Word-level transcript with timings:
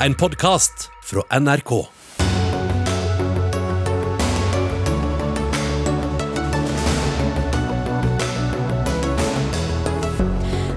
en 0.00 0.14
podkast 0.14 0.90
fra 1.02 1.22
NRK. 1.40 1.70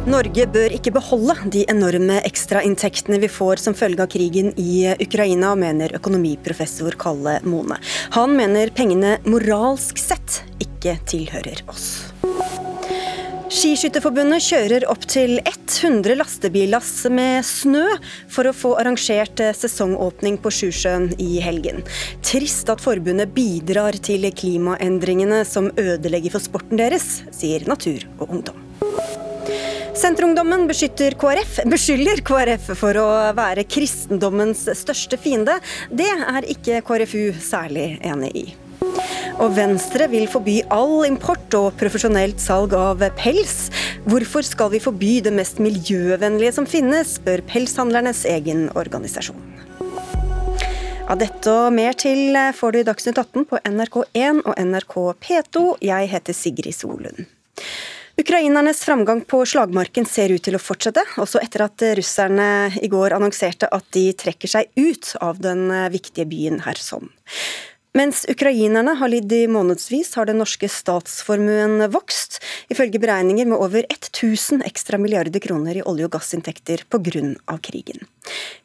Norge 0.10 0.46
bør 0.50 0.74
ikke 0.74 0.94
beholde 0.96 1.36
de 1.54 1.66
enorme 1.70 2.18
ekstrainntektene 2.26 3.20
vi 3.22 3.30
får 3.30 3.62
som 3.62 3.76
følge 3.78 4.02
av 4.02 4.10
krigen 4.10 4.54
i 4.58 4.88
Ukraina, 4.96 5.52
mener 5.60 5.94
økonomiprofessor 6.00 6.98
Kalle 7.00 7.38
Mone. 7.46 7.78
Han 8.16 8.34
mener 8.40 8.72
pengene 8.74 9.18
moralsk 9.30 10.00
sett 10.02 10.42
ikke 10.64 10.96
tilhører 11.12 11.62
oss. 11.70 12.09
Skiskytterforbundet 13.50 14.44
kjører 14.46 14.84
opptil 14.92 15.40
100 15.42 16.14
lastebillass 16.20 16.92
med 17.10 17.42
snø 17.48 17.82
for 18.30 18.46
å 18.46 18.54
få 18.54 18.76
arrangert 18.78 19.42
sesongåpning 19.58 20.38
på 20.44 20.52
Sjusjøen 20.54 21.08
i 21.18 21.40
helgen. 21.42 21.82
Trist 22.22 22.70
at 22.70 22.84
forbundet 22.86 23.34
bidrar 23.34 23.98
til 24.06 24.30
klimaendringene 24.30 25.42
som 25.50 25.72
ødelegger 25.74 26.38
for 26.38 26.46
sporten 26.46 26.78
deres, 26.78 27.24
sier 27.34 27.66
Natur 27.66 28.06
og 28.20 28.38
Ungdom. 28.38 28.62
Senterungdommen 29.98 30.70
KRF, 30.70 31.60
beskylder 31.74 32.22
KrF 32.22 32.70
for 32.78 33.02
å 33.02 33.10
være 33.34 33.66
kristendommens 33.66 34.68
største 34.78 35.18
fiende. 35.18 35.58
Det 35.90 36.14
er 36.14 36.54
ikke 36.54 36.84
KrFU 36.86 37.34
særlig 37.42 37.96
enig 38.06 38.36
i. 38.38 38.50
Og 39.40 39.54
Venstre 39.56 40.10
vil 40.12 40.28
forby 40.28 40.58
all 40.74 41.06
import 41.08 41.54
og 41.56 41.78
profesjonelt 41.80 42.42
salg 42.44 42.74
av 42.76 43.04
pels. 43.20 43.70
Hvorfor 44.10 44.44
skal 44.44 44.74
vi 44.74 44.82
forby 44.84 45.20
det 45.24 45.32
mest 45.36 45.62
miljøvennlige 45.64 46.58
som 46.58 46.68
finnes, 46.68 47.16
spør 47.20 47.44
pelshandlernes 47.48 48.26
egen 48.28 48.68
organisasjon. 48.80 49.40
Av 51.10 51.18
dette 51.18 51.50
og 51.50 51.72
mer 51.74 51.96
til 51.98 52.36
får 52.54 52.76
du 52.76 52.82
i 52.82 52.86
Dagsnytt 52.86 53.18
18 53.18 53.48
på 53.50 53.62
NRK1 53.66 54.44
og 54.44 54.60
NRK 54.60 54.98
P2. 55.24 55.64
Jeg 55.82 56.12
heter 56.12 56.38
Sigrid 56.38 56.76
Solund. 56.76 57.24
Ukrainernes 58.20 58.84
framgang 58.84 59.24
på 59.24 59.40
slagmarken 59.48 60.04
ser 60.06 60.34
ut 60.36 60.44
til 60.44 60.58
å 60.58 60.62
fortsette, 60.62 61.06
også 61.24 61.40
etter 61.40 61.64
at 61.64 61.86
russerne 61.98 62.50
i 62.84 62.90
går 62.92 63.16
annonserte 63.16 63.70
at 63.72 63.88
de 63.96 64.10
trekker 64.12 64.52
seg 64.52 64.68
ut 64.76 65.14
av 65.24 65.40
den 65.40 65.72
viktige 65.94 66.28
byen 66.28 66.60
Kherson. 66.66 67.08
Mens 67.98 68.22
ukrainerne 68.30 68.94
har 69.00 69.10
lidd 69.10 69.32
i 69.34 69.48
månedsvis, 69.50 70.12
har 70.20 70.28
den 70.30 70.38
norske 70.38 70.68
statsformuen 70.70 71.82
vokst, 71.90 72.38
ifølge 72.70 73.02
beregninger 73.02 73.50
med 73.50 73.58
over 73.58 73.88
1000 73.90 74.62
ekstra 74.68 75.00
milliarder 75.02 75.42
kroner 75.42 75.80
i 75.80 75.82
olje- 75.82 76.06
og 76.06 76.14
gassinntekter 76.14 76.86
pga. 76.86 77.58
krigen. 77.66 78.06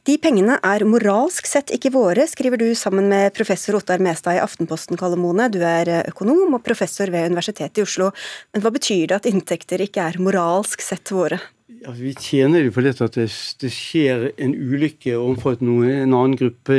De 0.05 0.19
pengene 0.21 0.59
er 0.61 0.85
moralsk 0.85 1.49
sett 1.49 1.73
ikke 1.73 1.95
våre, 1.95 2.27
skriver 2.29 2.61
du 2.61 2.75
sammen 2.77 3.09
med 3.09 3.33
professor 3.33 3.79
Ottar 3.79 3.99
Mestad 3.99 4.37
i 4.37 4.45
Aftenposten, 4.45 4.99
Kalle 5.01 5.17
Mone. 5.17 5.49
Du 5.49 5.63
er 5.65 6.05
økonom 6.05 6.59
og 6.59 6.63
professor 6.63 7.09
ved 7.09 7.33
Universitetet 7.33 7.81
i 7.81 7.87
Oslo. 7.89 8.13
Men 8.53 8.61
hva 8.61 8.75
betyr 8.77 9.09
det 9.09 9.17
at 9.23 9.31
inntekter 9.31 9.81
ikke 9.81 10.05
er 10.05 10.21
moralsk 10.21 10.85
sett 10.85 11.09
våre? 11.09 11.41
Vi 11.85 12.15
tjener 12.17 12.65
jo 12.65 12.73
på 12.73 12.83
dette 12.85 13.05
at 13.05 13.17
det, 13.19 13.27
det 13.61 13.69
skjer 13.73 14.31
en 14.41 14.55
ulykke 14.57 15.19
overfor 15.19 15.59
en 15.61 16.15
annen 16.15 16.37
gruppe 16.41 16.77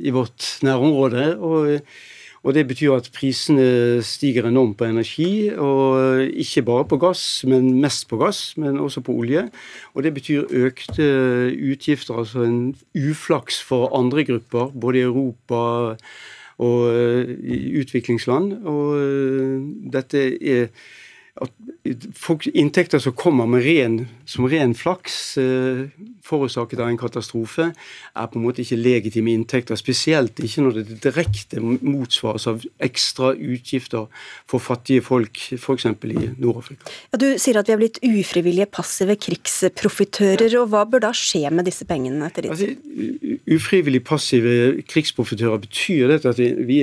i 0.00 0.12
vårt 0.14 0.46
nærområde. 0.64 1.26
Og, 1.36 1.82
og, 2.40 2.54
det 2.56 2.64
betyr 2.70 2.94
at 2.96 3.10
prisene 3.12 4.00
stiger 4.06 4.48
enormt 4.48 4.78
på 4.80 4.88
energi. 4.88 5.50
og 5.52 6.24
Ikke 6.32 6.64
bare 6.64 6.88
på 6.88 6.96
gass, 7.02 7.44
men 7.44 7.74
mest 7.82 8.08
på 8.08 8.16
gass, 8.22 8.56
men 8.56 8.80
også 8.80 9.04
på 9.04 9.12
olje. 9.12 9.44
Og 9.92 10.06
det 10.06 10.14
betyr 10.16 10.48
økte 10.48 11.10
utgifter, 11.52 12.16
altså 12.16 12.46
en 12.46 12.76
uflaks 12.96 13.60
for 13.60 13.92
andre 13.98 14.24
grupper, 14.24 14.72
både 14.72 15.02
i 15.02 15.08
Europa 15.10 15.64
og 16.56 16.80
i 17.44 17.76
utviklingsland. 17.82 18.54
Og 18.64 19.92
dette 19.92 20.30
er 20.40 20.70
at 21.36 21.52
inntekter 22.54 22.98
som 23.02 23.14
kommer 23.16 23.46
med 23.46 23.64
ren, 23.64 24.08
som 24.24 24.46
ren 24.48 24.74
flaks, 24.74 25.38
eh, 25.38 25.86
forårsaket 26.26 26.80
av 26.80 26.88
en 26.88 26.98
katastrofe, 26.98 27.72
er 28.16 28.26
på 28.26 28.38
en 28.38 28.44
måte 28.44 28.62
ikke 28.64 28.78
legitime 28.80 29.32
inntekter. 29.34 29.76
Spesielt 29.78 30.38
ikke 30.42 30.64
når 30.64 30.78
det 30.80 31.00
direkte 31.04 31.60
motsvares 31.60 32.46
av 32.50 32.64
ekstra 32.82 33.34
utgifter 33.34 34.06
for 34.46 34.58
fattige 34.58 35.02
folk, 35.02 35.38
f.eks. 35.54 35.86
i 35.86 36.30
Nord-Afrika. 36.38 36.90
Ja, 37.12 37.20
du 37.22 37.28
sier 37.38 37.60
at 37.60 37.68
vi 37.70 37.76
er 37.76 37.82
blitt 37.82 38.00
ufrivillige 38.02 38.66
passive 38.66 39.16
krigsprofitører. 39.16 40.58
og 40.60 40.70
Hva 40.72 40.84
bør 40.90 41.06
da 41.08 41.12
skje 41.16 41.50
med 41.50 41.68
disse 41.70 41.86
pengene? 41.86 42.26
etter 42.26 42.42
ditt? 42.42 42.50
Altså, 42.50 43.36
ufrivillig 43.56 44.02
passive 44.04 44.82
krigsprofitører 44.88 45.62
betyr 45.62 46.10
dette 46.14 46.32
at 46.32 46.40
vi, 46.40 46.82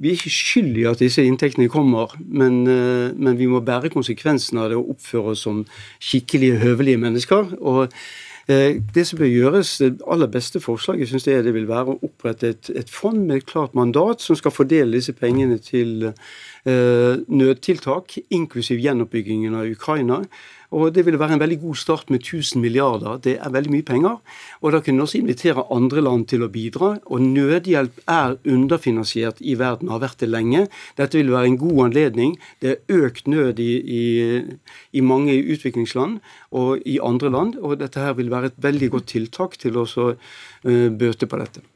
vi 0.00 0.10
er 0.10 0.16
ikke 0.16 0.32
skyld 0.32 0.78
i 0.80 0.86
at 0.88 1.00
disse 1.02 1.22
inntektene 1.26 1.68
kommer, 1.72 2.14
men, 2.24 2.62
eh, 2.66 3.12
men, 3.14 3.36
vi 3.38 3.48
må 3.50 3.60
bære 3.64 3.92
konsekvensene 4.40 4.64
av 4.64 4.70
det 4.70 4.78
å 4.78 4.88
oppføre 4.94 5.34
oss 5.34 5.44
som 5.44 5.64
skikkelige, 6.00 6.60
høvelige 6.60 6.98
mennesker. 6.98 7.56
og 7.60 7.92
eh, 8.48 8.80
det 8.94 9.06
som 9.06 9.18
bør 9.18 9.28
gjøres, 9.28 9.78
det 9.78 10.02
aller 10.06 10.26
beste 10.26 10.60
forslaget 10.60 11.08
synes 11.08 11.26
jeg 11.26 11.44
det 11.44 11.54
vil 11.54 11.68
være 11.68 11.94
å 11.94 12.00
opprette 12.02 12.48
et, 12.48 12.70
et 12.74 12.90
fond 12.90 13.18
med 13.26 13.36
et 13.36 13.46
klart 13.46 13.74
mandat 13.74 14.20
som 14.20 14.36
skal 14.36 14.50
fordele 14.50 14.96
disse 14.96 15.12
pengene 15.12 15.58
til 15.58 16.12
eh, 16.12 17.16
nødtiltak, 17.28 18.18
inklusiv 18.30 18.80
gjenoppbyggingen 18.80 19.54
av 19.54 19.70
Ukraina. 19.70 20.24
Og 20.70 20.94
Det 20.94 21.04
ville 21.04 21.18
være 21.18 21.34
en 21.34 21.40
veldig 21.40 21.60
god 21.60 21.76
start 21.76 22.10
med 22.10 22.20
1000 22.20 22.60
milliarder. 22.62 23.18
Det 23.18 23.38
er 23.38 23.50
veldig 23.50 23.70
mye 23.70 23.82
penger. 23.82 24.16
Og 24.62 24.72
Da 24.72 24.80
kunne 24.80 24.96
vi 24.96 25.02
også 25.02 25.18
invitere 25.18 25.64
andre 25.70 26.00
land 26.00 26.26
til 26.26 26.42
å 26.42 26.48
bidra. 26.48 26.98
Og 27.06 27.20
Nødhjelp 27.20 28.00
er 28.06 28.36
underfinansiert 28.46 29.40
i 29.40 29.54
verden, 29.58 29.88
har 29.88 29.98
vært 29.98 30.20
det 30.20 30.28
lenge. 30.28 30.68
Dette 30.96 31.18
vil 31.18 31.32
være 31.32 31.46
en 31.46 31.58
god 31.58 31.84
anledning. 31.86 32.38
Det 32.62 32.70
er 32.70 33.02
økt 33.06 33.26
nød 33.26 33.58
i, 33.58 33.72
i, 33.82 34.42
i 34.92 35.00
mange 35.00 35.34
utviklingsland 35.34 36.20
og 36.52 36.86
i 36.86 36.98
andre 37.02 37.30
land. 37.30 37.56
Og 37.58 37.78
dette 37.80 37.98
her 37.98 38.14
vil 38.14 38.30
være 38.30 38.46
et 38.46 38.62
veldig 38.62 38.90
godt 38.90 39.06
tiltak 39.06 39.58
til 39.58 39.76
å 39.76 39.86
uh, 39.86 40.88
bøte 40.90 41.26
på 41.26 41.40
dette. 41.40 41.66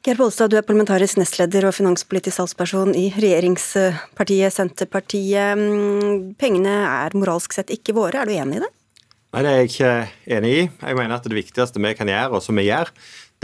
Geir 0.00 0.16
Pollestad, 0.16 0.48
du 0.48 0.56
er 0.56 0.64
parlamentarisk 0.64 1.18
nestleder 1.20 1.66
og 1.68 1.74
finanspolitisk 1.76 2.38
salgsperson 2.38 2.94
i 2.96 3.10
regjeringspartiet 3.12 4.54
Senterpartiet. 4.54 5.60
Mm, 5.60 6.30
pengene 6.40 6.72
er 6.88 7.12
moralsk 7.20 7.52
sett 7.52 7.68
ikke 7.74 7.92
våre, 7.98 8.22
er 8.22 8.30
du 8.30 8.32
enig 8.32 8.56
i 8.56 8.62
det? 8.62 8.70
Nei, 9.36 9.42
det 9.44 9.50
er 9.50 9.58
jeg 9.58 9.68
ikke 9.68 9.90
enig 10.38 10.52
i. 10.54 10.62
Jeg 10.72 10.96
mener 10.96 11.18
at 11.18 11.28
det 11.28 11.36
viktigste 11.36 11.84
vi 11.84 11.92
kan 11.98 12.08
gjøre, 12.08 12.30
og 12.32 12.40
som 12.40 12.56
vi 12.56 12.64
gjør, 12.70 12.88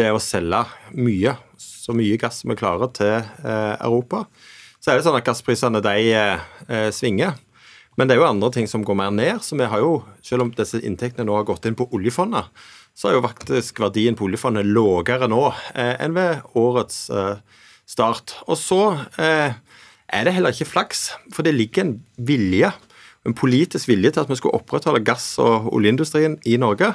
det 0.01 0.09
er 0.09 0.17
å 0.17 0.23
selge 0.25 0.63
mye, 0.97 1.37
så 1.61 1.93
mye 1.93 2.17
gass 2.25 2.41
vi 2.49 2.57
klarer 2.57 2.89
til 2.97 3.13
eh, 3.21 3.77
Europa. 3.77 4.25
Så 4.81 4.95
er 4.95 4.97
det 4.97 5.05
sånn 5.05 5.21
at 5.21 5.29
gassprisene 5.29 5.85
de 5.85 6.09
eh, 6.17 6.89
svinger. 6.97 7.37
Men 7.97 8.09
det 8.09 8.17
er 8.17 8.21
jo 8.21 8.29
andre 8.29 8.51
ting 8.53 8.67
som 8.69 8.85
går 8.85 8.99
mer 8.99 9.13
ned. 9.15 9.43
så 9.43 9.57
vi 9.57 9.69
har 9.69 9.81
jo, 9.81 10.05
Selv 10.23 10.45
om 10.45 10.53
disse 10.53 10.81
inntektene 10.85 11.27
nå 11.27 11.37
har 11.37 11.47
gått 11.49 11.67
inn 11.67 11.77
på 11.79 11.89
oljefondet, 11.93 12.49
så 12.97 13.09
er 13.09 13.17
jo 13.17 13.25
faktisk 13.25 13.81
verdien 13.81 14.17
på 14.17 14.25
oljefondet 14.29 14.67
lavere 14.69 15.29
nå 15.29 15.43
eh, 15.75 15.97
enn 16.01 16.17
ved 16.17 16.45
årets 16.57 17.11
eh, 17.11 17.37
start. 17.89 18.37
Og 18.49 18.57
så 18.61 18.81
eh, 19.21 19.57
er 20.09 20.25
det 20.25 20.35
heller 20.37 20.55
ikke 20.55 20.69
flaks, 20.71 21.11
for 21.33 21.45
det 21.47 21.57
ligger 21.57 21.85
en 21.85 21.95
vilje, 22.17 22.71
en 23.27 23.37
politisk 23.37 23.91
vilje 23.91 24.15
til 24.15 24.25
at 24.25 24.31
vi 24.31 24.39
skal 24.41 24.55
opprettholde 24.57 25.05
gass- 25.05 25.37
og 25.43 25.69
oljeindustrien 25.77 26.39
i 26.47 26.57
Norge. 26.61 26.93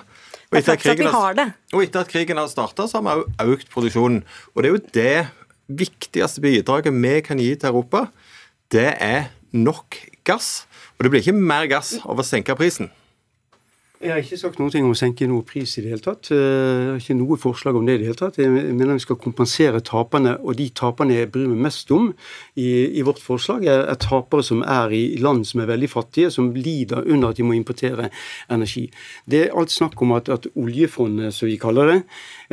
Og 0.51 0.57
etter, 0.59 0.73
at 0.75 0.83
krigen 0.83 1.12
har, 1.12 1.38
og 1.72 1.83
etter 1.83 2.01
at 2.03 2.12
krigen 2.12 2.39
har 2.39 2.50
starta, 2.51 2.88
så 2.88 3.00
har 3.00 3.06
vi 3.22 3.28
òg 3.45 3.53
økt 3.56 3.69
produksjonen. 3.72 4.23
Og 4.56 4.63
det 4.63 4.69
er 4.69 4.73
jo 4.73 4.83
det 4.97 5.81
viktigste 5.81 6.44
bidraget 6.44 6.97
vi 6.97 7.13
kan 7.23 7.39
gi 7.39 7.53
til 7.56 7.72
Europa. 7.72 8.07
Det 8.72 8.89
er 8.97 9.29
nok 9.53 10.00
gass. 10.28 10.66
Og 11.01 11.06
det 11.07 11.09
blir 11.16 11.23
ikke 11.23 11.34
mer 11.34 11.66
gass 11.66 11.95
av 12.06 12.19
å 12.22 12.22
senke 12.22 12.53
prisen. 12.53 12.91
Jeg 14.01 14.09
har 14.09 14.19
ikke 14.22 14.38
sagt 14.38 14.57
noe 14.57 14.69
om 14.81 14.91
å 14.94 14.97
senke 14.97 15.25
noe 15.29 15.41
pris 15.45 15.72
i 15.78 15.81
det 15.81 15.91
hele 15.95 16.01
tatt. 16.01 16.29
Eh, 16.34 16.38
jeg 16.38 16.85
har 16.91 17.00
ikke 17.01 17.16
noe 17.17 17.38
forslag 17.41 17.78
om 17.78 17.88
det 17.89 17.95
i 17.95 18.00
det 18.01 18.07
hele 18.12 18.17
tatt. 18.17 18.38
Jeg 18.38 18.50
mener 18.53 18.98
vi 18.98 19.01
skal 19.01 19.18
kompensere 19.21 19.81
taperne, 19.86 20.36
og 20.42 20.57
de 20.57 20.68
taperne 20.77 21.19
jeg 21.19 21.30
bryr 21.33 21.50
meg 21.50 21.63
mest 21.68 21.89
om 21.94 22.12
i, 22.53 22.69
i 22.98 23.06
vårt 23.06 23.21
forslag, 23.21 23.65
er, 23.65 23.83
er, 23.89 23.98
tapere 24.01 24.45
som 24.45 24.62
er 24.62 24.94
i 24.94 25.18
land 25.21 25.45
som 25.50 25.62
er 25.62 25.69
veldig 25.69 25.89
fattige, 25.89 26.30
som 26.33 26.50
lider 26.53 27.01
under 27.01 27.33
at 27.33 27.42
de 27.42 27.45
må 27.45 27.57
importere 27.57 28.09
energi. 28.53 28.88
Det 29.25 29.48
er 29.48 29.57
alt 29.57 29.74
snakk 29.74 29.98
om 30.06 30.13
at, 30.18 30.30
at 30.33 30.50
oljefondet, 30.53 31.33
som 31.38 31.50
vi 31.50 31.57
kaller 31.62 31.95
det, 31.95 32.00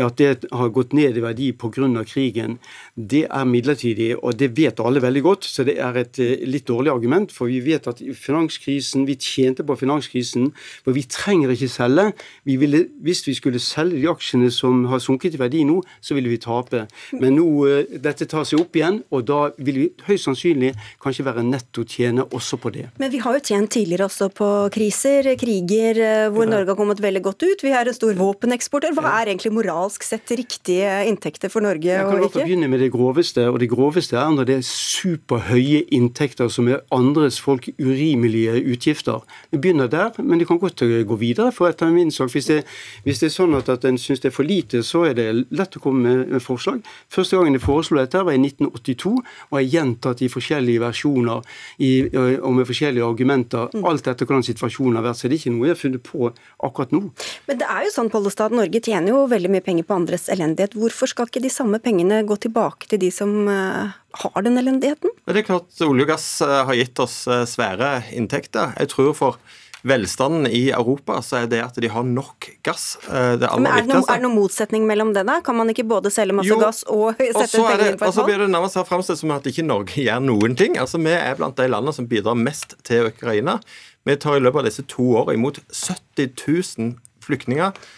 at 0.07 0.17
det 0.19 0.49
har 0.51 0.73
gått 0.75 0.95
ned 0.97 1.17
i 1.17 1.23
verdi 1.23 1.53
pga. 1.53 1.69
krigen. 2.05 2.59
Det 2.95 3.27
er 3.31 3.45
midlertidig, 3.45 4.17
og 4.23 4.39
det 4.39 4.57
vet 4.57 4.81
alle 4.81 5.01
veldig 5.01 5.23
godt, 5.23 5.45
så 5.45 5.65
det 5.65 5.79
er 5.79 5.97
et 5.97 6.19
eh, 6.19 6.47
litt 6.47 6.67
dårlig 6.67 6.91
argument. 6.91 7.33
For 7.33 7.47
vi 7.47 7.61
vet 7.61 7.87
at 7.87 8.01
finanskrisen, 8.01 9.07
vi 9.07 9.15
tjente 9.15 9.63
på 9.63 9.77
finanskrisen, 9.77 10.53
for 10.85 10.93
vi 10.93 11.03
trenger 11.03 11.51
ikke 11.51 11.69
selge. 11.69 12.13
Vi 12.45 12.57
ville, 12.57 12.87
hvis 13.03 13.27
vi 13.27 13.35
skulle 13.35 13.59
selge 13.59 14.01
de 14.01 14.09
aksjene 14.09 14.51
som 14.51 14.87
har 14.87 14.99
sunket 14.99 15.35
i 15.35 15.39
verdi 15.39 15.65
nå, 15.65 15.83
så 16.01 16.15
ville 16.15 16.29
vi 16.29 16.41
tape. 16.43 16.87
Men 17.13 17.37
nå 17.37 17.47
uh, 17.67 17.85
dette 18.01 18.27
tar 18.27 18.45
seg 18.49 18.63
opp 18.63 18.77
igjen, 18.77 19.03
og 19.11 19.27
da 19.29 19.51
vil 19.59 19.83
vi 19.83 19.89
høyst 20.09 20.29
sannsynlig 20.29 20.75
kanskje 21.03 21.27
være 21.29 21.45
nettotjener 21.47 22.35
også 22.35 22.59
på 22.59 22.73
det. 22.75 22.89
Men 22.99 23.13
vi 23.13 23.23
har 23.23 23.37
jo 23.37 23.45
tjent 23.45 23.71
tidligere 23.77 24.09
også 24.09 24.31
på 24.35 24.49
kriser, 24.75 25.35
kriger, 25.39 26.03
hvor 26.33 26.39
hvor 26.39 26.57
Norge 26.57 26.73
har 26.73 26.79
kommet 26.79 27.03
veldig 27.03 27.23
godt 27.25 27.45
ut. 27.45 27.65
Vi 27.65 27.73
er 27.75 27.89
en 27.89 27.97
stor 27.97 28.15
våpeneksporter. 28.19 28.95
Hva 28.97 29.11
er 29.19 29.33
egentlig 29.33 29.53
moralsk 29.89 30.05
sett 30.05 30.31
riktige 30.37 30.89
inntekter 31.09 31.49
for 31.49 31.65
Norge 31.65 31.89
Jeg 31.89 32.05
kan 32.05 32.21
og 32.21 32.33
begynne 32.35 32.69
med 32.69 32.81
det 32.81 32.91
groveste, 32.93 33.49
og 33.49 33.59
det 33.61 33.71
groveste 33.71 34.17
er 34.17 34.31
når 34.35 34.45
det 34.45 34.57
er 34.59 34.67
superhøye 34.67 35.87
inntekter 35.95 36.49
som 36.53 36.69
er 36.69 36.83
andres 36.93 37.41
folk 37.41 37.69
urimelige 37.79 38.61
utgifter. 38.69 39.25
Vi 39.51 39.59
begynner 39.59 39.89
der, 39.89 40.11
men 40.19 40.39
det 40.39 40.49
kan 40.49 40.59
godt 40.59 40.81
gå 40.81 41.17
videre. 41.17 41.53
for 41.53 41.69
etter 41.69 41.91
min 41.91 42.11
sak, 42.11 42.29
Hvis 42.29 42.47
det, 42.47 42.65
hvis 43.05 43.19
det 43.19 43.27
er 43.27 43.31
sånn 43.33 43.55
at, 43.55 43.69
at 43.69 43.85
en 43.85 43.99
syns 43.99 44.21
det 44.21 44.29
er 44.29 44.37
for 44.37 44.45
lite, 44.45 44.83
så 44.83 45.07
er 45.09 45.15
det 45.15 45.47
lett 45.51 45.77
å 45.77 45.81
komme 45.81 46.03
med, 46.03 46.29
med 46.29 46.43
forslag. 46.43 46.83
Første 47.09 47.37
gangen 47.37 47.55
jeg 47.55 47.63
foreslo 47.63 47.97
dette, 47.97 48.25
var 48.25 48.33
i 48.33 48.39
1982, 48.39 49.23
og 49.51 49.59
er 49.59 49.65
gjentatt 49.65 50.23
i 50.23 50.29
forskjellige 50.29 50.81
versjoner 50.81 51.41
i, 51.79 52.09
og 52.43 52.53
med 52.55 52.67
forskjellige 52.67 53.05
argumenter 53.05 53.69
alt 53.85 54.07
etter 54.07 54.27
hvordan 54.27 54.45
situasjonen 54.45 54.97
har 54.97 55.09
vært. 55.09 55.17
Så 55.17 55.29
det 55.29 55.39
er 55.39 55.41
ikke 55.41 55.57
noe 55.57 55.67
jeg 55.67 55.77
har 55.77 55.81
funnet 55.81 56.03
på 56.03 56.33
akkurat 56.61 56.93
nå. 56.93 57.03
Men 57.49 57.59
det 57.59 57.67
er 57.67 57.87
jo 57.87 57.95
sånn, 57.95 58.11
Pollestad, 58.13 58.53
Norge 58.53 58.81
tjener 58.85 59.15
jo 59.15 59.27
veldig 59.31 59.51
mye 59.53 59.65
penger 59.65 59.78
på 59.87 59.97
andres 59.97 60.29
elendighet. 60.33 60.77
Hvorfor 60.79 61.11
skal 61.11 61.29
ikke 61.29 61.43
de 61.45 61.53
samme 61.53 61.81
pengene 61.83 62.23
gå 62.27 62.37
tilbake 62.41 62.91
til 62.91 63.01
de 63.03 63.11
som 63.15 63.33
uh, 63.49 63.95
har 64.23 64.45
den 64.47 64.59
elendigheten? 64.61 65.13
Det 65.29 65.43
er 65.43 65.47
klart 65.47 65.87
Olje 65.87 66.07
og 66.07 66.13
gass 66.13 66.27
eh, 66.45 66.59
har 66.69 66.77
gitt 66.79 67.01
oss 67.03 67.23
eh, 67.31 67.45
svære 67.49 68.09
inntekter. 68.17 68.73
Jeg 68.81 68.91
tror 68.95 69.11
for 69.17 69.41
velstanden 69.87 70.49
i 70.51 70.71
Europa 70.75 71.21
så 71.23 71.43
er 71.43 71.51
det 71.53 71.61
at 71.63 71.77
de 71.79 71.91
har 71.93 72.03
nok 72.03 72.49
gass 72.67 72.97
det 73.07 73.47
aller 73.47 73.63
Men 73.63 73.69
er 73.71 73.85
det, 73.85 73.93
noen, 73.93 74.09
er 74.09 74.19
det 74.19 74.25
noen 74.25 74.35
motsetning 74.35 74.89
mellom 74.89 75.13
det? 75.15 75.23
da? 75.29 75.39
Kan 75.45 75.55
man 75.61 75.71
ikke 75.71 75.85
både 75.87 76.11
selge 76.11 76.35
masse 76.35 76.51
Jo, 76.51 76.59
gass 76.59 76.83
og 76.91 77.15
sette 77.21 77.45
er 77.45 77.63
penger 77.63 77.85
inn 77.93 78.01
på 78.01 78.09
og 78.09 78.17
så 78.17 78.25
blir 78.27 78.43
det 78.43 78.49
nærmest 78.51 78.81
her 78.81 78.89
framstilt 78.89 79.21
som 79.23 79.37
at 79.37 79.47
ikke 79.47 79.67
Norge 79.69 80.03
gjør 80.03 80.25
noen 80.25 80.59
ting. 80.59 80.75
Altså, 80.83 80.99
Vi 80.99 81.15
er 81.15 81.39
blant 81.39 81.61
de 81.61 81.69
landene 81.71 81.95
som 81.95 82.09
bidrar 82.11 82.39
mest 82.39 82.75
til 82.89 83.13
Ukraina. 83.13 83.61
Vi 84.09 84.19
tar 84.19 84.41
i 84.41 84.43
løpet 84.43 84.65
av 84.65 84.69
disse 84.71 84.85
to 84.91 85.13
årene 85.21 85.39
imot 85.39 85.63
70 85.71 86.35
000 86.35 86.95
flyktninger 87.29 87.71
eh, 87.71 87.89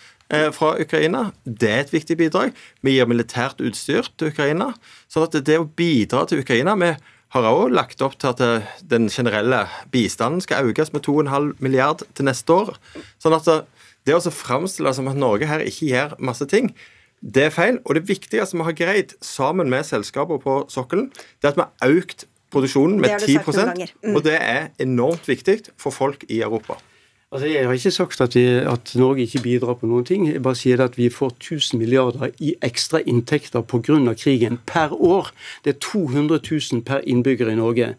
fra 0.55 0.75
Ukraina. 0.79 1.31
Det 1.45 1.71
er 1.71 1.81
et 1.83 1.95
viktig 1.95 2.17
bidrag. 2.21 2.53
Vi 2.87 2.95
gir 2.95 3.09
militært 3.11 3.59
utstyr 3.59 4.07
til 4.17 4.31
Ukraina. 4.31 4.73
sånn 5.11 5.27
at 5.27 5.39
det 5.45 5.59
å 5.59 5.67
bidra 5.67 6.27
til 6.27 6.45
Ukraina 6.45 6.77
Vi 6.79 7.45
har 7.45 7.47
også 7.55 7.75
lagt 7.75 8.03
opp 8.03 8.17
til 8.19 8.33
at 8.33 8.41
eh, 8.43 8.71
den 8.91 9.09
generelle 9.09 9.65
bistanden 9.95 10.43
skal 10.43 10.67
økes 10.71 10.93
med 10.95 11.05
2,5 11.07 11.53
milliard 11.63 12.03
til 12.15 12.27
neste 12.27 12.51
år. 12.51 12.73
Sånn 13.23 13.37
at 13.37 13.47
eh, 13.51 13.63
det 14.09 14.17
å 14.17 14.33
framstille 14.35 14.93
som 14.97 15.11
at 15.11 15.19
Norge 15.19 15.47
her 15.47 15.63
ikke 15.63 15.93
gjør 15.93 16.17
masse 16.19 16.47
ting, 16.51 16.73
det 17.21 17.47
er 17.47 17.55
feil. 17.55 17.79
Og 17.85 17.95
det 17.99 18.09
viktigste 18.09 18.59
vi 18.59 18.67
har 18.67 18.77
greid 18.77 19.15
sammen 19.23 19.71
med 19.71 19.87
selskaper 19.87 20.43
på 20.43 20.65
sokkelen, 20.73 21.11
det 21.39 21.51
er 21.51 21.55
at 21.55 21.61
vi 21.61 21.67
har 21.69 21.99
økt 22.01 22.27
produksjonen 22.51 22.99
med 22.99 23.21
10 23.23 23.53
sagt. 23.55 23.95
Mm. 24.03 24.17
Og 24.17 24.25
det 24.27 24.39
er 24.41 24.71
enormt 24.83 25.29
viktig 25.31 25.61
for 25.79 25.95
folk 25.95 26.27
i 26.29 26.41
Europa. 26.43 26.81
Altså, 27.33 27.47
Jeg 27.47 27.67
har 27.67 27.73
ikke 27.73 27.91
sagt 27.91 28.21
at, 28.21 28.35
vi, 28.35 28.43
at 28.45 28.91
Norge 28.99 29.23
ikke 29.23 29.43
bidrar 29.43 29.77
på 29.79 29.87
noen 29.87 30.05
ting. 30.05 30.25
Jeg 30.27 30.43
bare 30.43 30.59
sier 30.59 30.81
at 30.83 30.97
vi 30.99 31.07
får 31.15 31.37
1000 31.37 31.79
milliarder 31.79 32.33
i 32.43 32.57
ekstra 32.67 32.99
inntekter 33.07 33.63
pga. 33.63 34.15
krigen 34.19 34.59
per 34.67 34.91
år. 34.91 35.31
Det 35.65 35.75
er 35.75 35.79
200 35.79 36.41
000 36.51 36.83
per 36.83 37.07
innbygger 37.07 37.49
i 37.49 37.55
Norge. 37.55 37.95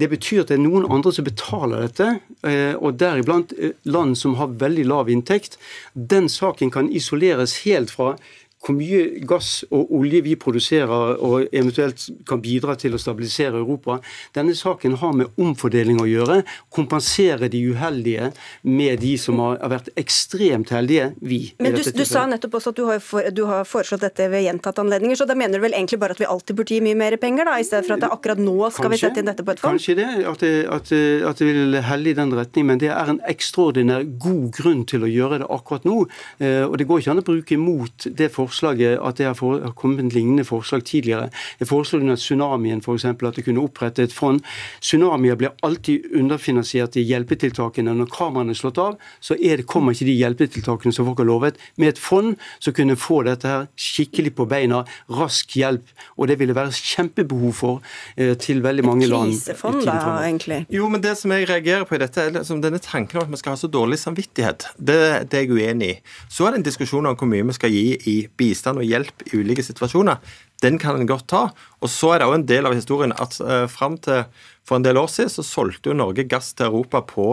Det 0.00 0.08
betyr 0.08 0.40
at 0.40 0.48
det 0.48 0.56
er 0.56 0.64
noen 0.64 0.88
andre 0.88 1.12
som 1.12 1.24
betaler 1.24 1.84
dette, 1.84 2.20
eh, 2.42 2.74
og 2.74 2.96
deriblant 2.96 3.52
eh, 3.58 3.76
land 3.84 4.16
som 4.16 4.34
har 4.40 4.56
veldig 4.56 4.86
lav 4.86 5.10
inntekt. 5.10 5.58
Den 5.94 6.28
saken 6.28 6.70
kan 6.70 6.88
isoleres 6.88 7.60
helt 7.64 7.90
fra 7.90 8.16
hvor 8.60 8.76
mye 8.76 9.22
gass 9.24 9.62
og 9.72 9.88
olje 9.96 10.20
vi 10.24 10.34
produserer 10.40 11.14
og 11.24 11.46
eventuelt 11.48 12.02
kan 12.28 12.42
bidra 12.44 12.74
til 12.80 12.92
å 12.92 13.00
stabilisere 13.00 13.56
Europa. 13.56 13.98
Denne 14.36 14.52
saken 14.56 14.98
har 15.00 15.14
med 15.16 15.40
omfordeling 15.40 16.00
å 16.02 16.08
gjøre. 16.08 16.42
Kompensere 16.68 17.48
de 17.52 17.62
uheldige 17.72 18.30
med 18.68 19.00
de 19.00 19.14
som 19.20 19.40
har 19.40 19.62
vært 19.72 19.88
ekstremt 20.00 20.74
heldige. 20.76 21.08
Vi. 21.24 21.40
Men 21.60 21.78
du, 21.78 21.80
du 21.80 22.04
sa 22.04 22.26
nettopp 22.28 22.58
også 22.60 22.74
at 22.74 22.80
du 22.80 22.84
har, 22.90 23.00
for, 23.04 23.30
du 23.32 23.46
har 23.48 23.64
foreslått 23.68 24.04
dette 24.04 24.28
ved 24.32 24.44
gjentatte 24.44 24.84
anledninger, 24.84 25.16
så 25.16 25.28
da 25.28 25.38
mener 25.38 25.56
du 25.56 25.64
vel 25.64 25.78
egentlig 25.78 26.00
bare 26.02 26.18
at 26.18 26.20
vi 26.20 26.28
alltid 26.28 26.60
burde 26.60 26.76
gi 26.76 26.82
mye 26.84 26.98
mer 27.00 27.16
penger, 27.22 27.48
da, 27.48 27.56
i 27.56 27.66
stedet 27.66 27.88
for 27.88 27.96
at 27.96 28.04
det 28.04 28.12
akkurat 28.12 28.44
nå 28.44 28.58
skal 28.76 28.92
vi 28.92 29.00
sette 29.00 29.24
inn 29.24 29.32
dette 29.32 29.46
på 29.46 29.56
et 29.56 29.64
fond? 29.64 29.80
Kanskje 29.80 29.96
det, 30.02 30.08
at 30.28 30.44
det, 30.44 30.52
at, 30.68 30.92
at 31.32 31.40
det 31.40 31.48
vil 31.48 31.80
helle 31.88 32.12
i 32.12 32.16
den 32.18 32.36
retning, 32.36 32.68
men 32.68 32.84
det 32.84 32.92
er 32.92 33.14
en 33.14 33.22
ekstraordinær 33.30 34.04
god 34.20 34.52
grunn 34.60 34.84
til 34.90 35.08
å 35.08 35.10
gjøre 35.10 35.40
det 35.40 35.48
akkurat 35.48 35.88
nå. 35.88 36.02
Eh, 36.44 36.62
og 36.68 36.76
Det 36.76 36.88
går 36.90 37.00
ikke 37.00 37.16
an 37.16 37.24
å 37.24 37.28
bruke 37.30 37.56
imot 37.56 38.10
det 38.20 38.28
forslaget 38.34 38.49
at 38.50 39.20
det 39.20 39.28
har, 39.28 39.72
kommet 39.76 40.00
en 40.00 40.12
lignende 40.14 40.44
forslag 40.44 40.84
tidligere. 40.84 41.30
Jeg 41.60 41.68
foreslo 41.68 42.00
under 42.00 42.16
tsunamien 42.16 42.82
for 42.82 42.94
eksempel, 42.98 43.28
at 43.28 43.38
det 43.38 43.44
kunne 43.44 43.62
opprette 43.62 44.02
et 44.02 44.14
fond. 44.14 44.40
Tsunamier 44.80 45.36
blir 45.36 45.54
alltid 45.62 46.10
underfinansiert 46.16 46.96
i 46.96 47.04
hjelpetiltakene. 47.08 47.94
Når 47.94 48.10
kameraene 48.14 48.54
er 48.54 48.60
slått 48.60 48.80
av, 48.80 48.98
så 49.20 49.36
er 49.36 49.60
det, 49.60 49.68
kommer 49.70 49.94
ikke 49.94 50.08
de 50.08 50.16
hjelpetiltakene 50.18 50.94
som 50.94 51.08
folk 51.08 51.22
har 51.22 51.28
lovet. 51.28 51.60
Med 51.76 51.94
et 51.94 52.00
fond 52.00 52.36
så 52.58 52.72
kunne 52.76 52.98
få 52.98 53.22
dette 53.28 53.48
her 53.48 53.68
skikkelig 53.76 54.34
på 54.38 54.48
beina, 54.50 54.84
rask 55.10 55.56
hjelp. 55.56 55.86
Og 56.16 56.30
det 56.30 56.38
ville 56.40 56.56
være 56.56 56.74
kjempebehov 56.74 57.54
for 57.56 57.84
eh, 58.16 58.36
til 58.40 58.62
veldig 58.64 58.86
mange 58.86 59.10
land. 59.10 59.34
Et 59.34 59.50
Krisefond, 59.50 59.82
da, 59.86 60.22
egentlig. 60.24 60.64
Jo, 60.70 60.88
men 60.88 61.02
det 61.02 61.16
som 61.18 61.32
jeg 61.34 61.48
reagerer 61.48 61.86
på 61.88 61.96
i 61.96 62.00
dette, 62.02 62.22
er 62.22 62.34
liksom 62.34 62.62
denne 62.62 62.80
tanken 62.82 63.20
om 63.20 63.26
at 63.26 63.32
vi 63.32 63.40
skal 63.40 63.54
ha 63.54 63.60
så 63.60 63.70
dårlig 63.70 63.98
samvittighet. 64.00 64.68
Det, 64.76 64.98
det 65.30 65.38
er 65.38 65.46
jeg 65.46 65.52
uenig 65.54 65.90
i. 65.90 65.96
Så 66.28 66.46
er 66.46 66.54
det 66.54 66.60
en 66.60 66.68
diskusjon 66.68 67.08
om 67.08 67.16
hvor 67.18 67.30
mye 67.30 67.46
vi 67.50 67.56
skal 67.56 67.74
gi 67.74 67.86
i 68.10 68.16
bistand 68.40 68.80
og 68.80 68.88
hjelp 68.88 69.26
i 69.28 69.42
ulike 69.42 69.64
situasjoner. 69.66 70.18
Den 70.64 70.80
kan 70.80 70.96
en 70.96 71.08
godt 71.08 71.28
ta. 71.32 71.42
Og 71.80 71.92
så 71.92 72.14
er 72.14 72.20
det 72.20 72.28
òg 72.28 72.38
en 72.40 72.48
del 72.48 72.68
av 72.68 72.76
historien 72.76 73.14
at 73.16 73.36
uh, 73.44 73.68
fram 73.70 74.00
til 74.00 74.24
for 74.70 74.78
en 74.78 74.84
del 74.86 75.00
år 75.00 75.08
siden 75.10 75.32
så 75.32 75.42
solgte 75.42 75.90
jo 75.90 75.96
Norge 75.98 76.22
gass 76.30 76.52
til 76.54 76.68
Europa 76.68 77.00
på 77.02 77.24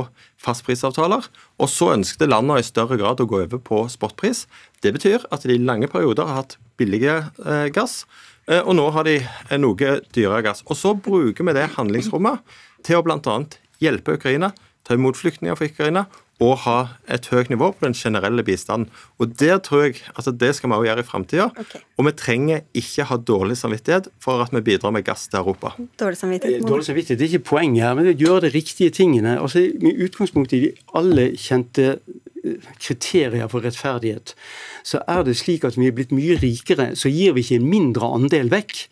fastprisavtaler. 0.42 1.28
Og 1.62 1.70
så 1.70 1.92
ønsket 1.94 2.32
landene 2.32 2.64
i 2.64 2.66
større 2.66 2.98
grad 2.98 3.22
å 3.22 3.28
gå 3.30 3.44
over 3.44 3.62
på 3.62 3.84
spotpris. 3.94 4.48
Det 4.82 4.96
betyr 4.96 5.28
at 5.30 5.46
de 5.46 5.54
i 5.54 5.62
lange 5.62 5.86
perioder 5.92 6.26
har 6.26 6.42
hatt 6.42 6.56
billige 6.82 7.20
eh, 7.46 7.68
gass. 7.76 8.08
Eh, 8.50 8.64
Og 8.64 8.74
nå 8.80 8.88
har 8.96 9.06
de 9.06 9.20
eh, 9.20 9.60
noe 9.62 9.92
dyrere 10.16 10.42
gass. 10.48 10.64
Og 10.66 10.80
så 10.80 10.96
bruker 10.98 11.46
vi 11.46 11.54
det 11.60 11.68
handlingsrommet 11.76 12.42
til 12.88 12.98
å 12.98 13.06
bl.a. 13.06 13.38
hjelpe 13.86 14.18
Ukraina, 14.18 14.50
ta 14.82 14.98
imot 14.98 15.20
flyktninger 15.20 15.60
fra 15.60 15.70
Ukraina 15.70 16.08
og 16.44 16.60
ha 16.68 16.76
et 17.10 17.26
høyt 17.32 17.50
nivå 17.50 17.72
på 17.74 17.86
den 17.88 17.96
generelle 17.98 18.44
bistanden. 18.46 18.92
Og 19.18 19.34
der 19.40 19.58
tror 19.58 19.88
jeg 19.88 19.96
altså 20.16 20.32
Det 20.32 20.54
skal 20.56 20.70
vi 20.70 20.76
også 20.76 20.86
gjøre 20.86 21.00
i 21.00 21.08
framtida. 21.08 21.46
Okay. 21.58 21.80
Og 21.98 22.06
vi 22.06 22.12
trenger 22.12 22.60
ikke 22.74 23.08
ha 23.10 23.18
dårlig 23.18 23.58
samvittighet 23.58 24.10
for 24.22 24.44
at 24.44 24.54
vi 24.54 24.62
bidrar 24.62 24.94
med 24.94 25.04
gass 25.04 25.28
til 25.28 25.40
Europa. 25.40 25.74
Dårlig 26.00 26.18
samvittighet. 26.18 26.68
Dårlig 26.68 26.86
samvittighet, 26.86 27.20
Det 27.20 27.26
er 27.26 27.34
ikke 27.38 27.50
poenget 27.50 27.84
her, 27.84 27.94
men 27.94 28.06
det 28.06 28.18
gjør 28.18 28.38
å 28.38 28.46
de 28.46 28.54
riktige 28.54 28.90
tingene. 28.90 29.40
Altså, 29.42 29.66
Med 29.82 29.98
utgangspunkt 29.98 30.54
i 30.54 30.60
de 30.60 30.72
alle 30.94 31.32
kjente 31.38 31.98
eh, 32.46 32.70
kriterier 32.80 33.48
for 33.48 33.66
rettferdighet, 33.66 34.36
så 34.84 35.02
er 35.08 35.24
det 35.24 35.38
slik 35.38 35.64
at 35.64 35.78
vi 35.78 35.88
er 35.88 35.92
blitt 35.92 36.12
mye 36.12 36.38
rikere, 36.38 36.96
så 36.96 37.10
gir 37.10 37.34
vi 37.34 37.42
ikke 37.42 37.56
en 37.56 37.70
mindre 37.70 38.14
andel 38.14 38.52
vekk. 38.54 38.88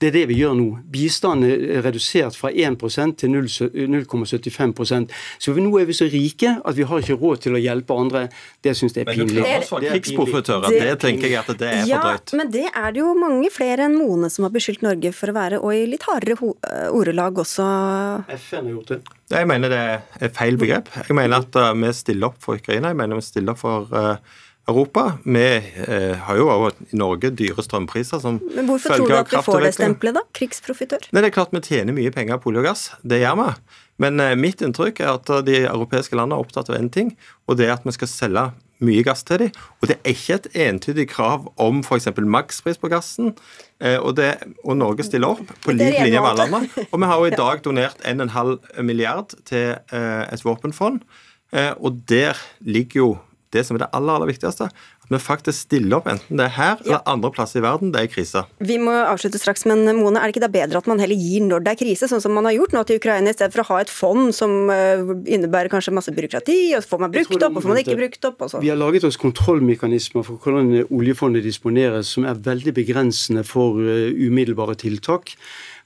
Det 0.00 0.08
er 0.08 0.14
det 0.14 0.22
vi 0.30 0.38
gjør 0.40 0.54
nå. 0.56 0.66
Bistanden 0.90 1.50
er 1.50 1.82
redusert 1.84 2.36
fra 2.38 2.48
1% 2.50 3.16
til 3.20 3.28
0,75% 3.34 5.10
Så 5.38 5.52
nå 5.56 5.72
er 5.80 5.88
vi 5.88 5.96
så 5.96 6.08
rike 6.10 6.54
at 6.64 6.78
vi 6.78 6.86
har 6.88 7.02
ikke 7.02 7.18
råd 7.20 7.42
til 7.44 7.58
å 7.58 7.60
hjelpe 7.60 7.96
andre. 8.00 8.22
Det 8.64 8.72
syns 8.78 8.96
jeg 8.96 9.04
er 9.06 9.12
pinlig. 9.12 9.42
Men 9.42 9.60
du 9.60 9.80
Det 9.80 9.90
er 9.90 9.98
krigsprofitører, 9.98 10.68
Det- 10.70 10.80
det 10.80 10.98
tenker 11.00 11.28
jeg 11.28 11.38
at 11.38 11.58
det 11.58 11.68
er 11.68 11.86
ja, 11.86 12.00
for 12.00 12.08
drøyt. 12.08 12.32
men 12.36 12.50
det 12.50 12.66
er 12.74 12.92
det 12.92 13.00
jo 13.00 13.14
mange 13.14 13.50
flere 13.50 13.84
enn 13.84 13.96
Mone 13.98 14.30
som 14.30 14.44
har 14.44 14.50
beskyldt 14.50 14.82
Norge 14.82 15.12
for 15.12 15.28
å 15.28 15.34
være, 15.34 15.62
og 15.62 15.74
i 15.74 15.86
litt 15.86 16.02
hardere 16.02 16.32
eh, 16.32 16.88
ordelag 16.90 17.34
også. 17.34 18.24
FN 18.28 18.64
har 18.64 18.72
gjort 18.72 18.86
det. 18.88 19.02
Jeg 19.30 19.46
mener 19.46 19.68
det 19.68 20.02
er 20.20 20.28
feil 20.34 20.56
begrep. 20.56 20.88
Jeg 20.96 21.14
mener 21.14 21.36
at 21.38 21.54
uh, 21.56 21.72
vi 21.74 21.92
stiller 21.92 22.26
opp 22.26 22.40
for 22.42 22.56
Ukraina. 22.56 22.88
Jeg 22.88 22.96
mener 22.96 23.14
vi 23.16 23.20
stiller 23.22 23.52
opp 23.52 23.58
for 23.58 23.86
uh, 23.92 24.16
Europa. 24.70 25.04
Vi 25.24 25.44
eh, 25.58 26.16
har 26.26 26.38
jo 26.38 26.48
også 26.52 26.88
i 26.88 27.00
Norge 27.00 27.32
dyre 27.36 27.64
strømpriser 27.66 28.22
som 28.22 28.40
Men 28.54 28.70
hvorfor 28.70 28.96
tror 28.96 29.10
du 29.10 29.16
at 29.18 29.34
vi 29.34 29.42
får 29.46 29.66
det 29.66 29.74
stempelet, 29.76 30.18
da? 30.20 30.24
Krigsprofitør? 30.36 31.10
Nei, 31.10 31.22
Det 31.22 31.30
er 31.30 31.36
klart 31.36 31.54
vi 31.54 31.62
tjener 31.66 31.96
mye 31.96 32.14
penger 32.14 32.40
på 32.40 32.52
olje 32.52 32.64
og 32.64 32.70
gass. 32.70 32.88
Det 33.02 33.20
gjør 33.22 33.38
vi. 33.42 33.50
Men 34.00 34.22
eh, 34.24 34.34
mitt 34.38 34.64
inntrykk 34.64 35.04
er 35.04 35.14
at 35.18 35.30
eh, 35.30 35.44
de 35.46 35.60
europeiske 35.66 36.16
landene 36.16 36.40
er 36.40 36.46
opptatt 36.46 36.72
av 36.72 36.80
én 36.80 36.90
ting, 36.92 37.14
og 37.46 37.60
det 37.60 37.68
er 37.68 37.76
at 37.76 37.86
vi 37.86 37.96
skal 37.98 38.10
selge 38.10 38.48
mye 38.84 39.04
gass 39.04 39.22
til 39.28 39.44
dem. 39.44 39.56
Og 39.80 39.90
det 39.90 39.96
er 39.98 40.14
ikke 40.14 40.38
et 40.38 40.48
entydig 40.66 41.06
krav 41.12 41.48
om 41.60 41.82
f.eks. 41.84 42.08
makspris 42.24 42.80
på 42.80 42.90
gassen. 42.92 43.34
Eh, 43.80 43.98
og, 43.98 44.14
det, 44.18 44.32
og 44.64 44.78
Norge 44.80 45.06
stiller 45.06 45.34
opp 45.34 45.52
på 45.64 45.74
lik 45.76 45.98
linje 45.98 46.20
med 46.20 46.30
alle 46.32 46.48
andre. 46.48 46.86
Og 46.88 47.00
vi 47.00 47.10
har 47.10 47.20
jo 47.22 47.30
i 47.30 47.40
dag 47.42 47.64
donert 47.64 48.06
1,5 48.08 48.54
milliard 48.86 49.34
til 49.48 49.74
eh, 49.76 50.22
et 50.28 50.44
våpenfond, 50.44 51.02
eh, 51.52 51.72
og 51.76 52.02
der 52.08 52.40
ligger 52.60 53.04
jo 53.04 53.10
det 53.54 53.64
som 53.66 53.76
er 53.76 53.84
det 53.84 53.90
aller, 53.96 54.16
aller 54.16 54.30
viktigste. 54.30 54.68
At 54.70 55.10
vi 55.10 55.18
faktisk 55.22 55.66
stiller 55.66 55.98
opp, 55.98 56.08
enten 56.10 56.38
det 56.38 56.46
er 56.46 56.54
her 56.54 56.82
ja. 56.84 56.84
eller 56.84 57.00
andre 57.10 57.30
plasser 57.34 57.60
i 57.60 57.64
verden 57.64 57.90
det 57.94 58.04
er 58.04 58.10
krise. 58.12 58.44
Vi 58.62 58.76
må 58.82 58.94
avslutte 59.02 59.40
straks, 59.40 59.66
men 59.68 59.82
Mone, 59.98 60.20
er 60.20 60.30
det 60.30 60.36
ikke 60.36 60.44
da 60.44 60.52
bedre 60.52 60.80
at 60.80 60.90
man 60.90 61.02
heller 61.02 61.18
gir 61.18 61.42
når 61.46 61.64
det 61.66 61.74
er 61.74 61.80
krise, 61.82 62.10
sånn 62.10 62.22
som 62.22 62.34
man 62.36 62.46
har 62.46 62.54
gjort 62.56 62.76
nå 62.76 62.84
til 62.86 63.00
Ukraina, 63.00 63.32
i 63.32 63.36
stedet 63.36 63.56
for 63.56 63.64
å 63.64 63.68
ha 63.72 63.80
et 63.84 63.92
fond 63.92 64.30
som 64.36 64.70
eh, 64.72 65.02
innebærer 65.34 65.72
kanskje 65.72 65.94
masse 65.96 66.14
byråkrati, 66.14 66.58
og 66.78 66.84
så 66.84 66.94
får 66.94 67.02
man 67.06 67.14
brukt 67.16 67.34
opp, 67.36 67.48
og 67.50 67.58
så 67.58 67.66
får 67.66 67.74
man 67.74 67.82
ikke 67.82 67.98
brukt 68.02 68.30
opp, 68.30 68.46
og 68.46 68.52
så 68.52 68.62
Vi 68.62 68.70
har 68.72 68.78
laget 68.80 69.08
oss 69.08 69.18
kontrollmekanismer 69.20 70.26
for 70.26 70.38
hvordan 70.38 70.86
oljefondet 70.86 71.46
disponeres, 71.46 72.14
som 72.14 72.28
er 72.28 72.38
veldig 72.38 72.76
begrensende 72.78 73.44
for 73.46 73.82
eh, 73.82 74.14
umiddelbare 74.14 74.78
tiltak. 74.78 75.34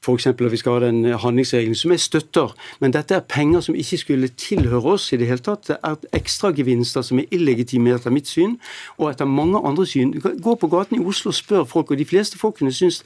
F.eks. 0.04 0.26
at 0.26 0.42
vi 0.52 0.60
skal 0.60 0.76
ha 0.76 0.84
den 0.86 1.04
handlingsregelen, 1.20 1.76
som 1.78 1.94
jeg 1.94 2.02
støtter. 2.04 2.52
Men 2.80 2.92
dette 2.92 3.16
er 3.16 3.24
penger 3.24 3.64
som 3.64 3.78
ikke 3.78 3.98
skulle 4.02 4.28
tilhøre 4.28 4.96
oss 4.96 5.10
i 5.12 5.20
det 5.20 5.30
hele 5.30 5.44
tatt. 5.44 5.68
Det 5.70 5.78
er 5.80 5.96
ekstragevinster 6.18 7.06
som 7.06 7.22
er 7.22 7.30
illegitime 7.34 7.94
etter 7.96 8.12
mitt 8.12 8.28
syn, 8.28 8.58
og 8.98 9.10
etter 9.12 9.28
mange 9.28 9.60
andre 9.64 9.86
syn. 9.88 10.12
Gå 10.20 10.58
på 10.60 10.70
gaten 10.72 11.00
i 11.00 11.04
Oslo 11.04 11.32
og 11.32 11.38
spør 11.38 11.64
folk, 11.70 11.90
og 11.90 12.00
de 12.00 12.08
fleste 12.08 12.40
folkene 12.40 12.74
syns 12.74 13.02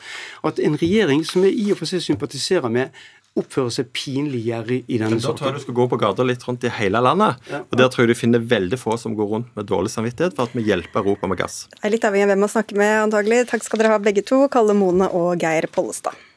at 0.46 0.58
en 0.58 0.78
regjering 0.80 1.24
som 1.26 1.46
jeg 1.46 1.54
i 1.54 1.70
og 1.72 1.80
for 1.80 1.90
seg 1.90 2.02
sympatiserer 2.02 2.72
med, 2.72 2.90
oppfører 3.38 3.70
seg 3.70 3.90
pinlig 3.94 4.40
gjerrig 4.48 4.80
i 4.86 4.98
denne 4.98 5.18
saken. 5.20 5.36
Da 5.36 5.38
tror 5.38 5.50
jeg 5.50 5.60
du 5.60 5.64
skal 5.66 5.76
gå 5.78 5.86
på 5.92 5.98
gata 6.02 6.26
litt 6.26 6.46
rundt 6.48 6.66
i 6.66 6.72
hele 6.78 7.02
landet. 7.04 7.42
Ja. 7.52 7.62
og 7.62 7.80
Der 7.80 7.90
tror 7.92 8.04
jeg 8.04 8.16
du 8.16 8.18
finner 8.18 8.42
veldig 8.54 8.80
få 8.80 8.96
som 9.00 9.14
går 9.18 9.30
rundt 9.34 9.52
med 9.58 9.68
dårlig 9.70 9.92
samvittighet 9.94 10.34
for 10.38 10.48
at 10.48 10.56
vi 10.58 10.66
hjelper 10.66 11.04
Europa 11.04 11.30
med 11.30 11.38
gass. 11.38 11.66
Jeg 11.76 11.84
er 11.90 11.94
litt 11.94 12.08
avhengig 12.08 12.28
av 12.28 12.34
hvem 12.34 12.42
man 12.46 12.54
snakker 12.54 12.80
med, 12.80 12.94
antagelig. 13.06 13.44
Takk 13.52 13.66
skal 13.66 13.82
dere 13.82 13.94
ha 13.94 14.02
begge 14.02 14.26
to, 14.26 14.46
Kalle 14.52 14.74
Mone 14.78 15.10
og 15.14 15.44
Geir 15.44 15.70
Pollestad. 15.70 16.27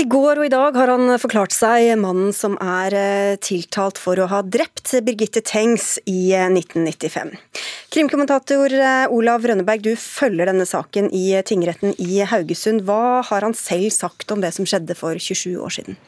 I 0.00 0.06
går 0.08 0.38
og 0.40 0.46
i 0.46 0.52
dag 0.52 0.76
har 0.78 0.88
han 0.88 1.12
forklart 1.20 1.52
seg, 1.52 1.90
mannen 2.00 2.30
som 2.32 2.54
er 2.62 2.94
eh, 2.96 3.34
tiltalt 3.44 3.98
for 4.00 4.16
å 4.16 4.28
ha 4.30 4.38
drept 4.40 4.94
Birgitte 5.04 5.42
Tengs 5.44 5.98
i 6.08 6.30
1995. 6.32 7.34
Eh, 7.34 7.64
Krimkommentator 7.92 8.72
eh, 8.72 9.12
Olav 9.12 9.44
Rønneberg, 9.44 9.84
du 9.84 9.92
følger 10.00 10.48
denne 10.48 10.64
saken 10.64 11.10
i 11.12 11.26
tingretten 11.44 11.92
i 12.00 12.22
Haugesund. 12.24 12.86
Hva 12.88 13.20
har 13.28 13.44
han 13.44 13.56
selv 13.58 13.92
sagt 13.92 14.32
om 14.32 14.40
det 14.40 14.54
som 14.56 14.64
skjedde 14.64 14.96
for 14.96 15.20
27 15.20 15.58
år 15.60 15.76
siden? 15.76 16.00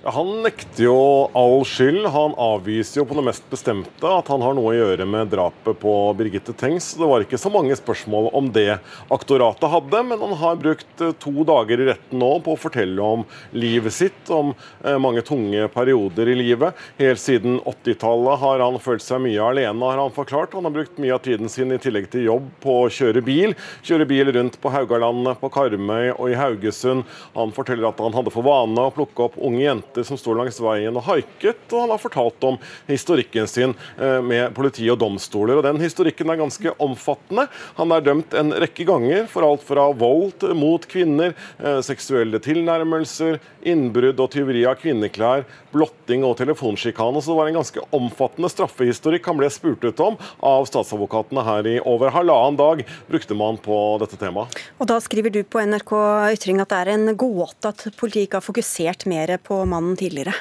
Han 0.00 0.42
nekter 0.42 0.86
jo 0.86 1.28
all 1.36 1.60
skyld. 1.68 2.06
Han 2.06 2.32
avviser 2.40 3.02
jo 3.02 3.04
på 3.04 3.18
det 3.18 3.24
mest 3.26 3.44
bestemte 3.52 4.08
at 4.08 4.30
han 4.32 4.40
har 4.40 4.54
noe 4.56 4.70
å 4.72 4.76
gjøre 4.78 5.04
med 5.04 5.28
drapet 5.28 5.76
på 5.82 5.92
Birgitte 6.16 6.54
Tengs. 6.56 6.94
Det 6.96 7.04
var 7.04 7.20
ikke 7.20 7.36
så 7.40 7.50
mange 7.52 7.76
spørsmål 7.76 8.30
om 8.38 8.48
det 8.54 8.78
aktoratet 9.12 9.68
hadde, 9.68 10.00
men 10.08 10.22
han 10.24 10.32
har 10.40 10.56
brukt 10.62 11.04
eh, 11.04 11.12
to 11.20 11.44
dager 11.44 11.82
i 11.84 11.88
retten 11.90 12.16
nå 12.22 12.30
på 12.40 12.54
å 12.56 12.60
fortelle 12.62 12.96
om 13.04 13.26
livet 13.52 13.92
sitt, 13.92 14.22
om 14.32 14.54
eh, 14.54 14.96
mange 14.96 15.20
tunge 15.26 15.66
perioder 15.74 16.32
i 16.32 16.38
livet. 16.38 16.80
Helt 16.96 17.20
siden 17.20 17.60
80-tallet 17.60 18.40
har 18.40 18.64
han 18.64 18.80
følt 18.80 19.04
seg 19.04 19.20
mye 19.26 19.50
alene, 19.50 19.84
har 19.84 20.00
han 20.00 20.16
forklart. 20.16 20.56
Han 20.56 20.70
har 20.70 20.76
brukt 20.78 20.96
mye 20.96 21.12
av 21.18 21.20
tiden 21.28 21.52
sin 21.52 21.76
i 21.76 21.80
tillegg 21.82 22.08
til 22.14 22.24
jobb 22.30 22.48
på 22.64 22.78
å 22.86 22.88
kjøre 22.88 23.20
bil. 23.26 23.52
Kjøre 23.84 24.08
bil 24.08 24.32
rundt 24.38 24.56
på 24.64 24.72
Haugalandet, 24.72 25.36
på 25.44 25.52
Karmøy 25.52 26.14
og 26.16 26.24
i 26.32 26.40
Haugesund. 26.40 27.04
Han 27.36 27.52
forteller 27.52 27.92
at 27.92 28.00
han 28.00 28.16
hadde 28.16 28.32
for 28.32 28.48
vane 28.48 28.88
å 28.88 28.96
plukke 28.96 29.28
opp 29.28 29.36
unge 29.36 29.66
jenter 29.66 29.88
jenter 29.90 30.02
som 30.06 30.18
sto 30.18 30.34
langs 30.34 30.60
veien 30.60 30.96
og 30.96 31.04
haiket, 31.04 31.72
og 31.72 31.80
han 31.82 31.90
har 31.90 32.00
fortalt 32.00 32.44
om 32.44 32.58
historikken 32.86 33.46
sin 33.48 33.74
eh, 33.98 34.20
med 34.22 34.54
politi 34.54 34.88
og 34.90 34.98
domstoler. 34.98 35.56
og 35.58 35.64
Den 35.64 35.80
historikken 35.80 36.30
er 36.30 36.38
ganske 36.38 36.74
omfattende. 36.78 37.48
Han 37.76 37.92
er 37.92 38.00
dømt 38.00 38.34
en 38.34 38.52
rekke 38.52 38.84
ganger 38.84 39.26
for 39.26 39.42
alt 39.46 39.62
fra 39.62 39.90
vold 39.92 40.46
mot 40.54 40.86
kvinner, 40.86 41.34
eh, 41.58 41.80
seksuelle 41.82 42.40
tilnærmelser, 42.40 43.40
innbrudd 43.62 44.20
og 44.20 44.30
tyveri 44.30 44.64
av 44.66 44.78
kvinneklær, 44.80 45.44
blotting 45.72 46.24
og 46.26 46.36
telefonsjikane. 46.40 47.22
Så 47.22 47.32
det 47.32 47.38
var 47.38 47.50
en 47.50 47.58
ganske 47.60 47.84
omfattende 47.96 48.50
straffehistorikk 48.52 49.30
han 49.30 49.40
ble 49.40 49.50
spurt 49.52 49.84
ut 49.84 50.04
om 50.04 50.18
av 50.44 50.68
statsadvokatene 50.70 51.44
her 51.46 51.70
i 51.70 51.76
over 51.80 52.12
halvannen 52.14 52.58
dag, 52.60 52.84
brukte 53.10 53.36
man 53.38 53.60
på 53.62 53.80
dette 54.02 54.18
temaet. 54.20 54.56
Og 54.78 54.88
Da 54.90 54.98
skriver 55.02 55.30
du 55.30 55.42
på 55.46 55.62
NRK 55.62 55.92
Ytring 56.34 56.60
at 56.62 56.72
det 56.72 56.80
er 56.80 56.94
en 56.96 57.12
gåte 57.18 57.70
at 57.70 57.86
politiet 58.00 58.28
ikke 58.28 58.40
har 58.40 58.46
fokusert 58.46 59.06
mer 59.10 59.36
på 59.42 59.62
mannen 59.68 59.96
tidligere. 59.98 60.34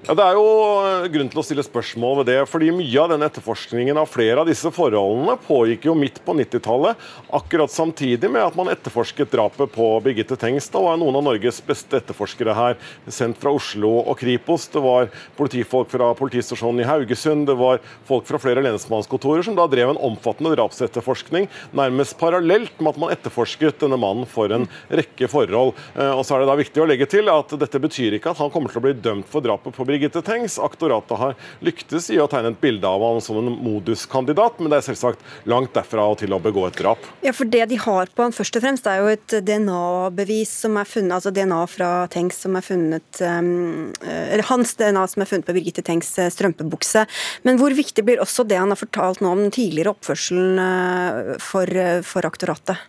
Ja, 0.00 0.14
Det 0.16 0.24
er 0.24 0.32
jo 0.38 0.44
eh, 0.80 1.08
grunn 1.12 1.28
til 1.28 1.40
å 1.42 1.42
stille 1.44 1.60
spørsmål 1.60 2.22
ved 2.22 2.30
det. 2.30 2.38
fordi 2.48 2.70
Mye 2.72 3.02
av 3.02 3.10
den 3.12 3.24
etterforskningen 3.26 3.98
av 4.00 4.08
flere 4.08 4.40
av 4.40 4.48
disse 4.48 4.70
forholdene 4.72 5.34
pågikk 5.44 5.84
jo 5.90 5.94
midt 5.94 6.22
på 6.24 6.32
90-tallet. 6.38 6.96
Akkurat 7.36 7.68
samtidig 7.68 8.30
med 8.32 8.40
at 8.40 8.56
man 8.56 8.70
etterforsket 8.72 9.28
drapet 9.28 9.68
på 9.74 9.88
Birgitte 10.00 10.38
Tengstad. 10.40 10.80
var 10.80 10.96
noen 10.96 11.18
av 11.20 11.26
Norges 11.26 11.60
beste 11.60 12.00
etterforskere 12.00 12.54
her, 12.56 12.78
sendt 13.12 13.36
fra 13.42 13.52
Oslo 13.52 13.90
og 14.00 14.16
Kripos. 14.22 14.70
Det 14.72 14.80
var 14.80 15.10
politifolk 15.36 15.92
fra 15.92 16.14
politistasjonen 16.16 16.80
i 16.80 16.88
Haugesund, 16.88 17.44
det 17.50 17.58
var 17.60 17.84
folk 18.08 18.24
fra 18.24 18.40
flere 18.40 18.64
lensmannskontorer 18.64 19.44
som 19.44 19.58
da 19.58 19.68
drev 19.68 19.92
en 19.92 20.00
omfattende 20.00 20.54
drapsetterforskning, 20.56 21.50
nærmest 21.76 22.16
parallelt 22.16 22.80
med 22.80 22.94
at 22.94 23.02
man 23.04 23.12
etterforsket 23.12 23.84
denne 23.84 24.00
mannen 24.00 24.24
for 24.24 24.48
en 24.48 24.64
rekke 24.88 25.28
forhold. 25.28 25.76
Eh, 25.92 26.14
og 26.16 26.24
så 26.24 26.38
er 26.38 26.46
det 26.46 26.50
da 26.54 26.58
viktig 26.64 26.80
å 26.80 26.88
legge 26.88 27.10
til 27.10 27.28
at 27.28 27.52
Dette 27.60 27.84
betyr 27.84 28.16
ikke 28.16 28.32
at 28.32 28.40
han 28.40 28.48
kommer 28.48 28.72
til 28.72 28.80
å 28.80 28.86
bli 28.88 28.96
dømt 28.96 29.28
for 29.28 29.44
drapet 29.44 29.76
på 29.76 29.89
Birgitte 29.90 30.22
Tengs. 30.24 30.58
Aktoratet 30.62 31.18
har 31.18 31.36
lyktes 31.64 32.08
i 32.14 32.18
å 32.22 32.28
tegne 32.30 32.54
et 32.54 32.60
bilde 32.62 32.88
av 32.88 33.02
ham 33.04 33.20
som 33.24 33.40
en 33.40 33.50
moduskandidat, 33.60 34.60
men 34.60 34.72
det 34.72 34.80
er 34.80 34.86
selvsagt 34.90 35.24
langt 35.50 35.74
derfra 35.76 36.06
og 36.12 36.20
til 36.22 36.34
å 36.34 36.40
begå 36.42 36.66
et 36.68 36.78
drap. 36.80 37.04
Ja, 37.26 37.34
for 37.36 37.50
Det 37.50 37.66
de 37.72 37.78
har 37.82 38.10
på 38.14 38.24
han 38.24 38.34
først 38.34 38.56
og 38.56 38.64
fremst, 38.64 38.86
er 38.86 39.02
jo 39.02 39.10
et 39.12 39.36
DNA-bevis 39.46 40.52
som 40.64 40.78
er 40.80 40.88
funnet, 40.88 41.16
altså 41.18 41.32
DNA 41.34 41.60
fra 41.70 41.90
Tengs 42.12 42.38
som 42.44 42.56
er 42.58 42.64
funnet 42.64 43.22
um, 43.24 43.90
eller 44.06 44.46
Hans 44.48 44.76
DNA 44.78 45.02
som 45.10 45.24
er 45.24 45.30
funnet 45.30 45.48
på 45.48 45.56
Birgitte 45.56 45.84
Tengs 45.86 46.12
eh, 46.18 46.30
strømpebukse. 46.32 47.04
Men 47.46 47.58
hvor 47.60 47.74
viktig 47.76 48.04
blir 48.06 48.22
også 48.22 48.46
det 48.48 48.60
han 48.60 48.72
har 48.72 48.80
fortalt 48.80 49.22
nå 49.24 49.34
om 49.34 49.44
den 49.44 49.54
tidligere 49.54 49.94
oppførselen 49.96 50.62
eh, 50.62 51.36
for, 51.42 51.82
for 52.06 52.28
aktoratet? 52.28 52.80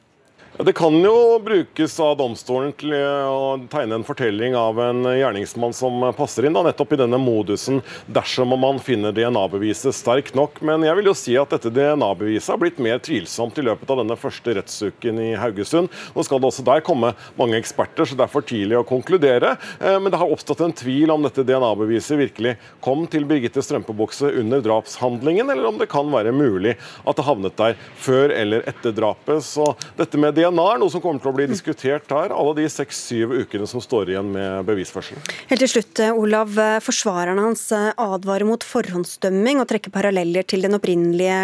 Det 0.65 0.73
kan 0.73 0.93
jo 1.01 1.39
brukes 1.41 1.95
av 1.99 2.17
domstolen 2.19 2.73
til 2.77 2.91
å 2.93 3.55
tegne 3.71 3.95
en 3.97 4.03
fortelling 4.05 4.53
av 4.53 4.77
en 4.83 5.07
gjerningsmann 5.09 5.71
som 5.73 6.03
passer 6.13 6.45
inn 6.45 6.53
da, 6.53 6.61
nettopp 6.67 6.91
i 6.93 6.99
denne 6.99 7.17
modusen, 7.17 7.79
dersom 8.05 8.53
man 8.61 8.77
finner 8.83 9.15
DNA-beviset 9.15 9.95
sterkt 9.97 10.37
nok. 10.37 10.59
Men 10.61 10.85
jeg 10.85 10.99
vil 10.99 11.09
jo 11.09 11.15
si 11.17 11.33
at 11.39 11.55
dette 11.55 11.71
DNA-beviset 11.73 12.51
har 12.53 12.59
blitt 12.61 12.81
mer 12.83 13.01
tvilsomt 13.01 13.57
i 13.57 13.65
løpet 13.65 13.89
av 13.89 14.03
denne 14.03 14.17
første 14.21 14.53
rettsuken 14.59 15.21
i 15.23 15.31
Haugesund. 15.39 15.89
Nå 16.13 16.25
skal 16.27 16.43
det 16.43 16.51
også 16.51 16.67
der 16.67 16.85
komme 16.85 17.15
mange 17.39 17.57
eksperter, 17.57 18.05
så 18.05 18.19
det 18.19 18.27
er 18.27 18.33
for 18.35 18.45
tidlig 18.45 18.77
å 18.77 18.85
konkludere. 18.85 19.55
Eh, 19.79 19.97
men 19.97 20.13
det 20.13 20.21
har 20.21 20.29
oppstått 20.29 20.61
en 20.67 20.75
tvil 20.77 21.15
om 21.15 21.25
dette 21.25 21.47
DNA-beviset 21.47 22.21
virkelig 22.21 22.53
kom 22.85 23.07
til 23.09 23.25
Birgitte 23.25 23.65
strømpebukse 23.65 24.29
under 24.43 24.61
drapshandlingen, 24.67 25.49
eller 25.49 25.71
om 25.71 25.81
det 25.81 25.89
kan 25.89 26.13
være 26.13 26.35
mulig 26.35 26.77
at 27.01 27.17
det 27.17 27.27
havnet 27.31 27.57
der 27.57 27.81
før 27.97 28.37
eller 28.37 28.69
etter 28.69 28.93
drapet. 28.93 29.41
Så 29.47 29.71
dette 29.97 30.21
med 30.21 30.37
DNA 30.37 30.50
er 30.59 30.81
noe 30.81 30.91
som 30.91 31.03
kommer 31.03 31.23
til 31.23 31.31
å 31.31 31.35
bli 31.35 31.47
diskutert 31.51 32.11
her 32.11 32.33
alle 32.35 32.55
de 32.59 32.67
seks-syv 32.71 33.33
ukene 33.43 33.67
som 33.69 33.83
står 33.83 34.11
igjen 34.13 34.31
med 34.33 34.67
bevisførsel. 34.67 35.19
Helt 35.51 35.63
til 35.63 35.71
slutt, 35.71 36.03
Olav. 36.11 36.55
Forsvarerne 36.83 37.45
hans 37.45 37.67
eh, 37.75 37.91
advarer 37.95 38.47
mot 38.47 38.63
forhåndsdømming 38.65 39.61
og 39.61 39.69
trekker 39.71 39.93
paralleller 39.93 40.47
til 40.47 40.65
den 40.65 40.77
opprinnelige 40.77 41.41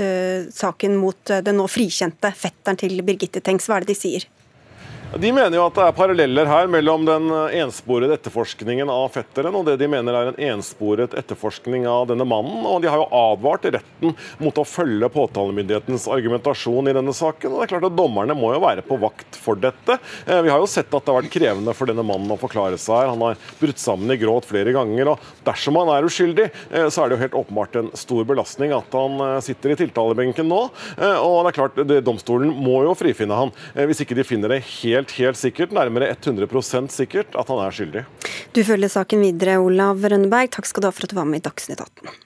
uh, 0.00 0.50
saken 0.54 0.98
mot 1.00 1.32
den 1.44 1.58
nå 1.60 1.66
frikjente 1.70 2.30
fetteren 2.36 2.78
til 2.80 3.00
Birgitte 3.06 3.42
Tengs. 3.44 3.68
Hva 3.68 3.78
er 3.78 3.86
det 3.86 3.94
de 3.94 4.00
sier? 4.00 4.28
De 5.18 5.32
mener 5.34 5.56
jo 5.58 5.64
at 5.66 5.74
det 5.74 5.82
er 5.82 5.94
paralleller 5.96 6.46
her 6.46 6.68
mellom 6.70 7.02
den 7.02 7.32
ensporede 7.58 8.14
etterforskningen 8.14 8.90
av 8.94 9.08
fetteren 9.10 9.56
og 9.58 9.64
det 9.66 9.74
de 9.80 9.88
mener 9.90 10.14
er 10.14 10.28
en 10.30 10.36
ensporet 10.52 11.16
etterforskning 11.18 11.82
av 11.90 12.04
denne 12.12 12.22
mannen. 12.28 12.60
og 12.62 12.78
De 12.84 12.86
har 12.86 13.00
jo 13.00 13.08
advart 13.18 13.66
retten 13.74 14.14
mot 14.38 14.60
å 14.60 14.64
følge 14.64 15.08
påtalemyndighetens 15.10 16.06
argumentasjon 16.14 16.92
i 16.92 16.94
denne 16.94 17.14
saken. 17.16 17.50
og 17.50 17.58
det 17.58 17.66
er 17.66 17.72
klart 17.72 17.88
at 17.88 17.96
Dommerne 17.98 18.36
må 18.38 18.52
jo 18.54 18.62
være 18.62 18.84
på 18.86 19.00
vakt 19.02 19.38
for 19.42 19.58
dette. 19.58 19.98
Eh, 20.26 20.40
vi 20.46 20.52
har 20.54 20.62
jo 20.62 20.68
sett 20.70 20.94
at 20.94 21.02
det 21.02 21.12
har 21.12 21.18
vært 21.18 21.34
krevende 21.34 21.74
for 21.74 21.90
denne 21.90 22.06
mannen 22.06 22.30
å 22.30 22.38
forklare 22.38 22.78
seg. 22.78 23.00
her. 23.00 23.10
Han 23.10 23.26
har 23.26 23.42
brutt 23.58 23.82
sammen 23.82 24.14
i 24.14 24.18
gråt 24.20 24.46
flere 24.46 24.70
ganger. 24.76 25.10
og 25.16 25.18
Dersom 25.44 25.80
han 25.82 25.90
er 25.96 26.06
uskyldig, 26.06 26.50
eh, 26.70 26.86
så 26.86 27.02
er 27.02 27.08
det 27.08 27.18
jo 27.18 27.24
helt 27.24 27.38
åpenbart 27.42 27.80
en 27.82 27.90
stor 27.98 28.24
belastning 28.24 28.70
at 28.78 28.94
han 28.94 29.18
eh, 29.26 29.40
sitter 29.42 29.74
i 29.74 29.80
tiltalebenken 29.82 30.46
nå. 30.46 30.62
og 31.00 31.36
det 31.44 31.50
er 31.50 31.58
klart, 31.58 31.82
Domstolen 32.04 32.54
må 32.54 32.84
jo 32.84 32.94
frifinne 32.94 33.34
han 33.34 33.50
hvis 33.74 34.02
ikke 34.04 34.14
de 34.14 34.24
finner 34.26 34.52
det 34.52 34.62
helt 34.62 34.99
helt, 35.00 35.16
helt 35.18 35.40
sikkert, 35.40 35.72
nærmere 35.74 36.12
100% 36.14 36.92
sikkert, 36.92 37.36
at 37.38 37.48
han 37.48 37.62
er 37.64 37.76
skyldig. 37.76 38.04
Du 38.56 38.62
følger 38.66 38.92
saken 38.92 39.24
videre, 39.24 39.58
Olav 39.62 40.02
Rønneberg. 40.04 40.50
Takk 40.52 40.68
skal 40.68 40.84
du 40.84 40.90
ha 40.90 40.94
for 40.94 41.06
at 41.06 41.14
du 41.14 41.18
var 41.18 41.28
med 41.28 41.40
i 41.40 41.46
Dagsnytt 41.46 41.80
18. 41.80 42.18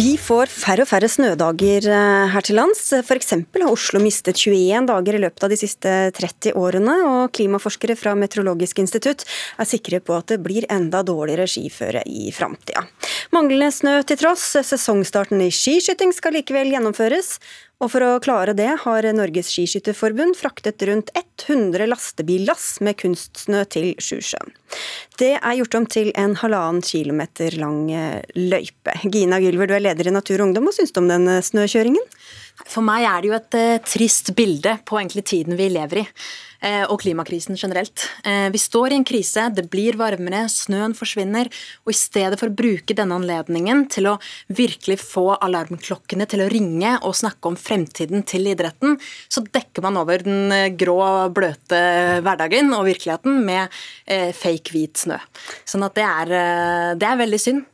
Vi 0.00 0.14
får 0.16 0.48
færre 0.48 0.86
og 0.86 0.88
færre 0.88 1.08
snødager 1.12 1.84
eh, 1.92 2.30
her 2.32 2.44
til 2.46 2.56
lands. 2.56 2.86
F.eks. 3.04 3.34
har 3.34 3.66
Oslo 3.68 4.00
mistet 4.00 4.38
21 4.40 4.86
dager 4.88 5.18
i 5.18 5.20
løpet 5.20 5.44
av 5.44 5.52
de 5.52 5.58
siste 5.60 5.92
30 6.16 6.54
årene, 6.56 6.94
og 7.04 7.34
klimaforskere 7.36 7.98
fra 8.00 8.14
Meteorologisk 8.16 8.80
institutt 8.80 9.26
er 9.60 9.68
sikre 9.68 10.00
på 10.00 10.16
at 10.16 10.32
det 10.32 10.38
blir 10.40 10.64
enda 10.72 11.02
dårligere 11.04 11.44
skiføre 11.50 12.06
i 12.08 12.30
framtida. 12.32 12.86
Manglende 13.36 13.68
snø 13.76 13.98
til 14.08 14.22
tross, 14.22 14.46
sesongstarten 14.70 15.42
i 15.44 15.50
skiskyting 15.52 16.16
skal 16.16 16.38
likevel 16.38 16.72
gjennomføres. 16.72 17.34
Og 17.80 17.88
for 17.88 18.04
å 18.04 18.18
klare 18.20 18.52
det 18.56 18.68
har 18.82 19.06
Norges 19.16 19.48
Skiskytterforbund 19.54 20.36
fraktet 20.36 20.82
rundt 20.84 21.08
100 21.16 21.86
lastebillass 21.88 22.74
med 22.84 22.98
kunstsnø 23.00 23.62
til 23.72 23.94
Sjusjøen. 23.96 24.52
Det 25.20 25.32
er 25.38 25.56
gjort 25.56 25.78
om 25.78 25.86
til 25.88 26.10
en 26.20 26.36
halvannen 26.42 26.84
kilometer 26.84 27.56
lang 27.60 27.88
eh, 27.88 28.20
løype. 28.36 28.98
Gina 29.08 29.40
Gylver, 29.40 29.70
du 29.70 29.78
er 29.78 29.84
leder 29.88 30.10
i 30.10 30.14
Natur 30.14 30.42
og 30.42 30.50
Ungdom, 30.50 30.68
og 30.68 30.76
syns 30.76 30.92
du 30.92 31.00
om 31.00 31.08
den 31.08 31.24
eh, 31.32 31.40
snøkjøringen? 31.44 32.04
For 32.68 32.84
meg 32.84 33.06
er 33.08 33.22
det 33.22 33.30
jo 33.30 33.36
et 33.38 33.58
uh, 33.58 33.80
trist 33.86 34.32
bilde 34.36 34.76
på 34.86 34.98
egentlig 35.00 35.24
tiden 35.30 35.56
vi 35.58 35.68
lever 35.72 36.02
i, 36.02 36.04
uh, 36.66 36.84
og 36.92 37.00
klimakrisen 37.02 37.58
generelt. 37.58 38.04
Uh, 38.26 38.48
vi 38.52 38.60
står 38.60 38.92
i 38.92 38.98
en 38.98 39.06
krise, 39.06 39.46
det 39.56 39.66
blir 39.72 39.98
varmere, 40.00 40.44
snøen 40.52 40.94
forsvinner, 40.96 41.50
og 41.84 41.92
i 41.94 41.98
stedet 41.98 42.38
for 42.40 42.50
å 42.50 42.56
bruke 42.56 42.96
denne 42.96 43.16
anledningen 43.20 43.86
til 43.92 44.10
å 44.12 44.16
virkelig 44.52 45.00
få 45.02 45.26
alarmklokkene 45.38 46.28
til 46.30 46.44
å 46.44 46.50
ringe 46.52 46.96
og 47.00 47.16
snakke 47.18 47.52
om 47.52 47.58
fremtiden 47.58 48.24
til 48.28 48.50
idretten, 48.52 48.98
så 49.30 49.44
dekker 49.46 49.86
man 49.86 50.00
over 50.00 50.24
den 50.26 50.76
grå, 50.78 51.00
bløte 51.34 51.80
hverdagen 52.24 52.72
og 52.76 52.86
virkeligheten 52.88 53.42
med 53.46 53.80
fake 54.36 54.74
hvit 54.74 55.00
snø. 55.00 55.18
Sånn 55.68 55.84
at 55.86 55.96
det 55.96 56.06
er, 56.06 56.32
det 57.00 57.06
er 57.08 57.20
veldig 57.20 57.40
synd. 57.40 57.68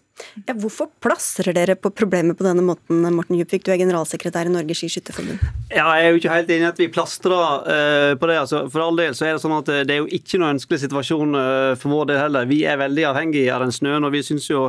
Ja, 0.47 0.55
hvorfor 0.57 0.89
plasser 1.03 1.49
dere 1.53 1.75
på 1.77 1.91
problemet 1.93 2.39
på 2.39 2.45
denne 2.47 2.63
måten, 2.65 3.03
Morten 3.13 3.37
Djupvik, 3.37 3.65
du 3.67 3.73
er 3.73 3.81
generalsekretær 3.81 4.49
i 4.49 4.53
Norges 4.53 4.81
Skiskytterforbund? 4.81 5.43
Ja, 5.69 5.85
jeg 5.99 6.07
er 6.07 6.13
jo 6.15 6.21
ikke 6.21 6.33
helt 6.33 6.53
enig 6.55 6.65
i 6.65 6.69
at 6.71 6.81
vi 6.81 6.89
plastrer 6.93 7.65
uh, 7.67 8.13
på 8.17 8.31
det. 8.31 8.39
Altså, 8.41 8.63
for 8.73 8.85
all 8.87 8.97
del 8.97 9.17
så 9.17 9.27
er 9.27 9.35
det 9.37 9.43
sånn 9.43 9.57
at 9.59 9.69
eh, 9.73 9.83
det 9.89 9.97
er 9.97 10.01
jo 10.01 10.09
ikke 10.19 10.41
noen 10.41 10.57
ønskelig 10.57 10.81
situasjon 10.85 11.37
uh, 11.37 11.73
for 11.77 11.93
vår 11.93 12.09
del 12.13 12.21
heller. 12.23 12.49
Vi 12.49 12.63
er 12.69 12.81
veldig 12.81 13.05
avhengige 13.11 13.53
av 13.53 13.65
den 13.67 13.75
snøen, 13.77 14.07
og 14.09 14.15
vi 14.15 14.23
syns 14.25 14.49
jo 14.49 14.63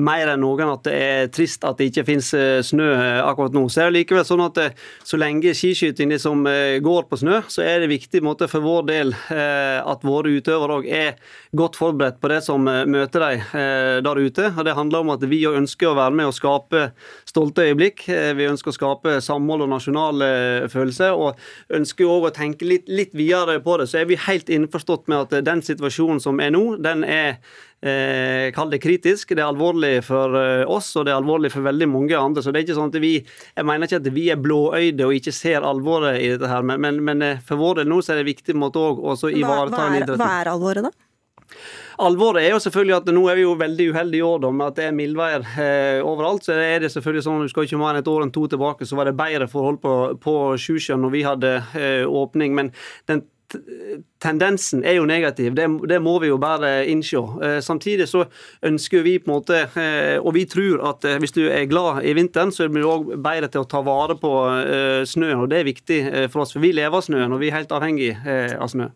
mer 0.00 0.32
enn 0.32 0.42
noen 0.42 0.72
at 0.72 0.82
det 0.88 0.96
er 0.96 1.30
trist 1.34 1.66
at 1.68 1.78
det 1.78 1.90
ikke 1.90 2.06
finnes 2.08 2.32
snø 2.66 2.88
akkurat 3.20 3.54
nå. 3.54 3.66
Så 3.70 3.84
er 3.84 3.90
det 3.90 4.00
likevel 4.00 4.26
sånn 4.26 4.42
at 4.46 4.58
så 5.06 5.18
lenge 5.20 5.52
skiskyting 5.56 6.10
liksom 6.14 6.46
går 6.82 7.06
på 7.10 7.18
snø, 7.20 7.40
så 7.52 7.62
er 7.66 7.82
det 7.82 7.90
viktig 7.92 8.22
måte, 8.24 8.48
for 8.50 8.64
vår 8.64 8.86
del 8.88 9.12
at 9.30 10.06
våre 10.06 10.32
utøvere 10.38 10.78
òg 10.80 10.88
er 10.88 11.18
godt 11.56 11.76
forberedt 11.80 12.20
på 12.22 12.30
det 12.32 12.40
som 12.46 12.64
møter 12.64 13.26
dem 13.26 13.44
der 14.06 14.22
ute. 14.24 14.50
og 14.56 14.64
det 14.64 14.76
handler 14.80 15.04
om 15.04 15.12
at 15.14 15.24
vi 15.30 15.40
ønsker 15.48 15.90
å 15.90 15.96
være 15.98 16.16
med 16.18 16.30
og 16.30 16.36
skape 16.36 16.90
stolte 17.28 17.68
øyeblikk. 17.68 18.06
Eh, 18.10 18.32
vi 18.38 18.48
ønsker 18.50 18.72
å 18.72 18.76
skape 18.76 19.16
samhold 19.24 19.66
og 19.66 19.72
nasjonal 19.72 20.26
eh, 20.26 20.68
følelse, 20.72 21.12
og 21.14 21.40
ønsker 21.80 22.10
òg 22.10 22.30
å 22.30 22.34
tenke 22.36 22.68
litt, 22.68 22.90
litt, 22.90 23.14
videre 23.16 23.60
på 23.64 23.78
det. 23.80 23.88
Så 23.90 24.00
er 24.02 24.10
vi 24.10 24.20
helt 24.28 24.52
innforstått 24.52 25.10
med 25.10 25.26
at 25.26 25.44
den 25.46 25.64
situasjonen 25.64 26.22
som 26.22 26.40
er 26.42 26.54
nå, 26.54 26.64
den 26.82 27.04
er 27.06 27.36
eh, 27.80 28.48
Kall 28.56 28.72
det 28.72 28.80
kritisk. 28.82 29.34
Det 29.34 29.42
er 29.42 29.48
alvorlig 29.48 30.00
for 30.06 30.36
eh, 30.40 30.64
oss, 30.68 30.92
og 30.96 31.06
det 31.06 31.14
er 31.14 31.20
alvorlig 31.20 31.52
for 31.54 31.66
veldig 31.66 31.90
mange 31.90 32.16
andre. 32.18 32.44
Så 32.44 32.52
det 32.52 32.62
er 32.62 32.68
ikke 32.68 32.78
sånn 32.78 32.92
at 32.92 33.00
vi 33.02 33.14
Jeg 33.20 33.66
mener 33.66 33.88
ikke 33.88 34.00
at 34.02 34.10
vi 34.14 34.26
er 34.32 34.40
blåøyde 34.40 35.06
og 35.06 35.16
ikke 35.16 35.34
ser 35.34 35.66
alvoret 35.66 36.20
i 36.20 36.32
dette 36.34 36.50
her, 36.50 36.66
men, 36.66 36.82
men, 36.82 37.04
men 37.06 37.28
for 37.46 37.60
vår 37.60 37.82
del 37.82 37.92
nå 37.92 38.00
så 38.04 38.14
er 38.14 38.22
det 38.22 38.30
viktig 38.32 38.56
måte 38.58 38.82
òg 38.82 39.04
å 39.04 39.16
ivareta 39.28 39.86
idretten. 39.92 40.20
Hva 40.20 40.34
er 40.40 40.52
alvoret, 40.54 40.90
da? 40.90 41.09
Alvoret 42.00 42.46
er 42.46 42.54
jo 42.54 42.60
selvfølgelig 42.64 42.96
at 42.96 43.10
nå 43.12 43.24
er 43.28 43.36
vi 43.36 43.42
jo 43.44 43.56
veldig 43.60 43.88
uheldige 43.92 44.22
i 44.22 44.26
år 44.26 44.38
da, 44.44 44.52
med 44.56 44.70
at 44.70 44.78
det 44.78 44.86
er 44.88 44.96
mildvær 44.96 45.42
eh, 45.50 45.98
overalt. 46.00 46.46
Så 46.46 46.56
er 46.56 46.80
det 46.80 46.92
selvfølgelig 46.94 47.26
sånn, 47.26 47.42
Du 47.44 47.52
skal 47.52 47.66
ikke 47.66 47.80
mer 47.80 47.92
enn 47.94 48.04
et 48.04 48.08
år 48.12 48.24
enn 48.24 48.32
to 48.34 48.46
tilbake, 48.48 48.88
så 48.88 48.96
var 48.96 49.10
det 49.10 49.18
bedre 49.18 49.50
forhold 49.50 49.82
på, 49.82 49.96
på 50.22 50.38
Sjusjøen 50.60 51.04
når 51.04 51.12
vi 51.16 51.26
hadde 51.26 51.52
eh, 51.76 52.06
åpning. 52.08 52.56
Men 52.56 52.72
den 53.10 53.26
tendensen 54.20 54.84
er 54.86 54.98
jo 54.98 55.06
negativ, 55.08 55.54
det, 55.56 55.66
det, 55.88 55.98
må 56.02 56.16
vi 56.22 56.30
jo 56.30 56.38
bare 56.40 56.84
innse. 56.90 57.20
Eh, 57.42 57.58
samtidig 57.64 58.08
så 58.10 58.24
ønsker 58.66 59.04
vi 59.06 59.16
på 59.18 59.30
en 59.30 59.34
måte, 59.34 59.62
eh, 59.80 60.16
og 60.20 60.34
vi 60.36 60.46
tror 60.50 60.84
at 60.92 61.06
eh, 61.08 61.18
hvis 61.22 61.34
du 61.36 61.42
er 61.48 61.68
glad 61.70 62.04
i 62.06 62.14
vinteren, 62.16 62.52
så 62.54 62.68
blir 62.70 62.86
du 62.86 62.90
òg 62.90 63.12
bedre 63.16 63.50
til 63.50 63.64
å 63.64 63.68
ta 63.70 63.82
vare 63.86 64.16
på 64.20 64.32
eh, 64.60 65.02
snøen. 65.08 65.42
og 65.42 65.50
Det 65.50 65.60
er 65.60 65.70
viktig 65.70 66.00
eh, 66.06 66.28
for 66.30 66.44
oss, 66.44 66.54
for 66.56 66.64
vi 66.64 66.74
lever 66.76 67.00
av 67.00 67.06
snøen, 67.06 67.32
og 67.32 67.42
vi 67.42 67.50
er 67.50 67.58
helt 67.58 67.74
avhengig 67.74 68.12
eh, 68.14 68.54
av 68.54 68.70
snø. 68.72 68.90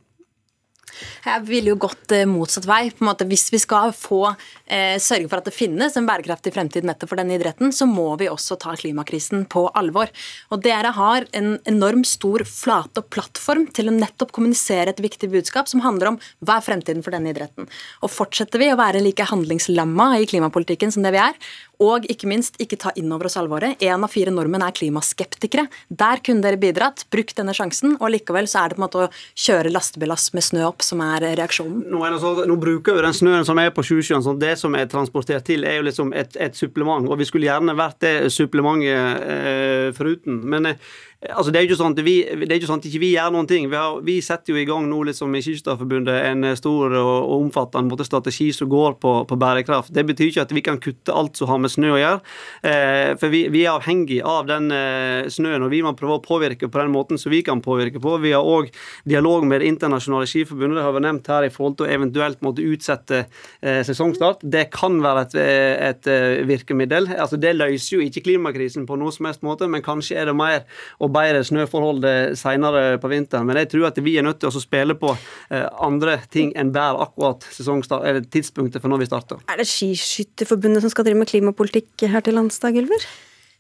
Jeg 1.25 1.45
ville 1.49 1.73
jo 1.73 1.79
gått 1.81 2.13
eh, 2.15 2.27
motsatt 2.29 2.67
vei. 2.69 2.89
på 2.91 3.05
en 3.05 3.11
måte 3.11 3.27
Hvis 3.29 3.49
vi 3.53 3.61
skal 3.63 3.93
få 3.97 4.23
eh, 4.31 4.97
sørge 5.03 5.29
for 5.31 5.41
at 5.41 5.49
det 5.49 5.57
finnes 5.57 5.97
en 5.97 6.09
bærekraftig 6.09 6.55
fremtid 6.55 6.87
nettopp 6.87 7.13
for 7.13 7.21
denne 7.21 7.37
idretten, 7.39 7.73
så 7.75 7.89
må 7.91 8.11
vi 8.21 8.31
også 8.31 8.59
ta 8.61 8.75
klimakrisen 8.79 9.47
på 9.51 9.67
alvor. 9.75 10.13
Og 10.55 10.63
Dere 10.65 10.95
har 10.97 11.29
en 11.37 11.59
enorm 11.71 12.05
stor 12.09 12.45
flate 12.49 13.03
og 13.03 13.11
plattform 13.15 13.67
til 13.75 13.91
å 13.91 13.97
nettopp 13.97 14.35
kommunisere 14.37 14.95
et 14.95 15.03
viktig 15.05 15.31
budskap 15.33 15.71
som 15.71 15.85
handler 15.85 16.15
om 16.15 16.21
hva 16.45 16.59
er 16.61 16.67
fremtiden 16.69 17.05
for 17.05 17.15
denne 17.15 17.35
idretten. 17.35 17.69
Og 18.03 18.13
Fortsetter 18.15 18.63
vi 18.63 18.71
å 18.73 18.81
være 18.81 19.03
like 19.05 19.27
handlingslamma 19.29 20.15
i 20.21 20.29
klimapolitikken 20.31 20.93
som 20.95 21.05
det 21.05 21.15
vi 21.15 21.23
er, 21.23 21.39
og 21.83 22.07
ikke 22.11 22.29
minst 22.31 22.59
ikke 22.63 22.79
ta 22.81 22.93
inn 22.99 23.13
over 23.15 23.29
oss 23.29 23.39
alvoret. 23.41 23.81
Én 23.83 24.05
av 24.05 24.13
fire 24.13 24.33
nordmenn 24.35 24.65
er 24.67 24.75
klimaskeptikere. 24.77 25.67
Der 25.89 26.23
kunne 26.25 26.45
dere 26.45 26.61
bidratt, 26.61 27.07
brukt 27.13 27.37
denne 27.39 27.55
sjansen, 27.57 27.97
og 28.01 28.13
likevel 28.15 28.49
så 28.51 28.63
er 28.65 28.73
det 28.73 28.79
på 28.79 28.83
en 28.83 28.87
måte 28.87 29.05
å 29.05 29.11
kjøre 29.47 29.73
lastebillass 29.75 30.31
med 30.37 30.47
snø 30.47 30.67
opp 30.69 30.85
som 30.87 31.03
er 31.05 31.29
reaksjonen. 31.39 31.87
Nå, 31.91 32.03
er 32.07 32.19
så, 32.23 32.35
nå 32.49 32.59
bruker 32.61 32.99
vi 32.99 33.07
den 33.07 33.17
snøen 33.17 33.49
som 33.49 33.61
er 33.63 33.73
på 33.75 33.85
Sjusjøen, 33.87 34.25
sånn 34.25 34.43
det 34.43 34.55
som 34.61 34.77
er 34.79 34.91
transportert 34.91 35.47
til, 35.49 35.67
er 35.69 35.81
jo 35.81 35.89
liksom 35.89 36.15
et, 36.17 36.37
et 36.41 36.59
supplement. 36.59 37.09
Og 37.09 37.21
vi 37.21 37.29
skulle 37.29 37.51
gjerne 37.51 37.77
vært 37.79 38.01
det 38.05 38.15
supplementet 38.35 39.27
eh, 39.35 39.89
foruten. 39.97 40.41
Men 40.51 40.73
eh, 40.73 40.95
Altså, 41.33 41.53
det 41.53 41.61
er 41.61 41.67
ikke 41.69 41.79
sånn 41.79 41.95
at 41.95 42.01
vi, 42.05 42.15
ikke 42.45 42.69
sånn 42.69 42.83
at 42.83 42.87
ikke 42.89 43.01
vi 43.01 43.11
gjør 43.15 43.31
noen 43.33 43.49
ting. 43.49 43.69
Vi, 43.73 43.79
har, 43.81 43.97
vi 44.05 44.19
setter 44.25 44.53
jo 44.53 44.61
i 44.61 44.67
gang 44.69 44.85
nå 44.91 44.99
liksom 45.09 45.33
i 45.33 45.41
Skiskytterforbundet 45.45 46.19
en 46.29 46.51
stor 46.59 46.93
og, 46.99 47.13
og 47.15 47.45
omfattende 47.47 47.89
måte, 47.89 48.05
strategi 48.05 48.51
som 48.53 48.69
går 48.69 48.99
på, 49.01 49.15
på, 49.31 49.39
bærekraft. 49.41 49.93
Det 49.95 50.05
betyr 50.05 50.29
ikke 50.29 50.45
at 50.45 50.53
vi 50.53 50.65
kan 50.67 50.81
kutte 50.85 51.15
alt 51.17 51.41
som 51.41 51.49
har 51.49 51.63
med 51.65 51.73
snø 51.73 51.95
å 51.95 52.01
gjøre. 52.01 52.21
Eh, 52.69 53.15
for 53.21 53.33
vi, 53.33 53.47
vi, 53.55 53.63
er 53.65 53.73
avhengig 53.73 54.21
av 54.21 54.51
den 54.51 54.69
eh, 54.75 55.31
snøen, 55.33 55.65
og 55.65 55.73
vi 55.73 55.81
må 55.87 55.95
prøve 55.97 56.19
å 56.19 56.25
påvirke 56.25 56.69
på 56.69 56.83
den 56.83 56.93
måten 56.93 57.21
som 57.21 57.33
vi 57.33 57.41
kan 57.47 57.65
påvirke 57.65 58.03
på. 58.05 58.19
Vi 58.21 58.35
har 58.37 58.45
òg 58.45 58.69
dialog 59.09 59.49
med 59.49 59.65
Det 59.65 59.73
internasjonale 59.73 60.29
skiforbundet, 60.29 60.77
det 60.77 60.85
har 60.85 60.93
vært 60.99 61.07
nevnt 61.09 61.33
her, 61.33 61.49
i 61.49 61.53
forhold 61.55 61.79
til 61.79 61.89
å 61.89 61.93
eventuelt 61.95 62.45
måtte 62.45 62.69
utsette 62.69 63.23
eh, 63.25 63.81
sesongstart. 63.87 64.45
Det 64.45 64.67
kan 64.75 65.01
være 65.05 65.25
et, 65.25 65.39
eh, 65.41 65.73
et, 65.89 66.05
et 66.05 66.13
eh, 66.13 66.45
virkemiddel. 66.49 67.09
Altså, 67.17 67.41
det 67.41 67.57
løser 67.57 67.97
jo 67.97 68.05
ikke 68.05 68.27
klimakrisen 68.29 68.85
på 68.89 69.01
noe 69.01 69.15
som 69.15 69.31
helst 69.31 69.45
måte, 69.47 69.69
men 69.71 69.85
kanskje 69.85 70.21
er 70.21 70.29
det 70.29 70.37
mer 70.37 70.65
å 71.01 71.14
bedre 71.15 71.43
snøforhold 71.47 72.07
senere 72.39 72.99
på 73.03 73.11
vinteren. 73.13 73.47
Men 73.49 73.63
jeg 73.63 73.73
tror 73.75 73.89
at 73.91 74.01
vi 74.05 74.17
er 74.19 74.27
nødt 74.27 74.43
til 74.43 74.51
å 74.51 74.63
spille 74.63 74.97
på 74.99 75.13
eh, 75.15 75.67
andre 75.85 76.19
ting 76.33 76.53
enn 76.59 76.73
bare 76.75 77.07
akkurat 77.07 77.47
eller 77.55 78.25
tidspunktet 78.25 78.83
for 78.83 78.93
når 78.93 79.05
vi 79.05 79.11
starter. 79.11 79.45
Er 79.51 79.61
det 79.61 79.69
Skiskytterforbundet 79.71 80.85
som 80.85 80.93
skal 80.93 81.07
drive 81.09 81.23
med 81.23 81.31
klimapolitikk 81.31 82.07
her 82.11 82.25
til 82.25 82.37
lands, 82.39 82.61
da, 82.63 82.73
Gylver? 82.75 83.07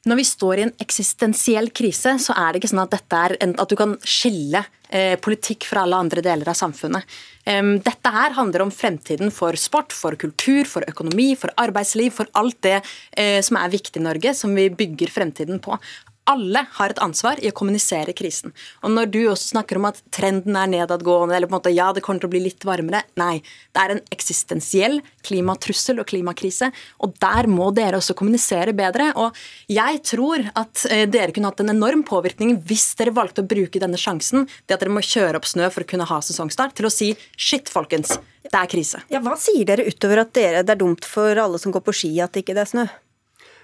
Når 0.04 0.18
vi 0.20 0.24
står 0.28 0.60
i 0.60 0.64
en 0.66 0.72
eksistensiell 0.84 1.70
krise, 1.72 2.18
så 2.20 2.34
er 2.36 2.52
det 2.52 2.60
ikke 2.60 2.74
sånn 2.74 2.82
at, 2.82 2.92
dette 2.92 3.20
er 3.26 3.34
en, 3.40 3.54
at 3.60 3.70
du 3.70 3.76
kan 3.78 3.94
skille 4.04 4.60
eh, 4.92 5.14
politikk 5.16 5.64
fra 5.70 5.86
alle 5.86 5.96
andre 6.04 6.20
deler 6.24 6.50
av 6.52 6.58
samfunnet. 6.58 7.06
Um, 7.48 7.78
dette 7.84 8.12
her 8.12 8.36
handler 8.36 8.66
om 8.66 8.72
fremtiden 8.72 9.32
for 9.32 9.56
sport, 9.60 9.96
for 9.96 10.16
kultur, 10.20 10.68
for 10.68 10.84
økonomi, 10.88 11.30
for 11.40 11.52
arbeidsliv, 11.60 12.12
for 12.18 12.28
alt 12.36 12.60
det 12.66 12.76
eh, 13.16 13.40
som 13.44 13.56
er 13.60 13.72
viktig 13.72 14.02
i 14.02 14.04
Norge, 14.04 14.34
som 14.36 14.52
vi 14.56 14.68
bygger 14.72 15.12
fremtiden 15.12 15.62
på 15.64 15.78
alle 16.30 16.64
har 16.78 16.92
et 16.92 17.00
ansvar 17.04 17.40
i 17.42 17.50
å 17.50 17.56
kommunisere 17.56 18.14
krisen. 18.16 18.54
Og 18.82 18.92
når 18.94 19.10
du 19.12 19.20
også 19.28 19.52
snakker 19.52 19.78
om 19.78 19.88
at 19.90 20.00
trenden 20.14 20.56
er 20.56 20.70
nedadgående, 20.72 21.36
eller 21.36 21.50
på 21.50 21.54
en 21.54 21.58
måte 21.58 21.74
ja, 21.74 21.90
det 21.92 22.02
kommer 22.04 22.22
til 22.22 22.30
å 22.30 22.34
bli 22.34 22.44
litt 22.46 22.64
varmere 22.64 23.02
Nei. 23.20 23.42
Det 23.74 23.82
er 23.82 23.94
en 23.94 24.02
eksistensiell 24.14 24.98
klimatrussel 25.24 26.00
og 26.00 26.08
klimakrise, 26.08 26.70
og 27.04 27.14
der 27.22 27.48
må 27.50 27.70
dere 27.76 28.00
også 28.00 28.16
kommunisere 28.18 28.74
bedre. 28.76 29.10
Og 29.20 29.36
jeg 29.72 30.00
tror 30.08 30.46
at 30.56 30.84
eh, 30.90 31.04
dere 31.10 31.34
kunne 31.34 31.52
hatt 31.52 31.62
en 31.64 31.74
enorm 31.74 32.04
påvirkning 32.06 32.56
hvis 32.68 32.90
dere 32.98 33.14
valgte 33.14 33.44
å 33.44 33.48
bruke 33.48 33.82
denne 33.82 34.00
sjansen, 34.00 34.48
det 34.64 34.76
at 34.76 34.84
dere 34.84 34.94
må 34.94 35.04
kjøre 35.04 35.40
opp 35.40 35.48
snø 35.48 35.70
for 35.74 35.84
å 35.84 35.90
kunne 35.90 36.08
ha 36.08 36.20
sesongstart, 36.24 36.76
til 36.78 36.88
å 36.88 36.92
si 36.92 37.12
shit, 37.36 37.70
folkens, 37.72 38.16
det 38.44 38.56
er 38.58 38.70
krise. 38.70 39.00
Ja, 39.12 39.22
Hva 39.24 39.36
sier 39.40 39.64
dere 39.68 39.86
utover 39.88 40.24
at 40.24 40.34
dere, 40.36 40.64
det 40.64 40.76
er 40.76 40.80
dumt 40.80 41.08
for 41.08 41.38
alle 41.40 41.60
som 41.60 41.74
går 41.74 41.84
på 41.84 41.96
ski 41.96 42.12
at 42.24 42.36
ikke 42.40 42.56
det 42.56 42.66
er 42.66 42.72
snø? 42.74 42.86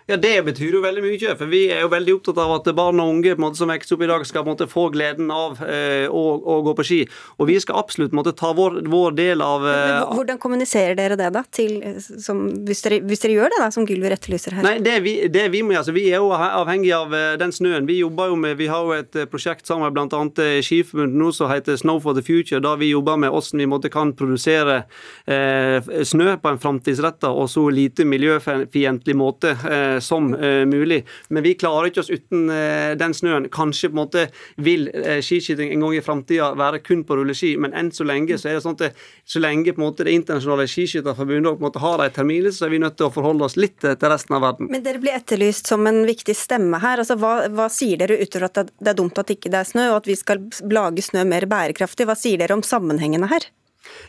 Ja, 0.07 0.17
Det 0.17 0.45
betyr 0.45 0.75
jo 0.75 0.83
veldig 0.83 1.03
mye. 1.05 1.35
For 1.39 1.51
vi 1.51 1.65
er 1.71 1.85
jo 1.85 1.91
veldig 1.93 2.17
opptatt 2.19 2.41
av 2.43 2.55
at 2.57 2.71
barn 2.77 3.01
og 3.03 3.13
unge 3.15 3.37
måte, 3.41 3.61
som 3.61 3.71
vokser 3.71 3.97
opp 3.97 4.05
i 4.05 4.11
dag, 4.11 4.25
skal 4.27 4.47
måte, 4.47 4.69
få 4.71 4.89
gleden 4.95 5.31
av 5.35 5.61
eh, 5.65 6.07
å, 6.09 6.25
å, 6.39 6.61
gå 6.67 6.75
på 6.79 6.87
ski. 6.87 7.01
Og 7.39 7.51
vi 7.51 7.59
skal 7.63 7.81
absolutt 7.81 8.15
måtte, 8.17 8.35
ta 8.37 8.53
vår, 8.57 8.81
vår 8.91 9.17
del 9.19 9.45
av 9.45 9.67
eh, 9.69 9.99
Hvordan 10.17 10.41
kommuniserer 10.43 10.97
dere 10.99 11.19
det, 11.21 11.31
da? 11.35 11.45
Til, 11.51 11.79
som, 12.01 12.43
hvis, 12.67 12.83
dere, 12.87 13.01
hvis, 13.07 13.23
dere, 13.25 13.37
gjør 13.39 13.55
det, 13.55 13.61
da, 13.65 13.71
som 13.75 13.87
Gylver 13.89 14.17
etterlyser 14.17 14.59
her? 14.59 14.67
Nei, 14.67 14.77
det 14.85 14.97
vi, 15.05 15.15
det 15.33 15.47
vi 15.55 15.63
må 15.67 15.77
altså, 15.79 15.95
Vi 15.97 16.07
er 16.11 16.23
jo 16.23 16.33
avhengig 16.35 16.93
av 16.97 17.15
eh, 17.17 17.35
den 17.41 17.55
snøen. 17.55 17.89
Vi 17.91 18.01
jobber 18.01 18.33
jo 18.33 18.41
med, 18.41 18.57
vi 18.61 18.71
har 18.71 18.87
jo 18.87 18.97
et 18.97 19.19
eh, 19.19 19.29
prosjekt 19.31 19.69
sammen 19.71 19.89
med 19.89 19.99
bl.a. 19.99 20.23
Eh, 20.45 20.61
Skiforbundet 20.65 21.19
nå 21.21 21.31
som 21.37 21.51
heter 21.53 21.79
Snow 21.81 22.01
for 22.03 22.17
the 22.17 22.25
Future, 22.25 22.63
da 22.65 22.77
vi 22.81 22.91
jobber 22.93 23.19
med 23.21 23.35
hvordan 23.35 23.65
vi 23.65 23.71
måtte, 23.71 23.93
kan 23.93 24.13
produsere 24.17 24.85
eh, 25.27 25.91
snø 26.07 26.37
på 26.41 26.53
en 26.53 26.61
framtidsretta 26.63 27.31
og 27.35 27.49
så 27.51 27.67
lite 27.75 28.07
miljøfiendtlig 28.09 29.17
måte. 29.19 29.55
Eh, 29.67 29.90
som 30.05 30.31
mulig. 30.71 31.01
Men 31.29 31.45
vi 31.45 31.55
klarer 31.59 31.91
ikke 31.91 32.03
oss 32.05 32.11
uten 32.13 32.49
den 33.01 33.15
snøen. 33.17 33.49
Kanskje 33.53 33.91
på 33.91 33.97
en 33.97 34.01
måte 34.01 34.27
vil 34.61 34.89
skiskyting 35.25 35.73
en 35.75 35.85
gang 35.85 35.97
i 35.99 36.05
framtida 36.05 36.53
være 36.59 36.83
kun 36.85 37.05
på 37.07 37.19
rulleski, 37.19 37.55
men 37.61 37.75
enn 37.77 37.91
så 37.95 38.07
lenge 38.07 38.39
så 38.39 38.51
er 38.51 38.59
det 38.59 38.65
sånn 38.65 38.79
at 38.79 38.99
så 39.29 39.43
lenge 39.43 39.75
på 39.75 39.81
en 39.81 39.87
måte 39.89 40.07
det 40.07 40.15
internasjonale 40.17 40.69
skiskytterforbundet 40.71 41.81
har 41.81 42.05
en 42.05 42.15
termin, 42.15 42.49
så 42.53 42.67
er 42.67 42.75
vi 42.75 42.83
nødt 42.83 42.97
til 42.99 43.09
å 43.09 43.15
forholde 43.15 43.47
oss 43.47 43.59
litt 43.61 43.79
til 43.83 44.11
resten 44.13 44.37
av 44.37 44.45
verden. 44.45 44.71
Men 44.73 44.85
dere 44.85 45.03
blir 45.03 45.17
etterlyst 45.17 45.71
som 45.71 45.87
en 45.89 46.03
viktig 46.09 46.37
stemme 46.37 46.81
her. 46.83 47.03
Altså, 47.03 47.17
hva, 47.21 47.49
hva 47.53 47.69
sier 47.73 48.01
dere 48.01 48.21
utover 48.21 48.49
at 48.49 48.73
det 48.73 48.93
er 48.93 48.99
dumt 48.99 49.19
at 49.21 49.33
ikke 49.33 49.53
det 49.53 49.63
er 49.63 49.71
snø, 49.71 49.87
og 49.93 50.03
at 50.03 50.11
vi 50.11 50.19
skal 50.19 50.45
lage 50.71 51.05
snø 51.05 51.25
mer 51.29 51.47
bærekraftig? 51.51 52.09
Hva 52.09 52.19
sier 52.19 52.41
dere 52.41 52.57
om 52.57 52.65
sammenhengene 52.67 53.31
her? 53.31 53.49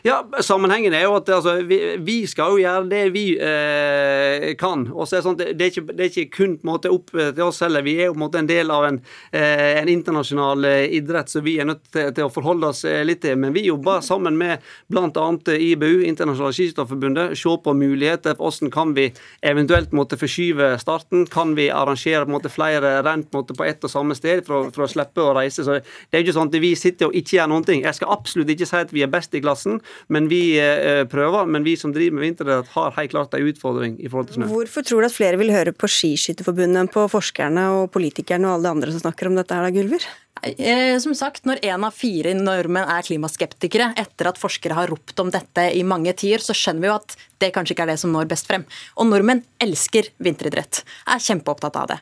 Ja, 0.06 0.22
Sammenhengen 0.40 0.94
er 0.96 1.04
jo 1.06 1.16
at 1.18 1.28
altså, 1.30 1.58
vi, 1.68 1.78
vi, 2.02 2.16
skal 2.30 2.54
jo 2.54 2.62
gjøre 2.62 2.88
det 2.90 3.02
vi 3.14 3.24
eh, 3.36 4.48
kan. 4.58 4.86
og 4.92 5.06
så 5.06 5.16
er 5.16 5.22
Det 5.22 5.26
sånn, 5.26 5.38
det, 5.38 5.60
er 5.60 5.70
ikke, 5.70 5.84
det 5.92 6.04
er 6.04 6.10
ikke 6.10 6.36
kun 6.36 6.56
måte 6.66 6.90
opp 6.92 7.12
til 7.12 7.42
oss 7.44 7.60
heller. 7.62 7.84
Vi 7.86 7.94
er 8.00 8.08
jo 8.08 8.16
på 8.16 8.20
en 8.20 8.24
måte 8.24 8.40
en 8.42 8.50
del 8.50 8.72
av 8.74 8.86
en, 8.88 9.00
eh, 9.30 9.78
en 9.80 9.90
internasjonal 9.92 10.64
eh, 10.68 10.96
idrett 10.98 11.30
så 11.30 11.42
vi 11.44 11.58
er 11.60 11.68
nødt 11.68 11.84
til, 11.92 12.10
til, 12.14 12.26
å 12.26 12.32
forholde 12.32 12.72
oss 12.72 12.84
eh, 12.88 13.02
litt 13.06 13.22
til. 13.22 13.38
Men 13.38 13.54
vi 13.54 13.66
jobber 13.68 14.02
sammen 14.04 14.38
med 14.40 14.64
bl.a. 14.92 15.28
IBU, 15.52 16.02
Internasjonale 16.08 16.56
Skiskytterforbundet, 16.56 17.36
se 17.38 17.56
på 17.64 17.76
muligheter 17.76 18.36
for 18.38 18.50
hvordan 18.50 18.72
kan 18.74 18.94
vi 18.96 19.08
eventuelt 19.46 19.92
måtte 19.96 20.18
forskyve 20.20 20.72
starten. 20.82 21.26
Kan 21.30 21.54
vi 21.58 21.68
arrangere 21.70 22.24
på 22.24 22.32
en 22.32 22.36
måte 22.38 22.52
flere 22.52 22.94
renn 23.06 23.24
på, 23.28 23.44
på 23.46 23.66
ett 23.68 23.84
og 23.84 23.92
samme 23.92 24.16
sted 24.18 24.44
for, 24.46 24.70
for, 24.74 24.86
å 24.86 24.90
slippe 24.90 25.22
å 25.22 25.34
reise. 25.36 25.64
Så 25.66 25.78
Det 25.78 26.16
er 26.16 26.22
jo 26.22 26.28
ikke 26.28 26.38
sånn 26.38 26.52
at 26.52 26.60
vi 26.62 26.72
sitter 26.78 27.10
og 27.10 27.18
ikke 27.18 27.38
gjør 27.38 27.52
noen 27.52 27.68
ting. 27.68 27.84
Jeg 27.86 27.98
skal 27.98 28.14
absolutt 28.14 28.52
ikke 28.54 28.68
si 28.68 28.80
at 28.80 28.94
vi 28.94 29.04
er 29.04 29.12
best 29.12 29.34
i 29.36 29.42
klassen. 29.44 29.81
Men 30.12 30.28
vi 30.32 30.42
eh, 30.60 31.04
prøver. 31.10 31.48
Men 31.50 31.66
vi 31.66 31.76
som 31.80 31.94
driver 31.94 32.18
med 32.18 32.26
vinteridrett, 32.28 32.72
har 32.76 32.96
helt 32.98 33.14
klart 33.14 33.36
en 33.38 33.48
utfordring 33.52 33.98
i 34.00 34.10
forhold 34.10 34.30
til 34.30 34.40
snø. 34.40 34.50
Hvorfor 34.52 34.86
tror 34.86 35.02
du 35.02 35.10
at 35.10 35.16
flere 35.16 35.40
vil 35.40 35.54
høre 35.54 35.74
på 35.76 35.90
Skiskytterforbundet, 35.90 36.92
på 36.92 37.06
forskerne 37.10 37.68
og 37.76 37.88
politikerne 37.94 38.48
og 38.48 38.58
alle 38.58 38.68
de 38.68 38.76
andre 38.76 38.94
som 38.94 39.06
snakker 39.06 39.30
om 39.30 39.38
dette 39.38 39.56
her, 39.56 39.66
da, 39.66 39.74
Gulver? 39.74 40.06
Eh, 40.42 40.98
som 40.98 41.14
sagt, 41.14 41.44
Når 41.44 41.60
én 41.62 41.84
av 41.86 41.94
fire 41.94 42.34
nordmenn 42.34 42.88
er 42.90 43.04
klimaskeptikere, 43.06 43.92
etter 43.96 44.26
at 44.26 44.40
forskere 44.40 44.74
har 44.74 44.90
ropt 44.90 45.20
om 45.20 45.30
dette 45.30 45.68
i 45.70 45.84
mange 45.86 46.12
tider, 46.18 46.42
så 46.42 46.54
skjønner 46.54 46.82
vi 46.82 46.90
jo 46.90 46.96
at 46.96 47.16
det 47.38 47.52
kanskje 47.54 47.76
ikke 47.76 47.84
er 47.86 47.92
det 47.92 48.00
som 48.02 48.10
når 48.10 48.26
best 48.30 48.50
frem. 48.50 48.64
Og 48.98 49.06
nordmenn 49.06 49.44
elsker 49.62 50.10
vinteridrett. 50.18 50.82
Er 51.06 51.22
kjempeopptatt 51.22 51.78
av 51.78 51.88
det. 51.92 51.98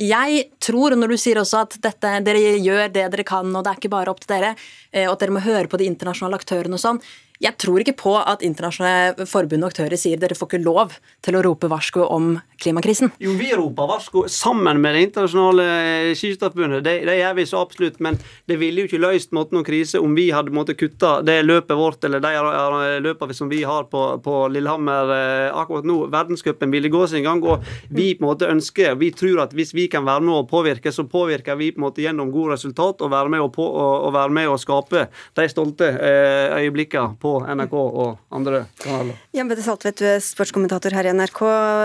Jeg 0.00 0.44
tror, 0.60 0.96
når 0.96 1.12
du 1.12 1.16
sier 1.20 1.40
også 1.40 1.64
at 1.66 1.76
dette, 1.84 2.14
dere 2.24 2.56
gjør 2.60 2.88
det 2.88 3.08
dere 3.12 3.24
kan, 3.28 3.52
og 3.52 3.64
det 3.64 3.72
er 3.74 3.80
ikke 3.80 3.92
bare 3.92 4.12
opp 4.12 4.24
til 4.24 4.36
dere, 4.36 4.54
eh, 4.92 5.04
og 5.08 5.16
at 5.18 5.20
dere 5.20 5.36
må 5.36 5.44
høre 5.44 5.68
på 5.68 5.80
de 5.80 5.88
internasjonale 5.90 6.40
aktørene 6.40 6.80
og 6.80 6.80
sånn, 6.80 7.02
jeg 7.40 7.56
tror 7.56 7.80
ikke 7.80 7.96
på 7.96 8.10
at 8.20 8.42
internasjonale 8.44 9.24
forbund 9.28 9.64
og 9.64 9.70
aktører 9.70 9.96
sier 9.96 10.20
dere 10.20 10.36
får 10.36 10.50
ikke 10.50 10.60
lov 10.60 10.92
til 11.24 11.38
å 11.38 11.42
rope 11.46 11.70
varsko 11.72 12.04
om 12.12 12.34
klimakrisen. 12.60 13.14
Jo, 13.22 13.32
vi 13.38 13.48
roper 13.56 13.88
varsko 13.88 14.26
sammen 14.28 14.82
med 14.82 14.92
det 14.92 15.06
internasjonale 15.06 15.64
skiskytterforbundet. 16.18 16.84
Det, 16.84 16.94
det, 17.08 17.14
gjør 17.16 17.38
vi 17.38 17.46
så 17.48 17.62
absolutt. 17.64 17.96
Men 18.04 18.18
det 18.50 18.58
ville 18.60 18.84
jo 18.84 18.90
ikke 18.90 19.00
løst 19.00 19.32
måtte, 19.32 19.56
noen 19.56 19.64
krise 19.64 20.02
om 20.04 20.12
vi 20.18 20.26
hadde 20.34 20.52
måttet 20.52 20.76
kutte 20.82 21.14
det 21.24 21.38
løpet 21.46 21.80
vårt 21.80 22.04
eller 22.04 22.20
de 22.20 22.34
løpene 23.06 23.36
som 23.36 23.48
vi 23.48 23.62
har 23.64 23.88
på, 23.88 24.02
på 24.20 24.36
Lillehammer 24.52 25.14
eh, 25.16 25.46
akkurat 25.62 25.88
nå. 25.88 25.96
Verdenscupen 26.12 26.76
ville 26.76 26.92
gå 26.92 27.06
sin 27.08 27.24
gang. 27.24 27.40
Og 27.40 27.64
vi 27.88 28.10
på 28.18 28.26
en 28.26 28.28
måte 28.34 28.52
ønsker, 28.52 28.98
vi 29.00 29.14
tror 29.16 29.46
at 29.46 29.56
hvis 29.56 29.72
vi 29.72 29.88
kan 29.88 30.04
være 30.04 30.26
med 30.28 30.42
å 30.42 30.44
påvirke, 30.50 30.92
så 30.92 31.06
påvirker 31.08 31.56
vi 31.56 31.72
på 31.72 31.80
en 31.80 31.88
måte 31.88 32.04
gjennom 32.04 32.28
gode 32.36 32.58
resultat 32.58 33.00
og 33.00 33.14
være 33.16 33.32
med 33.32 33.46
å, 33.46 33.48
på, 33.48 33.64
og, 33.64 34.10
og 34.10 34.14
være 34.18 34.36
med 34.42 34.52
og 34.52 34.60
skape 34.60 35.08
de 35.40 35.48
stolte 35.48 35.88
eh, 35.88 36.60
øyeblikkene 36.60 37.16
på 37.16 37.29
på 37.30 37.38
NRK 37.46 37.76
og 37.78 38.18
andre 38.34 38.64
kanaler. 38.80 39.18
Jan 39.36 39.50
Bette 39.50 39.64
Saltvedt, 39.64 40.00
du 40.00 40.08
er 40.08 40.20
sportskommentator 40.24 40.94
her 40.96 41.08
i 41.08 41.14
NRK. 41.14 41.40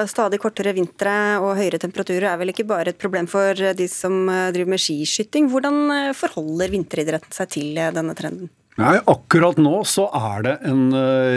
Stadig 0.10 0.42
kortere 0.42 0.74
vintre 0.78 1.14
og 1.44 1.56
høyere 1.60 1.82
temperaturer 1.82 2.32
er 2.32 2.42
vel 2.42 2.54
ikke 2.54 2.68
bare 2.70 2.94
et 2.94 3.02
problem 3.02 3.30
for 3.30 3.54
de 3.78 3.88
som 3.92 4.26
eh, 4.32 4.52
driver 4.56 4.76
med 4.76 4.82
skiskyting. 4.82 5.50
Hvordan 5.54 5.82
eh, 5.94 6.12
forholder 6.18 6.74
vinteridretten 6.74 7.36
seg 7.36 7.48
til 7.58 7.78
eh, 7.78 7.94
denne 7.96 8.16
trenden? 8.18 8.52
Nei, 8.82 8.98
Akkurat 9.08 9.58
nå 9.62 9.78
så 9.88 10.10
er 10.18 10.44
det 10.44 10.56
en 10.68 10.90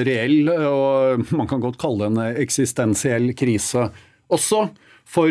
reell, 0.08 0.48
og 0.50 1.28
man 1.38 1.46
kan 1.46 1.62
godt 1.62 1.78
kalle 1.78 2.02
det 2.02 2.08
en 2.10 2.40
eksistensiell 2.42 3.30
krise. 3.38 3.84
Også 4.34 4.64
for 5.08 5.30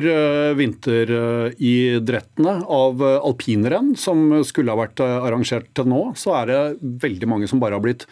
vinteridrettene 0.58 2.54
av 2.63 3.04
alpinrenn, 3.04 3.92
som 4.00 4.40
skulle 4.48 4.72
ha 4.72 4.80
vært 4.80 5.04
arrangert 5.04 5.68
til 5.76 5.92
nå, 5.92 6.00
så 6.18 6.32
er 6.40 6.50
det 6.50 6.62
veldig 7.04 7.28
mange 7.30 7.52
som 7.52 7.60
bare 7.62 7.76
har 7.76 7.84
blitt 7.84 8.08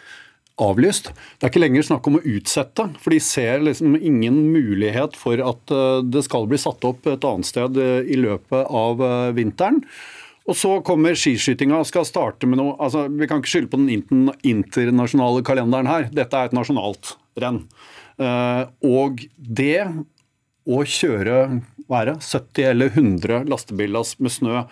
avlyst. 0.62 1.10
Det 1.36 1.46
er 1.46 1.52
ikke 1.52 1.62
lenger 1.62 1.86
snakk 1.86 2.06
om 2.08 2.18
å 2.18 2.24
utsette, 2.24 2.88
for 3.02 3.12
de 3.12 3.20
ser 3.22 3.64
liksom 3.64 3.96
ingen 3.98 4.38
mulighet 4.54 5.16
for 5.18 5.40
at 5.44 5.74
eh, 5.74 6.04
det 6.06 6.24
skal 6.26 6.48
bli 6.48 6.60
satt 6.60 6.84
opp 6.88 7.08
et 7.10 7.26
annet 7.28 7.48
sted 7.48 7.80
eh, 7.80 8.08
i 8.08 8.18
løpet 8.20 8.70
av 8.70 9.02
eh, 9.04 9.34
vinteren. 9.36 9.82
Og 10.46 10.54
så 10.56 10.76
kommer 10.86 11.18
skiskytinga 11.18 11.80
og 11.82 11.88
skal 11.88 12.06
starte 12.06 12.46
med 12.46 12.60
noe 12.60 12.76
altså 12.78 13.08
Vi 13.10 13.26
kan 13.26 13.40
ikke 13.40 13.50
skylde 13.50 13.70
på 13.72 13.80
den 13.80 14.28
internasjonale 14.46 15.42
kalenderen 15.42 15.90
her. 15.90 16.06
Dette 16.14 16.38
er 16.38 16.46
et 16.46 16.54
nasjonalt 16.54 17.16
renn. 17.42 17.64
Og 18.86 19.24
det 19.34 19.88
å 20.70 20.78
kjøre 20.86 21.40
være 21.90 22.14
70 22.22 22.68
eller 22.70 22.94
100 22.94 23.50
lastebillass 23.50 24.14
med 24.22 24.36
snø 24.36 24.62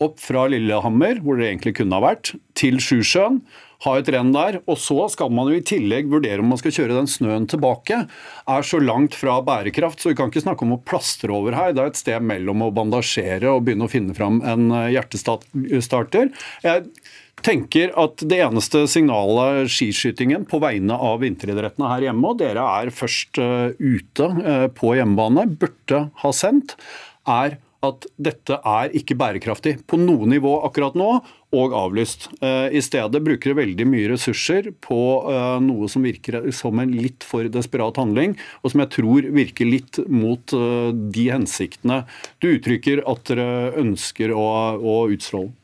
opp 0.00 0.16
fra 0.24 0.46
Lillehammer, 0.48 1.20
hvor 1.20 1.36
det 1.36 1.50
egentlig 1.50 1.76
kunne 1.76 2.00
ha 2.00 2.06
vært, 2.06 2.32
til 2.56 2.80
Sjusjøen 2.80 3.42
ha 3.84 3.94
et 3.98 4.10
renn 4.12 4.32
der. 4.34 4.60
Og 4.66 4.78
så 4.80 5.06
skal 5.12 5.32
man 5.34 5.50
jo 5.50 5.58
i 5.58 5.64
tillegg 5.66 6.10
vurdere 6.12 6.42
om 6.42 6.50
man 6.52 6.60
skal 6.60 6.74
kjøre 6.76 6.98
den 6.98 7.10
snøen 7.10 7.48
tilbake. 7.50 8.02
Er 8.50 8.66
så 8.66 8.80
langt 8.82 9.16
fra 9.18 9.38
bærekraft, 9.44 10.02
så 10.02 10.12
vi 10.12 10.18
kan 10.18 10.32
ikke 10.32 10.44
snakke 10.44 10.66
om 10.66 10.76
å 10.76 10.82
plastre 10.84 11.32
over 11.34 11.56
her. 11.56 11.74
Det 11.76 11.84
er 11.84 11.94
et 11.94 12.02
sted 12.02 12.28
mellom 12.32 12.66
å 12.66 12.72
bandasjere 12.76 13.54
og 13.54 13.64
begynne 13.66 13.88
å 13.88 13.92
finne 13.92 14.16
fram 14.16 14.42
en 14.44 14.68
eh, 14.82 14.92
hjertestarter. 14.96 16.30
Jeg 16.66 16.86
tenker 17.46 17.94
at 18.00 18.20
det 18.28 18.42
eneste 18.44 18.84
signalet 18.90 19.70
skiskytingen 19.72 20.44
på 20.48 20.60
vegne 20.62 20.96
av 21.00 21.22
vinteridrettene 21.24 21.88
her 21.88 22.10
hjemme, 22.10 22.34
og 22.34 22.40
dere 22.42 22.66
er 22.82 22.92
først 22.94 23.40
eh, 23.40 23.72
ute 23.80 24.28
eh, 24.44 24.66
på 24.76 24.94
hjemmebane, 24.98 25.48
burde 25.60 26.04
ha 26.20 26.36
sendt, 26.36 26.76
er 27.28 27.56
at 27.86 28.04
dette 28.20 28.58
er 28.60 28.92
ikke 28.96 29.16
bærekraftig 29.16 29.78
på 29.88 29.96
noe 30.00 30.28
nivå 30.28 30.58
akkurat 30.66 30.96
nå, 30.98 31.14
og 31.56 31.74
avlyst. 31.74 32.28
Eh, 32.40 32.76
I 32.78 32.82
stedet 32.84 33.22
bruker 33.26 33.50
de 33.50 33.58
veldig 33.58 33.86
mye 33.90 34.10
ressurser 34.12 34.70
på 34.84 35.00
eh, 35.30 35.56
noe 35.64 35.88
som 35.90 36.06
virker 36.06 36.50
som 36.54 36.78
en 36.82 36.94
litt 36.94 37.26
for 37.26 37.48
desperat 37.50 37.98
handling, 38.00 38.36
og 38.62 38.72
som 38.72 38.84
jeg 38.84 38.92
tror 38.96 39.30
virker 39.34 39.70
litt 39.70 40.00
mot 40.06 40.54
eh, 40.56 40.90
de 40.94 41.26
hensiktene 41.34 42.04
du 42.42 42.52
uttrykker 42.52 43.02
at 43.10 43.24
dere 43.30 43.74
ønsker 43.80 44.34
å, 44.34 44.46
å 44.78 45.00
utstråle. 45.10 45.54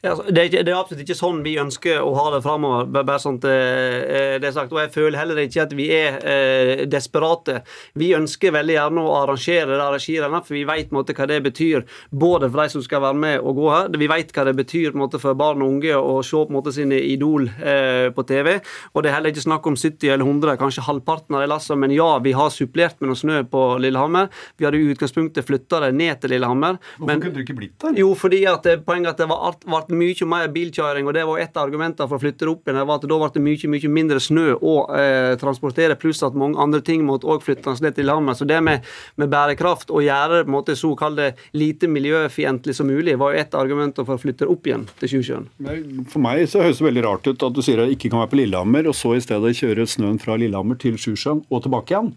Ja, 0.00 0.12
det, 0.14 0.38
er 0.38 0.46
ikke, 0.46 0.60
det, 0.62 0.70
er 0.70 0.78
absolutt 0.78 1.02
ikke 1.02 1.16
sånn 1.18 1.40
vi 1.42 1.56
ønsker 1.58 2.04
å 2.04 2.12
ha 2.14 2.28
det 2.30 2.42
framover. 2.44 2.86
Bare 2.94 3.18
sånn 3.18 3.40
at 3.40 3.46
eh, 3.50 4.36
det 4.38 4.46
er 4.46 4.54
sagt. 4.54 4.70
Og 4.70 4.78
jeg 4.78 4.92
føler 4.94 5.18
heller 5.18 5.40
ikke 5.42 5.64
at 5.64 5.74
vi 5.74 5.88
er 5.94 6.18
eh, 6.22 6.82
desperate. 6.86 7.64
Vi 7.98 8.12
ønsker 8.14 8.54
veldig 8.54 8.76
gjerne 8.76 9.02
å 9.02 9.16
arrangere 9.18 9.74
det 9.74 9.88
regirennet, 9.96 10.46
for 10.46 10.54
vi 10.54 10.62
vet 10.68 10.94
måte, 10.94 11.16
hva 11.18 11.26
det 11.26 11.40
betyr 11.48 11.82
både 12.10 12.46
for 12.46 12.62
de 12.62 12.74
som 12.76 12.84
skal 12.84 13.02
være 13.08 13.18
med 13.18 13.42
og 13.42 13.58
gå 13.58 13.66
her, 13.72 13.90
vi 13.98 14.10
vet 14.10 14.30
hva 14.36 14.44
det 14.46 14.54
betyr 14.60 14.94
måte, 14.98 15.18
for 15.18 15.38
barn 15.38 15.64
og 15.64 15.74
unge 15.74 15.98
å 15.98 16.20
se 16.22 16.44
på 16.46 16.54
måte, 16.54 16.74
sine 16.76 17.00
idol 17.02 17.48
eh, 17.58 18.06
på 18.14 18.26
TV. 18.28 18.54
Og 18.94 19.02
det 19.02 19.10
er 19.10 19.18
heller 19.18 19.34
ikke 19.34 19.48
snakk 19.48 19.66
om 19.66 19.78
70 19.78 20.14
eller 20.14 20.26
100, 20.26 20.54
kanskje 20.62 20.86
halvparten 20.86 21.34
av 21.34 21.42
de 21.42 21.50
lassene. 21.50 21.80
Men 21.82 21.96
ja, 21.96 22.12
vi 22.22 22.36
har 22.38 22.54
supplert 22.54 23.02
med 23.02 23.10
noe 23.10 23.18
snø 23.18 23.42
på 23.50 23.64
Lillehammer. 23.82 24.30
Vi 24.58 24.68
hadde 24.68 24.78
i 24.78 24.94
utgangspunktet 24.94 25.48
flytta 25.48 25.82
det 25.88 25.90
ned 25.98 26.22
til 26.22 26.36
Lillehammer. 26.36 26.78
Hvorfor 27.00 27.10
men, 27.10 27.24
kunne 27.24 27.40
du 27.40 27.42
ikke 27.42 27.58
blitt 27.58 27.76
der? 27.82 27.98
Jo, 27.98 28.14
fordi 28.18 28.44
at 28.46 28.70
poenget 28.86 29.16
at 29.16 29.24
det 29.24 29.30
var, 29.32 29.58
var 29.88 29.98
mye 29.98 30.28
mer 30.28 30.48
bilkjøring, 30.52 31.08
og 31.08 31.14
det 31.16 31.24
var 31.28 31.42
et 31.42 31.56
av 31.56 31.66
argumentene 31.66 32.08
for 32.08 32.18
å 32.18 32.22
flytte 32.22 32.44
det 32.44 32.52
opp 32.52 32.68
igjen. 32.68 32.80
var 32.86 33.00
at 33.00 33.06
Da 33.08 33.18
ble 33.18 33.30
det 33.34 33.42
mye 33.44 33.72
mye 33.72 33.90
mindre 33.92 34.20
snø 34.20 34.46
å 34.56 34.74
eh, 34.94 35.34
transportere, 35.40 35.96
pluss 36.00 36.22
at 36.22 36.36
mange 36.38 36.60
andre 36.60 36.80
ting 36.84 37.04
måtte 37.06 37.26
også 37.26 37.48
flyttes 37.48 37.82
ned 37.84 37.96
til 37.96 38.08
landet. 38.08 38.38
Så 38.38 38.48
det 38.48 38.60
med, 38.64 38.86
med 39.16 39.32
bærekraft 39.32 39.90
og 39.90 40.04
gjøre 40.04 40.44
på 40.44 40.52
en 40.52 40.56
måte 40.58 40.76
så 40.78 40.94
det 41.16 41.32
lite 41.52 41.88
miljøfiendtlig 41.88 42.74
som 42.74 42.88
mulig, 42.88 43.16
var 43.18 43.34
jo 43.34 43.42
et 43.42 43.54
av 43.54 43.64
argumentene 43.64 44.06
for 44.06 44.18
å 44.18 44.22
flytte 44.22 44.44
det 44.44 44.52
opp 44.52 44.66
igjen 44.66 44.86
til 45.00 45.14
Sjusjøen. 45.14 45.48
For 46.10 46.22
meg 46.22 46.44
så 46.50 46.62
høres 46.64 46.80
det 46.80 46.88
veldig 46.88 47.04
rart 47.06 47.28
ut 47.28 47.42
at 47.48 47.54
du 47.54 47.62
sier 47.64 47.80
at 47.82 47.88
det 47.88 47.98
ikke 47.98 48.12
kan 48.12 48.22
være 48.22 48.32
på 48.34 48.40
Lillehammer, 48.42 48.90
og 48.90 48.96
så 48.98 49.14
i 49.16 49.22
stedet 49.24 49.56
kjøre 49.58 49.88
snøen 49.88 50.20
fra 50.22 50.38
Lillehammer 50.40 50.78
til 50.80 50.98
Sjusjøen 51.00 51.44
og 51.48 51.64
tilbake 51.64 51.94
igjen. 51.94 52.12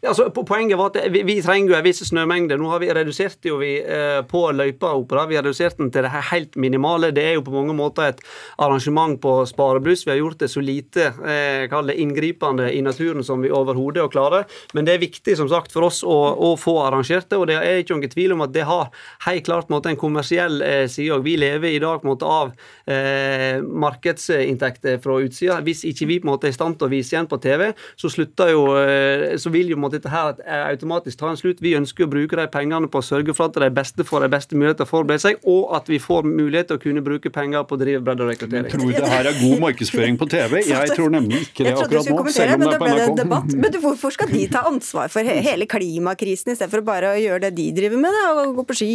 Ja, 0.00 0.12
altså, 0.12 0.28
poenget 0.30 0.78
var 0.78 0.92
at 0.92 1.08
vi, 1.10 1.24
vi 1.26 1.40
trenger 1.42 1.72
jo 1.72 1.76
en 1.78 1.86
viss 1.86 2.04
snømengde. 2.06 2.54
Nå 2.60 2.68
har 2.70 2.78
vi 2.78 2.90
redusert 2.94 3.42
jo 3.48 3.56
vi 3.58 3.72
eh, 3.82 4.20
på 4.30 4.44
løypeopera. 4.54 5.24
Vi 5.26 5.34
har 5.34 5.42
redusert 5.42 5.80
den 5.80 5.90
til 5.90 6.06
det 6.06 6.12
helt 6.30 6.54
minimale. 6.54 7.10
Det 7.14 7.24
er 7.26 7.34
jo 7.34 7.42
på 7.42 7.54
mange 7.56 7.74
måter 7.74 8.12
et 8.12 8.22
arrangement 8.62 9.18
på 9.18 9.32
sparebluss. 9.50 10.04
Vi 10.06 10.12
har 10.12 10.20
gjort 10.20 10.38
det 10.44 10.50
så 10.52 10.62
lite 10.62 11.08
eh, 11.26 11.66
det 11.88 11.96
inngripende 11.98 12.68
i 12.70 12.82
naturen 12.82 13.24
som 13.26 13.42
vi 13.42 13.50
overhodet 13.50 14.06
klarer. 14.12 14.46
Men 14.72 14.86
det 14.86 14.94
er 14.94 15.02
viktig 15.02 15.34
som 15.38 15.50
sagt 15.50 15.74
for 15.74 15.88
oss 15.88 16.04
å, 16.06 16.16
å, 16.46 16.52
få 16.58 16.76
arrangert 16.84 17.26
det, 17.30 17.38
og 17.38 17.48
det 17.50 17.58
er 17.58 17.82
ikke 17.82 17.96
noen 17.96 18.12
tvil 18.12 18.36
om 18.36 18.46
at 18.46 18.54
det 18.54 18.68
har 18.68 18.92
helt 19.26 19.46
klart 19.46 19.72
måte, 19.72 19.90
en 19.90 19.98
kommersiell 19.98 20.62
eh, 20.62 20.84
side 20.90 21.16
òg. 21.16 21.26
Vi 21.26 21.34
lever 21.42 21.74
i 21.74 21.82
dag 21.82 22.06
måte 22.06 22.28
av 22.28 22.54
eh, 22.86 23.58
markedsinntekter 23.62 25.02
fra 25.02 25.18
utsida. 25.26 25.58
Hvis 25.66 25.82
ikke 25.90 26.06
vi 26.10 26.22
på 26.22 26.30
måte 26.30 26.46
er 26.46 26.54
i 26.54 26.58
stand 26.58 26.78
til 26.78 26.86
å 26.86 26.92
vise 26.92 27.16
igjen 27.16 27.30
på 27.30 27.40
TV, 27.42 27.72
så 27.98 28.12
slutter 28.12 28.54
jo, 28.54 28.64
eh, 28.78 29.34
så 29.42 29.50
vil 29.54 29.74
jo 29.74 29.80
at 29.88 29.96
dette 29.96 30.12
her 30.12 30.38
automatisk 30.68 31.20
tar 31.20 31.32
en 31.32 31.40
slutt. 31.40 31.62
Vi 31.64 31.74
ønsker 31.78 32.06
å 32.06 32.10
bruke 32.10 32.38
de 32.38 32.46
pengene 32.52 32.90
på 32.90 33.02
å 33.02 33.04
sørge 33.04 33.34
for 33.36 33.50
at 33.50 33.58
de 33.58 33.70
beste 33.74 34.06
får 34.06 34.26
de 34.26 34.30
beste 34.32 34.58
muligheter 34.58 34.82
til 34.82 34.88
å 34.88 34.92
forberede 34.92 35.24
seg, 35.24 35.40
og 35.48 35.74
at 35.78 35.90
vi 35.90 36.00
får 36.02 36.28
mulighet 36.28 36.70
til 36.70 36.78
å 36.78 36.82
kunne 36.82 37.04
bruke 37.04 37.32
penger 37.34 37.66
på 37.68 37.78
å 37.78 37.80
drive 37.80 38.02
bredde 38.04 38.26
og 38.26 38.32
rekruttering. 38.32 38.70
Tror 38.72 38.94
det 38.94 39.12
her 39.12 39.30
er 39.30 39.40
god 39.40 39.64
markedsføring 39.66 40.20
på 40.20 40.28
TV? 40.30 40.58
Jeg 40.68 40.94
tror 40.94 41.12
nemlig 41.14 41.42
ikke 41.48 41.66
det 41.66 41.74
akkurat 41.74 42.10
nå, 42.12 42.34
selv 42.34 42.56
om 42.56 42.64
det 42.64 42.72
er 42.74 42.82
på 42.82 42.90
NRK. 42.92 43.16
Debatt. 43.18 43.54
Men 43.58 43.78
hvorfor 43.82 44.14
skal 44.14 44.30
de 44.30 44.44
ta 44.52 44.64
ansvar 44.68 45.10
for 45.12 45.26
hele 45.48 45.66
klimakrisen 45.70 46.52
istedenfor 46.54 46.84
bare 46.86 47.14
å 47.14 47.18
gjøre 47.18 47.48
det 47.48 47.52
de 47.58 47.68
driver 47.76 48.02
med? 48.04 48.14
Da, 48.14 48.46
Gå 48.58 48.64
på 48.68 48.76
ski, 48.76 48.90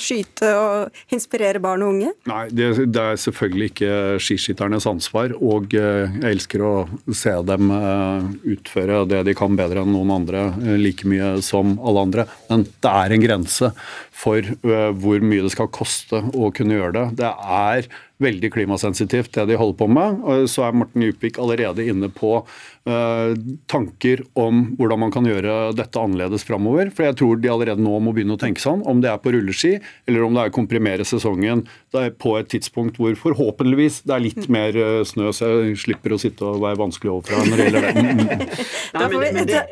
skyte 0.00 0.50
og 0.58 1.14
inspirere 1.14 1.62
barn 1.62 1.84
og 1.84 1.94
unge? 1.94 2.12
Nei, 2.30 2.44
det, 2.54 2.70
det 2.92 3.04
er 3.12 3.20
selvfølgelig 3.20 3.70
ikke 3.72 3.92
skiskytternes 4.22 4.86
ansvar. 4.88 5.34
Og 5.38 5.74
eh, 5.76 6.18
jeg 6.20 6.36
elsker 6.36 6.64
å 6.64 6.72
se 7.14 7.34
dem 7.48 7.72
eh, 7.74 8.28
utføre 8.54 9.02
det 9.10 9.24
de 9.28 9.36
kan 9.38 9.56
bedre 9.58 9.84
enn 9.84 9.92
noen 9.94 10.14
andre, 10.18 10.37
eh, 10.38 10.76
like 10.80 11.08
mye 11.08 11.36
som 11.44 11.76
alle 11.78 12.04
andre. 12.08 12.26
Men 12.50 12.66
det 12.68 12.92
er 12.92 13.14
en 13.14 13.24
grense 13.24 13.72
for 14.18 14.42
hvor 14.62 15.22
mye 15.22 15.44
det 15.44 15.52
skal 15.54 15.70
koste 15.70 16.18
å 16.34 16.48
kunne 16.54 16.74
gjøre 16.74 16.94
det. 16.96 17.04
Det 17.20 17.28
er 17.30 17.86
veldig 18.22 18.50
klimasensitivt, 18.54 19.32
det 19.36 19.46
de 19.50 19.58
holder 19.58 19.78
på 19.78 19.88
med. 19.90 20.22
Så 20.50 20.64
er 20.66 20.76
Morten 20.76 21.04
Djupvik 21.04 21.38
allerede 21.38 21.86
inne 21.86 22.10
på 22.12 22.32
uh, 22.42 23.32
tanker 23.70 24.24
om 24.38 24.64
hvordan 24.78 25.02
man 25.04 25.14
kan 25.14 25.26
gjøre 25.28 25.72
dette 25.78 26.00
annerledes 26.00 26.46
framover. 26.48 26.90
For 26.94 27.06
jeg 27.06 27.18
tror 27.20 27.38
de 27.38 27.52
allerede 27.52 27.84
nå 27.84 27.98
må 28.02 28.14
begynne 28.16 28.34
å 28.34 28.40
tenke 28.40 28.62
sånn, 28.62 28.82
om 28.88 29.02
det 29.04 29.12
er 29.12 29.20
på 29.22 29.32
rulleski 29.34 29.76
eller 30.08 30.24
om 30.26 30.34
det 30.34 30.44
er 30.44 30.52
å 30.52 30.56
komprimere 30.58 31.06
sesongen 31.08 31.64
på 31.92 32.34
et 32.38 32.50
tidspunkt 32.52 32.98
hvor 33.00 33.14
forhåpentligvis 33.18 34.02
det 34.08 34.16
er 34.16 34.24
litt 34.24 34.48
mer 34.52 34.76
uh, 34.76 35.02
snø, 35.06 35.30
så 35.36 35.52
jeg 35.62 35.78
slipper 35.84 36.14
å 36.14 36.20
sitte 36.20 36.46
og 36.46 36.62
være 36.64 36.80
vanskelig 36.80 37.14
overfra 37.14 37.44
når 37.46 37.62
det 37.62 37.68
gjelder 37.68 37.86
det. 37.88 39.62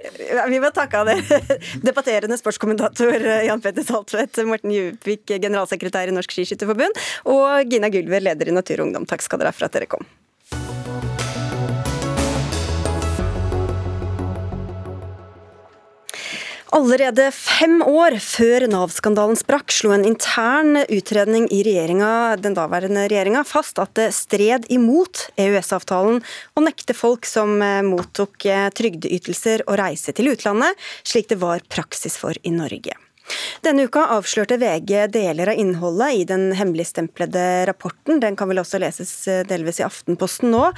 vi 0.53 0.61
må 0.63 0.71
takke 0.75 1.03
av 1.03 1.11
det. 1.11 1.41
Debatterende 1.87 2.39
sportskommentator 2.39 3.15
eh, 3.17 3.47
Jan 3.49 3.63
Petter 3.65 3.85
Saltvedt, 3.87 4.41
Morten 4.49 4.73
Djupvik, 4.75 5.25
generalsekretær 5.29 6.11
i 6.11 6.15
Norsk 6.15 6.35
Skiskytterforbund, 6.35 7.01
og 7.33 7.73
Gina 7.73 7.91
Gulver, 7.93 8.23
leder 8.25 8.36
leder 8.37 8.53
i 8.53 8.57
Natur 8.61 8.85
og 8.85 8.91
Ungdom. 8.91 9.09
Takk 9.09 9.25
skal 9.25 9.41
dere 9.41 9.55
ha 9.55 9.57
for 9.57 9.69
at 9.69 9.77
dere 9.77 9.89
kom. 9.91 10.05
Allerede 16.77 17.31
fem 17.33 17.79
år 17.87 18.19
før 18.21 18.67
Nav-skandalen 18.69 19.39
sprakk, 19.39 19.71
slo 19.73 19.95
en 19.95 20.05
intern 20.05 20.83
utredning 20.93 21.47
i 21.55 21.63
den 21.63 22.59
daværende 22.59 23.07
regjeringa 23.07 23.45
fast 23.49 23.79
at 23.81 23.95
det 23.97 24.11
stred 24.13 24.67
imot 24.69 25.29
EØS-avtalen 25.39 26.21
å 26.53 26.67
nekte 26.67 26.93
folk 26.93 27.25
som 27.25 27.63
eh, 27.63 27.81
mottok 27.87 28.45
eh, 28.51 28.69
trygdeytelser 28.75 29.65
å 29.71 29.79
reise 29.79 30.13
til 30.13 30.35
utlandet, 30.35 30.77
slik 31.07 31.31
det 31.33 31.41
var 31.41 31.65
praksis 31.71 32.19
for 32.21 32.37
i 32.43 32.53
Norge. 32.53 33.06
Denne 33.65 33.87
uka 33.89 34.05
avslørte 34.15 34.59
VG 34.61 35.09
deler 35.15 35.51
av 35.53 35.59
innholdet 35.59 36.21
i 36.21 36.25
den 36.29 36.49
hemmeligstemplede 36.57 37.67
rapporten. 37.71 38.21
Den 38.23 38.37
kan 38.39 38.51
vel 38.51 38.63
også 38.63 38.81
leses 38.83 39.13
eh, 39.31 39.43
delvis 39.49 39.81
i 39.81 39.87
Aftenposten 39.87 40.53
nå. 40.55 40.69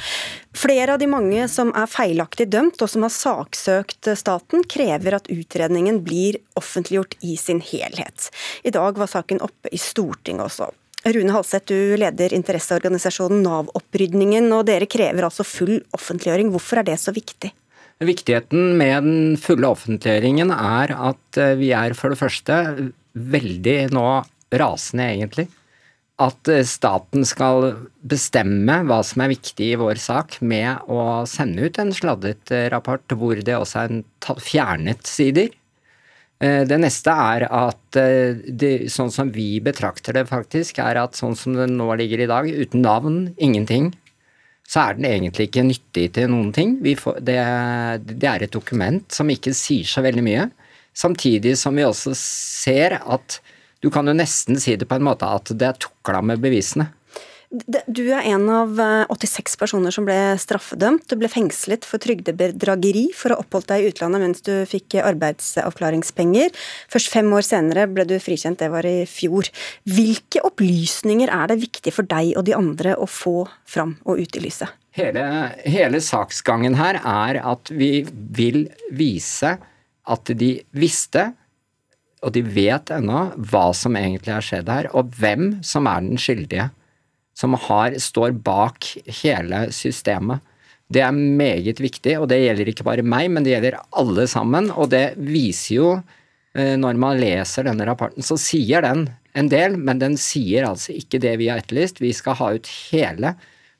Flere 0.56 0.94
av 0.94 1.02
de 1.02 1.10
mange 1.10 1.44
som 1.52 1.72
er 1.76 1.90
feilaktig 1.90 2.48
dømt 2.52 2.80
og 2.82 2.90
som 2.90 3.04
har 3.06 3.14
saksøkt 3.14 4.10
staten, 4.18 4.64
krever 4.64 5.18
at 5.18 5.30
utredningen 5.32 6.02
blir 6.06 6.40
offentliggjort 6.58 7.18
i 7.20 7.36
sin 7.40 7.60
helhet. 7.64 8.30
I 8.64 8.74
dag 8.74 8.98
var 8.98 9.10
saken 9.10 9.42
oppe 9.44 9.72
i 9.72 9.80
Stortinget 9.80 10.48
også. 10.48 10.72
Rune 11.06 11.32
Halseth, 11.32 11.68
du 11.70 11.96
leder 11.96 12.34
interesseorganisasjonen 12.34 13.44
Nav-opprydningen, 13.44 14.50
og 14.52 14.66
dere 14.66 14.88
krever 14.90 15.28
altså 15.28 15.46
full 15.46 15.78
offentliggjøring. 15.94 16.50
Hvorfor 16.52 16.80
er 16.80 16.88
det 16.90 16.98
så 17.00 17.14
viktig? 17.14 17.52
Viktigheten 17.98 18.76
med 18.78 19.02
den 19.02 19.38
fulle 19.42 19.72
offentliggjøringen 19.74 20.52
er 20.54 20.92
at 20.94 21.38
eh, 21.40 21.56
vi 21.58 21.72
er 21.74 21.96
for 21.98 22.14
det 22.14 22.20
første 22.20 22.58
veldig 23.18 23.78
nå 23.90 24.04
rasende, 24.54 25.08
egentlig. 25.16 25.48
At 26.22 26.46
eh, 26.46 26.62
staten 26.62 27.26
skal 27.26 27.72
bestemme 28.06 28.78
hva 28.86 29.00
som 29.02 29.24
er 29.24 29.32
viktig 29.34 29.72
i 29.72 29.80
vår 29.80 29.98
sak 29.98 30.38
med 30.46 30.86
å 30.86 31.24
sende 31.26 31.66
ut 31.66 31.82
en 31.82 31.90
sladdet 31.94 32.54
eh, 32.54 32.68
rapport 32.70 33.18
hvor 33.18 33.42
det 33.42 33.58
også 33.58 33.88
er 33.88 33.98
fjernet 34.46 35.02
sider. 35.08 35.50
Det 36.38 36.76
neste 36.78 37.10
er 37.10 37.42
at 37.50 37.96
det, 37.98 38.68
sånn 38.94 39.08
som 39.10 39.32
vi 39.34 39.56
betrakter 39.58 40.14
det 40.14 40.28
faktisk, 40.28 40.76
er 40.78 41.00
at 41.00 41.18
sånn 41.18 41.34
som 41.34 41.56
det 41.58 41.64
nå 41.72 41.88
ligger 41.98 42.22
i 42.22 42.28
dag, 42.30 42.46
uten 42.46 42.84
navn, 42.86 43.16
ingenting, 43.42 43.88
så 44.68 44.82
er 44.82 44.98
den 44.98 45.06
egentlig 45.08 45.48
ikke 45.48 45.64
nyttig 45.64 46.06
til 46.16 46.28
noen 46.28 46.50
ting. 46.52 46.76
Får, 47.00 47.22
det, 47.24 47.38
det, 48.10 48.28
er 48.28 48.44
et 48.44 48.52
dokument 48.52 49.04
som 49.14 49.30
ikke 49.32 49.54
sier 49.56 49.88
så 49.88 50.04
veldig 50.04 50.24
mye. 50.26 50.48
Samtidig 50.98 51.54
som 51.56 51.78
vi 51.78 51.86
også 51.86 52.12
ser 52.18 52.98
at 53.00 53.38
du 53.80 53.88
kan 53.94 54.10
jo 54.10 54.16
nesten 54.16 54.58
si 54.60 54.74
det 54.76 54.88
på 54.90 54.98
en 54.98 55.06
måte 55.06 55.28
at 55.30 55.54
det 55.54 55.70
er 55.70 55.80
tukla 55.80 56.20
med 56.20 56.42
bevisene. 56.42 56.90
Du 57.48 58.02
er 58.12 58.26
en 58.28 58.44
av 58.52 58.74
86 59.08 59.54
eh, 59.54 59.56
personer 59.56 59.94
som 59.94 60.04
ble 60.04 60.16
straffedømt. 60.36 61.06
Du 61.08 61.16
ble 61.16 61.30
fengslet 61.32 61.86
for 61.88 62.00
trygdebedrageri 62.02 63.06
for 63.16 63.32
å 63.32 63.38
ha 63.38 63.44
oppholdt 63.44 63.70
deg 63.70 63.86
i 63.86 63.88
utlandet 63.88 64.20
mens 64.20 64.44
du 64.44 64.52
fikk 64.68 64.98
arbeidsavklaringspenger. 65.00 66.52
Først 66.92 67.08
fem 67.14 67.32
år 67.32 67.46
senere 67.48 67.86
ble 67.88 68.04
du 68.10 68.18
frikjent, 68.20 68.60
det 68.60 68.68
var 68.74 68.84
i 68.84 69.06
fjor. 69.08 69.48
Hvilke 69.88 70.44
opplysninger 70.44 71.32
er 71.32 71.48
det 71.48 71.62
viktig 71.64 71.94
for 71.96 72.08
deg 72.10 72.34
og 72.36 72.44
de 72.50 72.56
andre 72.58 72.98
å 73.00 73.08
få 73.08 73.40
fram 73.64 73.96
og 74.04 74.20
ut 74.20 74.36
i 74.36 74.44
lyset? 74.44 74.76
Hele, 74.98 75.24
hele 75.64 76.02
saksgangen 76.04 76.76
her 76.76 77.00
er 77.00 77.40
at 77.48 77.72
vi 77.72 78.02
vil 78.12 78.66
vise 78.92 79.56
at 80.08 80.36
de 80.36 80.58
visste 80.76 81.30
og 82.18 82.34
de 82.34 82.42
vet 82.42 82.90
ennå 82.92 83.28
hva 83.50 83.68
som 83.76 83.96
egentlig 83.96 84.34
har 84.34 84.44
skjedd 84.44 84.68
her, 84.72 84.88
og 84.90 85.14
hvem 85.16 85.60
som 85.62 85.86
er 85.86 86.02
den 86.02 86.18
skyldige 86.20 86.66
som 87.38 87.54
har, 87.68 87.94
står 88.02 88.34
bak 88.42 88.90
hele 89.22 89.68
systemet. 89.74 90.42
Det 90.88 91.02
er 91.04 91.12
meget 91.12 91.82
viktig, 91.84 92.16
og 92.18 92.30
det 92.32 92.40
gjelder 92.40 92.70
ikke 92.72 92.86
bare 92.86 93.04
meg, 93.04 93.28
men 93.30 93.44
det 93.44 93.52
gjelder 93.52 93.76
alle 94.00 94.24
sammen. 94.30 94.70
Og 94.72 94.88
det 94.90 95.12
viser 95.20 95.74
jo, 95.76 95.90
eh, 96.56 96.74
når 96.80 96.98
man 96.98 97.20
leser 97.20 97.68
denne 97.68 97.86
rapporten, 97.86 98.24
så 98.24 98.38
sier 98.40 98.82
den 98.86 99.06
en 99.38 99.50
del, 99.52 99.76
men 99.76 100.00
den 100.00 100.16
sier 100.18 100.66
altså 100.70 100.96
ikke 100.96 101.20
det 101.22 101.36
vi 101.38 101.50
har 101.52 101.60
etterlyst. 101.60 102.00
Vi 102.02 102.14
skal 102.16 102.38
ha 102.40 102.50
ut 102.56 102.72
hele 102.88 103.36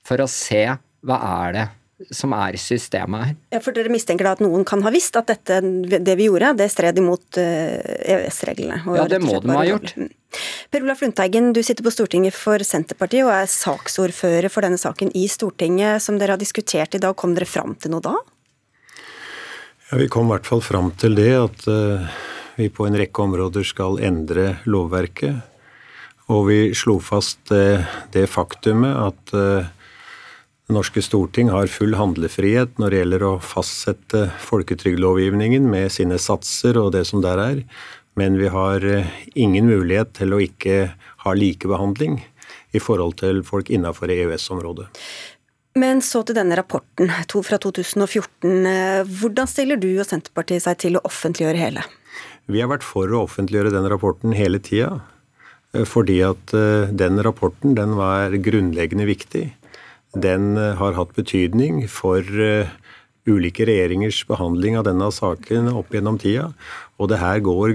for 0.06 0.20
å 0.20 0.28
se 0.30 0.62
hva 1.08 1.18
er 1.42 1.56
det 1.56 1.66
som 2.14 2.30
er 2.36 2.54
systemet 2.60 3.24
her. 3.24 3.34
Ja, 3.56 3.60
For 3.64 3.74
dere 3.74 3.90
mistenker 3.90 4.28
da 4.28 4.36
at 4.36 4.42
noen 4.44 4.62
kan 4.68 4.84
ha 4.86 4.92
visst 4.94 5.16
at 5.18 5.32
dette, 5.32 5.58
det 5.98 6.14
vi 6.18 6.28
gjorde, 6.28 6.52
det 6.60 6.68
stred 6.70 7.00
imot 7.00 7.40
EØS-reglene? 7.40 8.78
Eh, 8.84 8.92
e 8.92 9.00
ja, 9.00 9.08
det 9.10 9.18
må 9.24 9.40
de 9.42 9.56
ha 9.56 9.64
gjort. 9.66 9.96
Per 10.68 10.82
Olaf 10.84 11.00
Lundteigen, 11.00 11.54
du 11.56 11.62
sitter 11.64 11.80
på 11.80 11.90
Stortinget 11.94 12.34
for 12.36 12.60
Senterpartiet 12.60 13.24
og 13.24 13.30
er 13.32 13.46
saksordfører 13.48 14.50
for 14.52 14.66
denne 14.66 14.76
saken 14.76 15.08
i 15.16 15.22
Stortinget. 15.32 16.02
Som 16.04 16.18
dere 16.20 16.34
har 16.34 16.40
diskutert 16.42 16.92
i 16.92 17.00
dag, 17.00 17.14
kom 17.16 17.32
dere 17.32 17.48
fram 17.48 17.72
til 17.80 17.94
noe 17.94 18.04
da? 18.04 18.12
Ja, 19.88 19.96
Vi 20.02 20.10
kom 20.12 20.28
i 20.28 20.34
hvert 20.34 20.50
fall 20.50 20.60
fram 20.60 20.90
til 21.00 21.16
det 21.16 21.30
at 21.38 21.64
uh, 21.72 22.04
vi 22.60 22.68
på 22.68 22.84
en 22.84 22.98
rekke 23.00 23.24
områder 23.24 23.64
skal 23.64 23.96
endre 24.04 24.58
lovverket. 24.68 25.40
Og 26.28 26.50
vi 26.50 26.60
slo 26.76 26.98
fast 27.00 27.40
det, 27.48 27.86
det 28.12 28.28
faktumet 28.28 28.92
at 28.92 29.32
uh, 29.32 29.72
det 30.68 30.76
norske 30.76 31.00
storting 31.00 31.48
har 31.48 31.72
full 31.72 31.96
handlefrihet 31.96 32.76
når 32.76 32.92
det 32.92 32.98
gjelder 33.00 33.22
å 33.24 33.36
fastsette 33.40 34.26
folketrygdlovgivningen 34.50 35.64
med 35.64 35.88
sine 35.96 36.20
satser 36.20 36.76
og 36.76 36.92
det 36.92 37.06
som 37.08 37.24
der 37.24 37.40
er, 37.40 37.62
men 38.18 38.38
vi 38.40 38.50
har 38.52 38.84
eh, 38.84 39.08
ingen 39.38 39.68
mulighet 39.70 40.16
til 40.18 40.34
å 40.34 40.42
ikke 40.42 40.90
ha 41.24 41.34
likebehandling 41.34 42.20
i 42.76 42.82
forhold 42.82 43.18
til 43.22 43.42
folk 43.46 43.70
innenfor 43.72 44.10
EØS-området. 44.12 44.88
Men 45.78 46.02
så 46.02 46.24
til 46.26 46.34
denne 46.34 46.56
rapporten 46.58 47.12
fra 47.46 47.58
2014. 47.62 48.66
Hvordan 49.20 49.50
stiller 49.50 49.78
du 49.78 49.92
og 49.92 50.08
Senterpartiet 50.08 50.64
seg 50.64 50.80
til 50.82 50.98
å 50.98 51.04
offentliggjøre 51.06 51.60
hele? 51.60 51.84
Vi 52.50 52.62
har 52.64 52.70
vært 52.72 52.86
for 52.86 53.12
å 53.12 53.22
offentliggjøre 53.28 53.74
den 53.74 53.86
rapporten 53.92 54.34
hele 54.34 54.58
tida. 54.64 54.98
Eh, 55.76 55.86
fordi 55.86 56.18
at 56.26 56.56
eh, 56.56 56.90
den 56.90 57.22
rapporten 57.24 57.78
den 57.78 57.94
var 58.00 58.34
grunnleggende 58.42 59.06
viktig 59.08 59.46
den 60.16 60.56
eh, 60.56 60.76
har 60.78 60.96
hatt 60.96 61.14
betydning 61.16 61.86
for 61.90 62.22
eh, 62.22 62.70
ulike 63.28 63.66
regjeringers 63.68 64.24
behandling 64.28 64.78
av 64.78 64.86
denne 64.88 65.10
saken 65.14 65.70
opp 65.76 65.92
gjennom 65.94 66.18
tida. 66.20 66.48
Og 66.98 67.06
det 67.12 67.20
her 67.20 67.38
går 67.46 67.74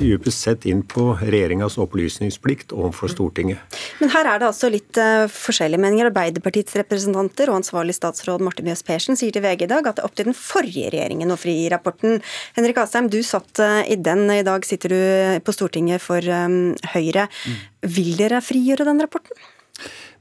dypest 0.00 0.46
sett 0.46 0.64
inn 0.68 0.80
på 0.88 1.10
regjeringas 1.18 1.76
opplysningsplikt 1.82 2.72
overfor 2.72 3.10
Stortinget. 3.12 3.60
Men 4.00 4.12
her 4.14 4.30
er 4.30 4.40
det 4.40 4.48
altså 4.48 4.70
litt 4.72 4.96
uh, 4.96 5.28
forskjellige 5.28 5.82
meninger. 5.82 6.08
Arbeiderpartiets 6.08 6.78
representanter 6.80 7.52
og 7.52 7.58
ansvarlig 7.60 7.98
statsråd 7.98 8.44
Marte 8.44 8.64
Mjøs 8.64 8.84
Persen 8.86 9.18
sier 9.18 9.34
til 9.34 9.44
VG 9.44 9.66
i 9.66 9.70
dag 9.74 9.84
at 9.84 9.98
det 9.98 10.04
er 10.04 10.08
opp 10.08 10.16
til 10.16 10.30
den 10.30 10.38
forrige 10.38 10.92
regjeringen 10.94 11.34
å 11.34 11.40
fri 11.40 11.56
rapporten. 11.72 12.22
Henrik 12.56 12.80
Asheim, 12.80 13.10
du 13.12 13.20
satt 13.26 13.60
uh, 13.60 13.82
i 13.84 13.98
den. 14.00 14.24
I 14.32 14.46
dag 14.46 14.64
sitter 14.68 14.96
du 14.96 15.02
på 15.44 15.56
Stortinget 15.56 16.00
for 16.04 16.24
um, 16.32 16.72
Høyre. 16.94 17.28
Mm. 17.28 17.60
Vil 17.98 18.16
dere 18.16 18.40
frigjøre 18.44 18.88
den 18.88 19.04
rapporten? 19.04 19.36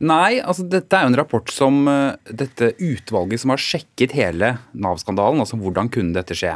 Nei, 0.02 0.40
altså 0.42 0.66
dette 0.66 0.98
er 0.98 1.06
jo 1.06 1.12
en 1.12 1.20
rapport 1.20 1.52
som 1.54 1.84
uh, 1.86 2.18
dette 2.26 2.72
utvalget 2.82 3.44
som 3.44 3.54
har 3.54 3.62
sjekket 3.62 4.16
hele 4.18 4.56
Nav-skandalen, 4.74 5.44
altså 5.44 5.60
hvordan 5.62 5.92
kunne 5.94 6.16
dette 6.16 6.38
skje. 6.38 6.56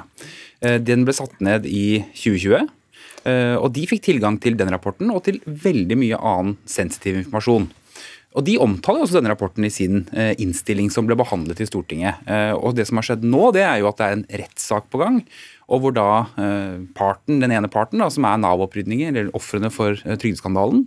Uh, 0.65 0.79
den 0.81 1.05
ble 1.05 1.13
satt 1.13 1.37
ned 1.45 1.67
i 1.69 2.01
2020. 2.17 2.65
Uh, 3.25 3.55
og 3.61 3.69
de 3.77 3.85
fikk 3.89 4.03
tilgang 4.05 4.39
til 4.41 4.57
den 4.57 4.69
rapporten 4.73 5.13
og 5.13 5.23
til 5.27 5.39
veldig 5.45 5.97
mye 6.01 6.21
annen 6.21 6.57
sensitiv 6.69 7.21
informasjon. 7.21 7.69
Og 8.35 8.43
De 8.43 8.57
omtaler 8.59 9.03
også 9.03 9.17
denne 9.17 9.31
rapporten 9.31 9.65
i 9.65 9.71
sin 9.71 10.03
eh, 10.11 10.33
innstilling 10.43 10.89
som 10.91 11.07
ble 11.07 11.15
behandlet 11.19 11.61
i 11.63 11.67
Stortinget. 11.69 12.19
Eh, 12.27 12.51
og 12.55 12.75
Det 12.75 12.87
som 12.89 12.99
har 12.99 13.07
skjedd 13.07 13.23
nå, 13.23 13.47
det 13.55 13.63
er 13.63 13.79
jo 13.79 13.89
at 13.89 14.01
det 14.01 14.07
er 14.07 14.17
en 14.17 14.25
rettssak 14.43 14.89
på 14.91 14.99
gang. 14.99 15.21
Og 15.71 15.81
hvor 15.81 15.95
da 15.95 16.09
eh, 16.41 16.83
parten, 16.97 17.39
den 17.43 17.55
ene 17.55 17.71
parten, 17.71 18.03
da, 18.03 18.09
som 18.11 18.27
er 18.27 18.41
Nav-opprydninger, 18.43 19.13
eller 19.13 19.31
ofrene 19.37 19.71
for 19.73 19.95
eh, 19.95 20.19
trygdeskandalen, 20.19 20.83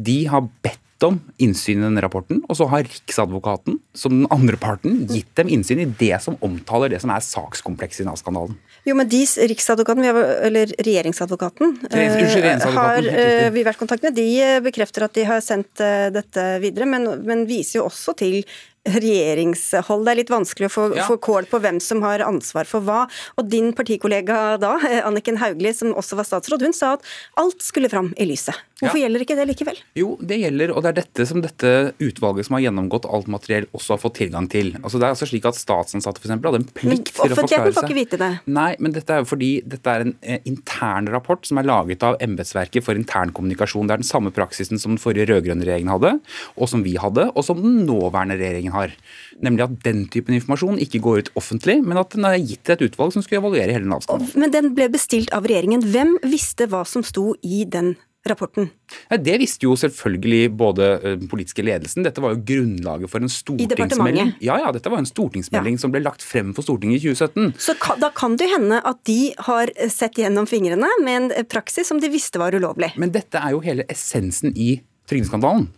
de 0.00 0.18
har 0.32 0.48
bedt 0.64 0.80
om 1.04 1.18
innsyn 1.42 1.80
i 1.80 1.84
denne 1.84 2.02
rapporten, 2.04 2.40
og 2.48 2.56
så 2.58 2.68
har 2.70 2.86
Riksadvokaten, 2.86 3.78
som 3.96 4.14
den 4.14 4.28
andre 4.32 4.56
parten, 4.60 5.02
gitt 5.10 5.32
dem 5.36 5.50
innsyn 5.52 5.82
i 5.82 5.88
det 6.00 6.16
som 6.24 6.38
omtaler 6.44 6.92
det 6.92 7.02
som 7.02 7.12
er 7.12 7.24
sakskomplekset 7.24 8.04
i 8.04 8.08
Nav-skandalen. 8.08 8.56
Jo, 8.86 8.94
men 8.96 9.10
de, 9.10 9.24
Riksadvokaten, 9.50 10.06
eller 10.06 10.72
regjeringsadvokaten, 10.78 11.76
regjeringsadvokaten 11.90 12.78
har 12.78 13.50
vi 13.52 13.66
vært 13.66 13.80
i 13.80 13.82
kontakt 13.82 14.06
med. 14.06 14.16
De 14.16 14.30
bekrefter 14.64 15.08
at 15.08 15.18
de 15.18 15.26
har 15.28 15.44
sendt 15.44 15.84
dette 16.14 16.46
videre, 16.62 16.88
men, 16.88 17.10
men 17.26 17.44
viser 17.50 17.80
jo 17.80 17.88
også 17.90 18.16
til 18.16 18.40
regjeringshold. 18.86 20.04
Det 20.06 20.12
er 20.12 20.20
litt 20.20 20.32
vanskelig 20.32 20.68
å 20.68 20.72
få, 20.72 20.86
ja. 20.96 21.06
få 21.08 21.18
kål 21.22 21.48
på 21.50 21.60
hvem 21.62 21.80
som 21.82 22.02
har 22.06 22.24
ansvar 22.24 22.68
for 22.68 22.84
hva. 22.86 23.04
Og 23.40 23.48
din 23.50 23.72
partikollega 23.76 24.56
da, 24.62 24.76
Anniken 25.06 25.40
Hauglie, 25.42 25.74
som 25.76 25.94
også 25.96 26.18
var 26.20 26.28
statsråd, 26.28 26.66
hun 26.66 26.76
sa 26.76 26.94
at 26.96 27.06
alt 27.40 27.64
skulle 27.64 27.90
fram 27.92 28.12
i 28.16 28.28
lyset. 28.28 28.56
Hvorfor 28.76 28.98
ja. 28.98 29.06
gjelder 29.06 29.22
ikke 29.24 29.34
det 29.38 29.44
likevel? 29.48 29.78
Jo, 29.96 30.10
det 30.20 30.36
gjelder, 30.36 30.70
og 30.76 30.82
det 30.84 30.90
er 30.90 30.96
dette 30.98 31.24
som 31.24 31.40
dette 31.40 31.70
utvalget 31.96 32.44
som 32.44 32.58
har 32.58 32.66
gjennomgått 32.66 33.06
alt 33.08 33.30
materiell, 33.32 33.64
også 33.72 33.94
har 33.94 34.00
fått 34.02 34.18
tilgang 34.18 34.50
til. 34.52 34.74
Altså 34.82 35.00
Det 35.00 35.06
er 35.06 35.14
altså 35.14 35.28
slik 35.30 35.46
at 35.48 35.56
statsansatte 35.56 36.20
f.eks. 36.20 36.34
hadde 36.34 36.60
en 36.60 36.66
plikt 36.76 37.08
til 37.14 37.32
å 37.32 37.38
forklare 37.38 37.38
seg. 37.38 37.38
Offentligheten 37.38 37.76
får 37.78 37.88
ikke 37.88 37.96
vite 37.96 38.18
det. 38.20 38.28
Nei, 38.52 38.68
men 38.84 38.92
dette 38.92 39.16
er 39.16 39.22
jo 39.22 39.28
fordi 39.30 39.48
dette 39.64 39.94
er 39.94 40.04
en 40.04 40.12
eh, 40.20 40.44
intern 40.50 41.08
rapport 41.14 41.48
som 41.48 41.56
er 41.56 41.68
laget 41.70 42.04
av 42.04 42.18
embetsverket 42.26 42.84
for 42.84 43.00
internkommunikasjon. 43.00 43.88
Det 43.88 43.96
er 43.96 44.04
den 44.04 44.10
samme 44.10 44.34
praksisen 44.36 44.82
som 44.82 44.92
den 44.92 45.00
forrige 45.00 45.30
rød-grønne 45.32 45.64
regjeringen 45.64 45.94
hadde, 45.94 46.12
og 46.60 46.68
som 46.68 46.84
vi 46.84 46.98
hadde, 47.00 47.30
og 47.32 47.48
som 47.48 47.62
den 47.64 47.86
nåværende 47.88 48.36
regjeringen 48.36 48.76
har. 48.76 48.92
Nemlig 49.40 49.70
at 49.70 49.80
den 49.88 50.04
typen 50.12 50.36
informasjon 50.36 50.82
ikke 50.84 51.00
går 51.06 51.24
ut 51.24 51.32
offentlig, 51.40 51.78
men 51.80 51.96
at 52.02 52.12
den 52.12 52.28
er 52.28 52.36
gitt 52.42 52.66
til 52.68 52.76
et 52.76 52.90
utvalg 52.90 53.16
som 53.16 53.24
skulle 53.24 53.40
evaluere 53.40 53.72
hele 53.72 53.88
Nav-skandalen. 53.88 54.36
Men 54.36 54.52
den 54.52 54.74
ble 54.76 54.92
bestilt 54.92 55.32
av 55.32 55.48
regjeringen. 55.48 55.88
Hvem 55.96 56.18
visste 56.28 56.68
hva 56.68 56.84
som 56.84 57.00
sto 57.06 57.32
i 57.40 57.64
den 57.64 57.94
rapporten? 58.30 58.68
Det 59.10 59.36
visste 59.40 59.66
jo 59.66 59.76
selvfølgelig 59.78 60.50
både 60.58 60.88
eh, 60.96 61.16
den 61.20 61.30
politiske 61.30 61.64
ledelsen. 61.66 62.04
Dette 62.06 62.22
var 62.22 62.34
jo 62.34 62.42
grunnlaget 62.48 63.12
for 63.12 63.24
en 63.24 63.32
stortingsmelding. 63.32 64.34
Ja, 64.44 64.58
ja, 64.62 64.72
dette 64.74 64.92
var 64.92 65.02
en 65.02 65.08
stortingsmelding 65.08 65.78
ja. 65.78 65.82
som 65.82 65.94
ble 65.94 66.02
lagt 66.04 66.24
frem 66.26 66.52
for 66.56 66.66
Stortinget 66.66 67.04
i 67.04 67.14
2017. 67.14 67.54
Så 67.62 67.76
da 68.02 68.10
kan 68.16 68.36
det 68.40 68.50
hende 68.52 68.82
at 68.82 69.00
de 69.08 69.32
har 69.48 69.72
sett 69.92 70.20
gjennom 70.20 70.48
fingrene 70.50 70.90
med 71.04 71.32
en 71.36 71.48
praksis 71.50 71.88
som 71.90 72.02
de 72.02 72.10
visste 72.12 72.40
var 72.42 72.56
ulovlig. 72.56 72.92
Men 73.00 73.14
dette 73.14 73.40
er 73.40 73.56
jo 73.56 73.62
hele 73.64 73.86
essensen 73.92 74.54
i 74.56 74.76
trygdeskandalen. 75.10 75.68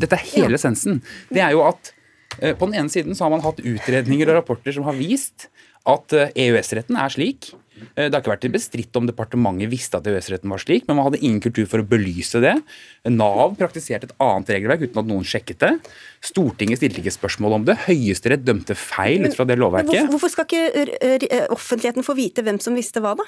Dette 0.00 0.18
er 0.18 0.24
hele 0.34 0.54
ja. 0.54 0.60
essensen. 0.60 1.02
Det 1.32 1.42
er 1.44 1.54
jo 1.54 1.64
at 1.66 1.92
eh, 2.40 2.54
på 2.56 2.68
den 2.68 2.78
ene 2.80 2.92
siden 2.92 3.16
så 3.16 3.26
har 3.26 3.34
man 3.36 3.44
hatt 3.44 3.62
utredninger 3.62 4.30
og 4.30 4.42
rapporter 4.42 4.74
som 4.76 4.86
har 4.88 4.96
vist 4.98 5.48
at 5.84 6.16
eh, 6.16 6.32
EØS-retten 6.46 6.96
er 6.98 7.12
slik 7.12 7.52
Eh, 7.52 7.63
det 7.94 8.10
har 8.12 8.20
ikke 8.22 8.32
vært 8.32 8.46
bestridt 8.54 8.96
om 8.98 9.06
departementet 9.08 9.70
visste 9.72 9.98
at 9.98 10.06
EØS-retten 10.10 10.52
var 10.52 10.62
slik, 10.62 10.86
men 10.86 10.98
man 10.98 11.08
hadde 11.08 11.22
ingen 11.22 11.42
kultur 11.42 11.66
for 11.70 11.82
å 11.82 11.88
belyse 11.88 12.40
det. 12.42 12.54
Nav 13.10 13.56
praktiserte 13.58 14.10
et 14.10 14.16
annet 14.22 14.52
regelverk 14.56 14.86
uten 14.86 15.02
at 15.02 15.10
noen 15.10 15.26
sjekket 15.26 15.62
det. 15.64 15.72
Stortinget 16.24 16.80
stilte 16.80 17.02
ikke 17.02 17.12
spørsmål 17.12 17.58
om 17.58 17.64
det. 17.68 17.74
Høyesterett 17.84 18.44
dømte 18.46 18.72
feil 18.78 19.26
ut 19.26 19.34
fra 19.36 19.44
det 19.48 19.58
lovverket. 19.60 20.08
Hvorfor 20.08 20.32
skal 20.32 20.46
ikke 20.48 21.48
offentligheten 21.52 22.06
få 22.06 22.14
vite 22.16 22.44
hvem 22.46 22.56
som 22.64 22.76
visste 22.78 23.02
hva, 23.04 23.12
da? 23.18 23.26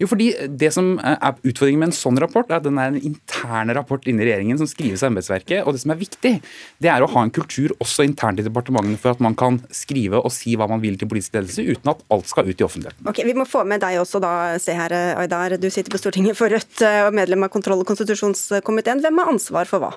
Jo, 0.00 0.06
fordi 0.06 0.28
Det 0.56 0.70
som 0.74 0.94
er 1.02 1.34
utfordringen 1.42 1.82
med 1.82 1.90
en 1.90 1.96
sånn 1.96 2.20
rapport, 2.22 2.48
er 2.50 2.60
at 2.60 2.66
den 2.68 2.78
er 2.78 2.92
en 2.92 3.00
interne 3.00 3.74
rapport 3.76 4.06
inni 4.06 4.24
regjeringen 4.28 4.60
som 4.60 4.70
skrives 4.70 5.02
av 5.02 5.10
embetsverket. 5.10 5.66
Og 5.66 5.74
det 5.74 5.82
som 5.82 5.92
er 5.94 6.00
viktig, 6.00 6.34
det 6.82 6.92
er 6.92 7.02
å 7.02 7.10
ha 7.10 7.26
en 7.26 7.34
kultur 7.34 7.74
også 7.82 8.06
internt 8.06 8.40
i 8.40 8.46
departementene 8.46 9.00
for 9.02 9.16
at 9.16 9.22
man 9.24 9.34
kan 9.38 9.58
skrive 9.74 10.22
og 10.22 10.30
si 10.34 10.54
hva 10.54 10.70
man 10.70 10.82
vil 10.84 10.98
til 11.00 11.10
politisk 11.10 11.34
ledelse 11.34 11.66
uten 11.66 11.94
at 11.96 12.06
alt 12.14 12.30
skal 12.30 12.46
ut 12.46 12.62
i 12.62 12.66
offentligheten. 12.68 13.10
Ok, 13.10 13.24
Vi 13.26 13.34
må 13.34 13.48
få 13.48 13.66
med 13.66 13.82
deg 13.82 13.98
også, 13.98 14.22
da. 14.22 14.32
Se 14.62 14.76
her, 14.76 14.94
Aydar. 15.18 15.58
Du 15.58 15.66
sitter 15.70 15.90
på 15.90 15.98
Stortinget 15.98 16.38
for 16.38 16.52
Rødt 16.52 16.82
og 16.86 17.14
medlem 17.16 17.42
av 17.42 17.50
kontroll- 17.50 17.82
og 17.82 17.90
konstitusjonskomiteen. 17.90 19.02
Hvem 19.02 19.18
har 19.18 19.34
ansvar 19.34 19.66
for 19.66 19.82
hva? 19.82 19.96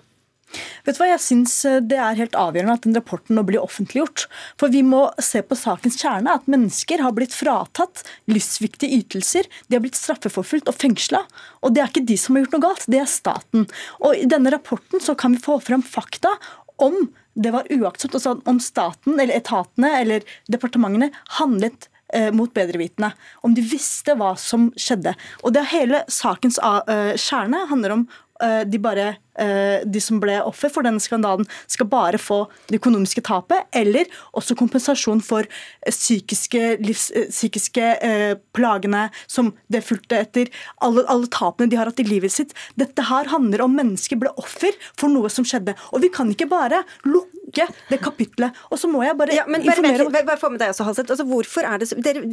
Vet 0.85 0.97
du 0.97 1.01
hva, 1.01 1.09
Jeg 1.11 1.21
syns 1.23 1.53
eh, 1.67 1.79
det 1.85 1.99
er 2.01 2.17
helt 2.19 2.37
avgjørende 2.37 2.77
at 2.79 2.85
den 2.87 2.97
rapporten 2.97 3.37
nå 3.37 3.43
blir 3.47 3.61
offentliggjort. 3.61 4.25
For 4.59 4.73
vi 4.73 4.81
må 4.85 5.05
se 5.21 5.43
på 5.45 5.57
sakens 5.59 5.99
kjerne, 6.01 6.33
at 6.39 6.49
mennesker 6.49 7.03
har 7.05 7.15
blitt 7.17 7.35
fratatt 7.35 8.03
livsviktige 8.31 9.01
ytelser. 9.01 9.49
De 9.67 9.77
har 9.77 9.83
blitt 9.85 9.99
straffeforfulgt 9.99 10.71
og 10.71 10.79
fengsla. 10.79 11.23
Og 11.63 11.75
det 11.75 11.83
er 11.83 11.93
ikke 11.93 12.07
de 12.09 12.17
som 12.19 12.35
har 12.35 12.45
gjort 12.45 12.57
noe 12.57 12.65
galt, 12.69 12.89
det 12.89 13.03
er 13.03 13.11
staten. 13.11 13.69
Og 14.01 14.17
i 14.17 14.29
denne 14.29 14.53
rapporten 14.53 15.03
så 15.03 15.17
kan 15.19 15.35
vi 15.35 15.43
få 15.43 15.59
frem 15.63 15.85
fakta 15.85 16.33
om 16.79 17.09
det 17.39 17.51
var 17.53 17.67
uaktsomt, 17.71 18.15
altså 18.15 18.39
om 18.49 18.59
staten 18.59 19.19
eller 19.19 19.37
etatene 19.37 19.93
eller 20.01 20.25
departementene 20.51 21.11
handlet 21.37 21.87
eh, 22.13 22.31
mot 22.35 22.51
bedrevitende. 22.55 23.11
Om 23.45 23.55
de 23.55 23.63
visste 23.63 24.15
hva 24.19 24.33
som 24.39 24.69
skjedde. 24.79 25.13
Og 25.43 25.53
det 25.55 25.63
er 25.63 25.69
Hele 25.69 26.01
sakens 26.11 26.57
uh, 26.59 27.13
kjerne 27.15 27.67
handler 27.69 27.95
om 27.95 28.07
de 28.39 28.79
bare 28.79 29.09
Eh, 29.39 29.85
de 29.87 30.01
som 30.03 30.19
ble 30.19 30.35
offer 30.43 30.71
for 30.73 30.85
denne 30.85 30.99
skandalen, 30.99 31.47
skal 31.71 31.87
bare 31.89 32.19
få 32.19 32.41
det 32.67 32.81
økonomiske 32.81 33.23
tapet, 33.27 33.69
eller 33.75 34.09
også 34.35 34.57
kompensasjon 34.59 35.21
for 35.23 35.47
eh, 35.47 35.93
psykiske, 35.93 36.63
livs, 36.83 37.07
eh, 37.15 37.29
psykiske 37.31 37.91
eh, 38.03 38.33
plagene 38.55 39.07
som 39.27 39.53
det 39.71 39.85
fulgte 39.87 40.19
etter, 40.19 40.51
alle, 40.83 41.05
alle, 41.07 41.29
tapene 41.31 41.71
de 41.71 41.79
har 41.79 41.91
hatt 41.91 42.03
i 42.03 42.07
livet 42.07 42.35
sitt. 42.35 42.55
Dette 42.79 43.07
her 43.07 43.31
handler 43.31 43.63
om 43.63 43.77
mennesker 43.79 44.19
ble 44.19 44.33
offer 44.41 44.75
for 44.91 45.11
noe 45.11 45.31
som 45.31 45.47
skjedde. 45.47 45.77
Og 45.93 46.03
vi 46.03 46.11
kan 46.11 46.31
ikke 46.33 46.49
bare 46.51 46.83
lukke 47.07 47.38
det 47.55 48.01
kapitlet. 48.03 48.57
Og 48.69 48.81
så 48.81 48.89
må 48.91 49.01
jeg 49.05 49.17
bare 49.19 49.35
ja, 49.35 49.47
men 49.49 49.65
informere 49.65 50.05
om 50.05 50.13
bare, 50.13 50.39
få 50.39 50.51
med 50.53 50.61
deg 50.61 50.73
også, 50.73 50.87
Halseth. 50.87 51.15
Altså, 51.15 51.27
hvorfor 51.29 51.67
er 51.67 51.81
det 51.81 51.89
så, 51.89 51.97
dere, 52.03 52.23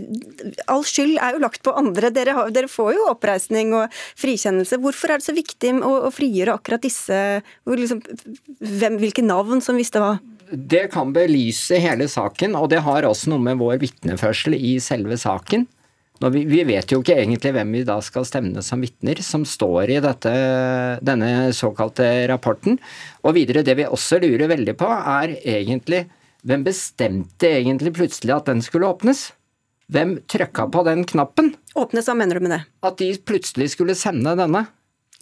All 0.71 0.85
skyld 0.87 1.17
er 1.23 1.37
jo 1.37 1.43
lagt 1.43 1.63
på 1.67 1.75
andre. 1.77 2.13
Dere, 2.15 2.37
har, 2.37 2.53
dere, 2.55 2.71
får 2.71 2.93
jo 2.99 3.09
oppreisning 3.11 3.73
og 3.77 3.95
frikjennelse. 4.19 4.81
Hvorfor 4.83 5.15
er 5.15 5.23
det 5.23 5.29
så 5.29 5.37
viktig 5.37 5.73
å, 5.81 5.93
å 6.09 6.13
frigjøre 6.15 6.59
akkurat 6.59 6.85
disse 6.85 7.07
disse 7.07 7.77
liksom, 7.83 8.03
hvem, 8.61 8.99
Hvilke 9.03 9.25
navn 9.25 9.63
som 9.65 9.79
visste 9.79 10.03
hva? 10.03 10.17
Det 10.47 10.87
kan 10.93 11.11
belyse 11.15 11.79
hele 11.83 12.07
saken, 12.09 12.55
og 12.55 12.71
det 12.71 12.85
har 12.87 13.07
også 13.09 13.33
noe 13.33 13.43
med 13.43 13.59
vår 13.59 13.81
vitneførsel 13.83 14.55
i 14.55 14.77
selve 14.83 15.19
saken. 15.19 15.67
Vi, 16.17 16.45
vi, 16.49 16.63
vet 16.65 16.93
jo 16.93 17.03
ikke 17.03 17.19
egentlig 17.21 17.53
hvem 17.53 17.75
vi 17.77 17.83
da 17.85 17.99
skal 18.05 18.25
stevne 18.25 18.63
som 18.65 18.81
vitner, 18.81 19.21
som 19.25 19.45
står 19.45 19.93
i 19.93 19.99
dette, 20.05 20.33
denne 21.05 21.51
såkalte 21.57 22.07
rapporten. 22.31 22.79
Og 23.27 23.37
videre, 23.37 23.65
det 23.67 23.77
vi 23.77 23.89
også 23.89 24.21
lurer 24.23 24.49
veldig 24.49 24.77
på, 24.81 24.89
er 24.89 25.37
egentlig 25.43 26.07
hvem 26.47 26.63
bestemte 26.67 27.51
egentlig 27.59 27.93
plutselig 27.97 28.33
at 28.37 28.49
den 28.49 28.63
skulle 28.65 28.89
åpnes? 28.89 29.29
Hvem 29.93 30.17
trykka 30.31 30.69
på 30.73 30.83
den 30.87 31.05
knappen? 31.07 31.53
Åpnes, 31.79 32.09
hva 32.09 32.17
mener 32.19 32.39
du 32.39 32.47
med 32.47 32.57
det? 32.57 32.63
At 32.87 32.99
de 33.03 33.13
plutselig 33.19 33.73
skulle 33.75 33.97
sende 33.99 34.35
denne 34.39 34.65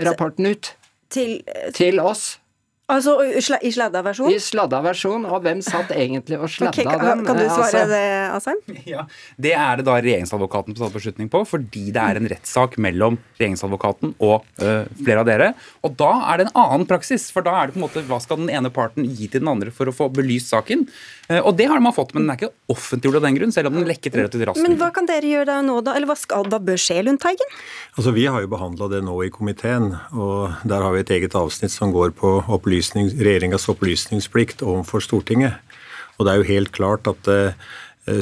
rapporten 0.01 0.49
ut. 0.53 0.73
Til, 1.13 1.39
til 1.77 2.01
oss. 2.03 2.37
Altså 2.85 3.15
i 3.25 3.71
sladda 3.73 4.03
versjon? 4.05 4.29
I 4.29 4.41
sladda 4.45 4.83
versjon, 4.85 5.23
og 5.25 5.39
hvem 5.47 5.63
satt 5.65 5.95
egentlig 5.97 6.37
og 6.37 6.51
sladda 6.53 6.83
okay, 6.85 6.99
den? 7.01 7.23
Kan 7.25 7.39
du 7.41 7.47
svare 7.49 7.81
altså, 7.81 7.85
det, 7.89 8.01
Asheim? 8.37 8.59
Ja, 8.95 9.05
Det 9.41 9.55
er 9.57 9.81
det 9.81 9.87
da 9.89 9.95
regjeringsadvokaten 10.05 10.77
på 10.77 10.83
tatt 10.83 10.93
beslutning 10.93 11.31
på, 11.33 11.41
fordi 11.49 11.87
det 11.95 12.03
er 12.03 12.21
en 12.21 12.29
rettssak 12.29 12.77
mellom 12.85 13.17
regjeringsadvokaten 13.39 14.13
og 14.19 14.45
øh, 14.61 14.85
flere 15.01 15.23
av 15.23 15.31
dere. 15.31 15.49
Og 15.81 15.97
da 15.97 16.11
er 16.29 16.43
det 16.43 16.47
en 16.51 16.59
annen 16.61 16.85
praksis, 16.91 17.31
for 17.33 17.47
da 17.47 17.55
er 17.57 17.71
det 17.71 17.79
på 17.79 17.81
en 17.81 17.87
måte 17.87 18.03
hva 18.05 18.19
skal 18.21 18.43
den 18.43 18.53
ene 18.53 18.69
parten 18.75 19.09
gi 19.09 19.31
til 19.33 19.41
den 19.41 19.49
andre 19.55 19.73
for 19.73 19.89
å 19.89 19.97
få 19.97 20.11
belyst 20.13 20.53
saken? 20.53 20.85
Uh, 21.31 21.41
og 21.41 21.55
det 21.57 21.71
har 21.73 21.81
man 21.81 21.97
fått, 21.97 22.13
men 22.13 22.27
den 22.27 22.35
er 22.35 22.43
ikke 22.43 22.53
offentliggjort 22.75 23.23
av 23.23 23.25
den 23.31 23.41
grunn, 23.41 23.57
selv 23.57 23.73
om 23.73 23.79
den 23.79 23.89
lekket 23.89 24.21
relativt 24.21 24.45
raskt. 24.51 24.61
Men 24.61 24.77
hva 24.77 24.91
kan 24.93 25.09
dere 25.09 25.33
gjøre 25.33 25.49
da 25.49 25.57
nå, 25.65 25.79
da? 25.89 25.97
Eller 25.97 26.13
hva 26.13 26.19
skal 26.21 26.45
da 26.53 26.61
bør 26.61 26.77
skje, 26.77 27.01
Lundteigen? 27.09 27.57
Altså, 27.97 28.13
Vi 28.13 28.29
har 28.29 28.45
jo 28.45 28.53
behandla 28.53 28.93
det 28.93 29.01
nå 29.09 29.17
i 29.25 29.33
komiteen, 29.33 29.95
og 30.13 30.69
der 30.69 30.85
har 30.85 30.93
vi 30.93 31.01
et 31.01 31.17
eget 31.17 31.41
avsnitt 31.41 31.73
som 31.73 31.97
går 31.97 32.13
på 32.21 32.37
opplysning 32.45 32.74
opplysning, 32.75 33.15
regjeringas 33.21 33.69
opplysningsplikt 33.71 34.63
overfor 34.63 35.03
Stortinget. 35.05 35.55
Og 36.19 36.27
det 36.27 36.33
er 36.33 36.41
jo 36.41 36.51
helt 36.51 36.73
klart 36.75 37.07
at 37.11 37.29
eh, 37.31 37.55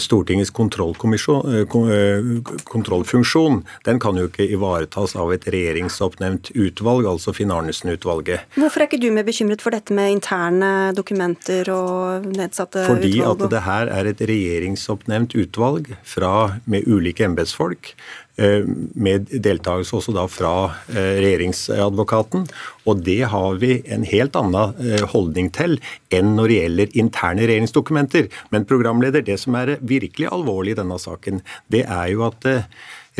Stortingets 0.00 0.52
eh, 0.52 1.56
eh, 1.58 2.26
kontrollfunksjon 2.64 3.62
den 3.84 3.98
kan 3.98 4.16
jo 4.16 4.28
ikke 4.28 4.46
ivaretas 4.46 5.16
av 5.16 5.32
et 5.34 5.44
regjeringsoppnevnt 5.48 6.52
utvalg, 6.54 7.06
altså 7.06 7.34
Finn 7.36 7.52
Arnesen-utvalget. 7.52 8.46
Hvorfor 8.56 8.80
er 8.80 8.88
ikke 8.88 9.02
du 9.02 9.10
mer 9.12 9.26
bekymret 9.26 9.64
for 9.64 9.74
dette 9.74 9.92
med 9.92 10.12
interne 10.12 10.92
dokumenter 10.96 11.68
og 11.74 12.28
nedsatte 12.32 12.86
Fordi 12.86 13.16
utvalg? 13.18 13.38
Fordi 13.40 13.46
at 13.46 13.54
det 13.56 13.64
her 13.68 13.94
er 13.98 14.12
et 14.12 14.26
regjeringsoppnevnt 14.32 15.36
utvalg 15.42 15.94
fra, 16.04 16.34
med 16.64 16.88
ulike 16.88 17.26
embetsfolk 17.28 17.94
med 18.36 19.28
deltakelse 19.44 19.96
også 19.98 20.14
da 20.16 20.24
fra 20.30 20.54
eh, 20.92 21.18
regjeringsadvokaten. 21.20 22.46
Og 22.88 23.02
det 23.04 23.20
har 23.32 23.60
vi 23.62 23.80
en 23.92 24.06
helt 24.08 24.38
annen 24.38 24.80
eh, 24.80 25.04
holdning 25.12 25.50
til 25.54 25.78
enn 26.14 26.34
når 26.38 26.48
det 26.48 26.58
gjelder 26.60 26.96
interne 27.04 27.44
regjeringsdokumenter. 27.44 28.30
Men 28.54 28.66
programleder, 28.68 29.24
det 29.26 29.38
som 29.42 29.56
er 29.60 29.76
virkelig 29.80 30.30
alvorlig 30.32 30.74
i 30.76 30.80
denne 30.80 30.98
saken, 31.02 31.42
det 31.72 31.84
er 31.84 32.08
jo 32.14 32.26
at 32.30 32.48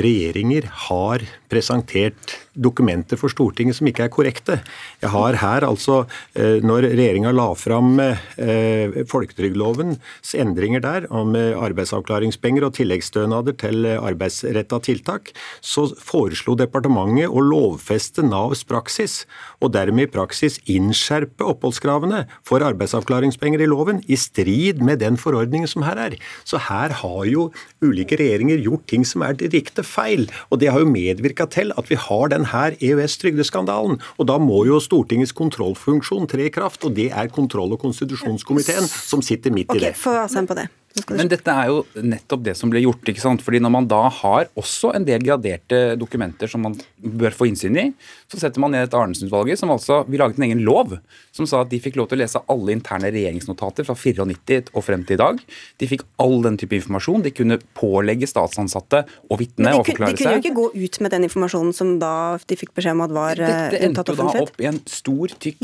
regjeringer 0.01 0.71
har 0.89 1.25
presentert 1.53 2.39
dokumenter 2.53 3.17
for 3.21 3.33
Stortinget 3.33 3.79
som 3.79 3.89
ikke 3.89 4.07
er 4.07 4.13
korrekte. 4.13 4.59
Jeg 5.01 5.13
har 5.13 5.39
her 5.41 5.67
altså, 5.67 6.03
eh, 6.37 6.61
når 6.65 6.89
regjeringa 6.93 7.33
la 7.33 7.49
fram 7.57 7.97
eh, 8.03 9.03
folketrygdlovens 9.09 10.35
endringer 10.37 10.83
der 10.85 11.07
om 11.13 11.35
arbeidsavklaringspenger 11.37 12.67
og 12.67 12.75
tilleggsstønader 12.77 13.57
til 13.61 13.89
arbeidsretta 13.93 14.81
tiltak, 14.85 15.33
så 15.61 15.87
foreslo 15.97 16.57
departementet 16.59 17.33
å 17.33 17.43
lovfeste 17.45 18.25
Navs 18.25 18.63
praksis, 18.69 19.23
og 19.63 19.73
dermed 19.75 20.09
i 20.09 20.13
praksis 20.13 20.59
innskjerpe 20.71 21.47
oppholdskravene 21.47 22.25
for 22.47 22.65
arbeidsavklaringspenger 22.65 23.65
i 23.65 23.71
loven, 23.71 24.03
i 24.09 24.19
strid 24.21 24.83
med 24.85 25.03
den 25.03 25.19
forordningen 25.21 25.71
som 25.71 25.85
her 25.87 26.01
er. 26.09 26.19
Så 26.49 26.61
her 26.69 26.95
har 27.03 27.25
jo 27.29 27.49
ulike 27.85 28.19
regjeringer 28.21 28.63
gjort 28.63 28.87
ting 28.91 29.07
som 29.09 29.25
er 29.27 29.39
direkte 29.39 29.85
feil, 29.87 30.29
og 30.51 30.63
det 30.63 30.73
har 30.73 30.83
jo 30.83 30.91
medvirka 30.91 31.42
til 31.51 31.73
at 31.79 31.91
vi 31.91 31.99
har 31.99 32.29
den 32.33 32.43
denne 32.43 32.77
EØS-trygdeskandalen. 32.81 34.01
Og 34.19 34.29
da 34.29 34.39
må 34.39 34.65
jo 34.69 34.81
Stortingets 34.83 35.33
kontrollfunksjon 35.33 36.29
tre 36.31 36.47
i 36.47 36.53
kraft, 36.55 36.85
og 36.85 36.97
det 36.97 37.11
er 37.13 37.33
kontroll- 37.33 37.73
og 37.73 37.81
konstitusjonskomiteen 37.81 38.89
som 38.89 39.23
sitter 39.23 39.51
midt 39.51 39.71
i 39.75 39.79
det. 39.79 39.93
Okay, 39.93 39.99
få 39.99 40.15
på 40.47 40.55
det. 40.59 40.69
Men 41.09 41.31
dette 41.31 41.53
er 41.53 41.71
jo 41.71 41.83
nettopp 42.05 42.43
det 42.45 42.55
som 42.59 42.71
ble 42.73 42.83
gjort. 42.85 43.07
ikke 43.09 43.23
sant? 43.23 43.43
Fordi 43.45 43.61
Når 43.63 43.73
man 43.73 43.89
da 43.89 44.03
har 44.13 44.49
også 44.59 44.93
en 44.97 45.07
del 45.09 45.25
graderte 45.25 45.97
dokumenter 45.97 46.51
som 46.51 46.63
man 46.67 46.77
bør 46.99 47.35
få 47.37 47.49
innsyn 47.49 47.79
i, 47.81 47.87
så 48.29 48.41
setter 48.41 48.61
man 48.61 48.75
ned 48.75 48.87
et 48.87 48.97
Arnesen-utvalget 48.97 49.61
som 49.61 49.73
altså 49.73 50.03
vi 50.09 50.21
laget 50.21 50.39
en 50.39 50.47
egen 50.49 50.63
lov 50.65 50.99
som 51.33 51.49
sa 51.49 51.63
at 51.65 51.71
de 51.73 51.81
fikk 51.81 51.97
lov 51.97 52.11
til 52.11 52.21
å 52.21 52.23
lese 52.23 52.43
alle 52.53 52.75
interne 52.77 53.11
regjeringsnotater 53.13 53.87
fra 53.89 53.97
94 53.97 54.73
og 54.73 54.85
frem 54.85 55.05
til 55.09 55.17
i 55.17 55.23
dag. 55.23 55.41
De 55.81 55.89
fikk 55.89 56.05
all 56.23 56.39
den 56.45 56.59
type 56.61 56.77
informasjon. 56.77 57.25
De 57.25 57.33
kunne 57.35 57.59
pålegge 57.79 58.29
statsansatte 58.29 59.05
og 59.31 59.41
vitne 59.41 59.75
og 59.79 59.87
forklare 59.89 60.13
seg. 60.13 60.19
De 60.19 60.25
kunne 60.25 60.37
jo 60.37 60.45
ikke 60.45 60.57
gå 60.59 60.67
ut 60.85 61.01
med 61.05 61.17
den 61.17 61.29
informasjonen 61.29 61.77
som 61.77 61.95
da 62.03 62.15
de 62.49 62.59
fikk 62.59 62.75
beskjed 62.77 62.97
om 62.97 63.05
at 63.07 63.17
var 63.17 63.41
Dette 63.41 63.81
eh, 63.81 63.89
unntatt 63.89 64.13
offentlighet? 64.13 64.13
Dette 64.13 64.13
endte 64.13 64.13
jo 64.13 64.29
da 64.29 64.47
opp 64.47 64.63
i 64.63 64.71
en 64.71 64.81
stor, 64.93 65.37
tykk 65.43 65.63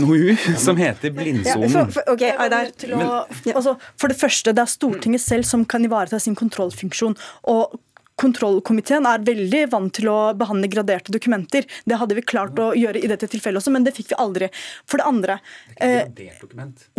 NOU 0.00 0.36
som 0.66 0.80
heter 0.80 1.14
Blindsonen. 1.16 1.68
Ja, 1.68 1.84
for, 1.84 2.00
for, 2.00 2.12
okay, 2.16 3.54
altså, 3.54 3.76
for 4.00 4.12
det 4.12 4.18
første, 4.20 4.54
det 4.56 4.64
er 4.64 4.69
Stortinget 4.70 5.24
selv 5.24 5.48
som 5.48 5.64
kan 5.68 5.84
ivareta 5.86 6.20
sin 6.22 6.38
kontrollfunksjon. 6.38 7.16
og 7.50 7.78
kontrollkomiteen 8.20 9.06
er 9.08 9.24
veldig 9.24 9.62
vant 9.72 9.92
til 9.96 10.10
å 10.12 10.18
behandle 10.38 10.68
graderte 10.70 11.12
dokumenter. 11.14 11.66
Det 11.88 11.98
hadde 12.00 12.16
vi 12.18 12.24
klart 12.26 12.58
å 12.60 12.70
gjøre 12.76 13.00
i 13.00 13.10
dette 13.10 13.28
tilfellet 13.30 13.62
også, 13.62 13.72
men 13.74 13.86
det 13.86 13.94
fikk 13.96 14.12
vi 14.12 14.18
aldri. 14.20 14.50
For 14.88 15.00
det 15.00 15.08
andre 15.08 15.38
eh, 15.80 16.10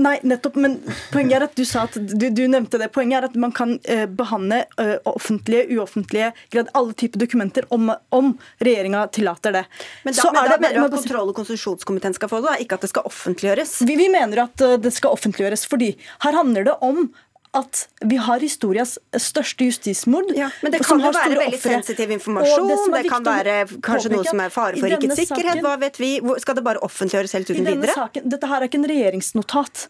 Nei, 0.01 0.15
nettopp. 0.25 0.57
Men 0.61 0.79
poenget 1.13 1.37
er 1.37 1.47
at 1.47 1.57
du 1.57 1.63
sa 1.67 1.85
at 1.87 1.97
du, 1.97 2.27
du 2.33 2.43
nevnte 2.49 2.79
det. 2.81 2.89
Poenget 2.95 3.19
er 3.19 3.29
at 3.29 3.37
man 3.39 3.53
kan 3.55 3.75
eh, 3.85 4.07
behandle 4.09 4.63
eh, 4.81 4.97
offentlige, 5.09 5.67
uoffentlige, 5.77 6.31
grad, 6.53 6.71
alle 6.77 6.97
typer 6.97 7.21
dokumenter 7.25 7.67
om, 7.73 7.93
om 8.15 8.33
regjeringa 8.63 9.05
tillater 9.13 9.59
det. 9.59 9.65
Men 10.07 10.17
da, 10.17 10.29
men 10.31 10.41
da 10.41 10.55
det, 10.55 10.61
mener 10.65 10.79
du 10.79 10.87
at 10.87 10.97
kontroll- 10.97 11.33
og 11.33 11.37
konstitusjonskomiteen 11.41 12.17
skal 12.17 12.31
få 12.31 12.41
det, 12.45 12.57
ikke 12.65 12.79
at 12.79 12.87
det 12.87 12.93
skal 12.93 13.09
offentliggjøres? 13.09 13.77
Vi, 13.85 13.97
vi 13.99 14.09
mener 14.13 14.47
at 14.47 14.65
eh, 14.65 14.79
det 14.81 14.93
skal 14.95 15.17
offentliggjøres, 15.17 15.67
fordi 15.69 15.93
her 16.25 16.39
handler 16.39 16.71
det 16.71 16.79
om 16.85 17.11
at 17.57 17.81
vi 18.07 18.15
har 18.15 18.39
historias 18.39 18.93
største 19.19 19.65
justismord. 19.67 20.29
Ja, 20.37 20.47
men 20.63 20.71
det 20.71 20.83
kan 20.85 21.01
jo 21.03 21.09
være 21.11 21.33
veldig 21.35 21.57
offre. 21.57 21.73
sensitiv 21.75 22.13
informasjon. 22.15 22.69
Det, 22.69 22.77
det 22.95 23.11
kan 23.11 23.25
være 23.27 23.55
kanskje 23.83 24.13
noe 24.13 24.27
som 24.27 24.43
er 24.43 24.53
fare 24.53 24.79
for 24.79 24.93
rikets 24.93 25.19
sikkerhet. 25.19 25.63
Hva 25.65 25.75
vet 25.81 25.99
vi? 25.99 26.13
Skal 26.43 26.57
det 26.59 26.63
bare 26.67 26.83
offentliggjøres 26.87 27.35
helt 27.35 27.51
uten 27.51 27.67
videre? 27.67 27.97
Saken, 27.97 28.29
dette 28.31 28.51
her 28.51 28.61
er 28.61 28.71
ikke 28.71 28.79
en 28.79 28.87
regjeringsnotat. 28.93 29.83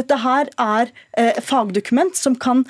Dette 0.00 0.18
her 0.24 0.50
er 0.58 0.90
eh, 1.14 1.38
fagdokument 1.46 2.18
som 2.18 2.34
kan 2.42 2.66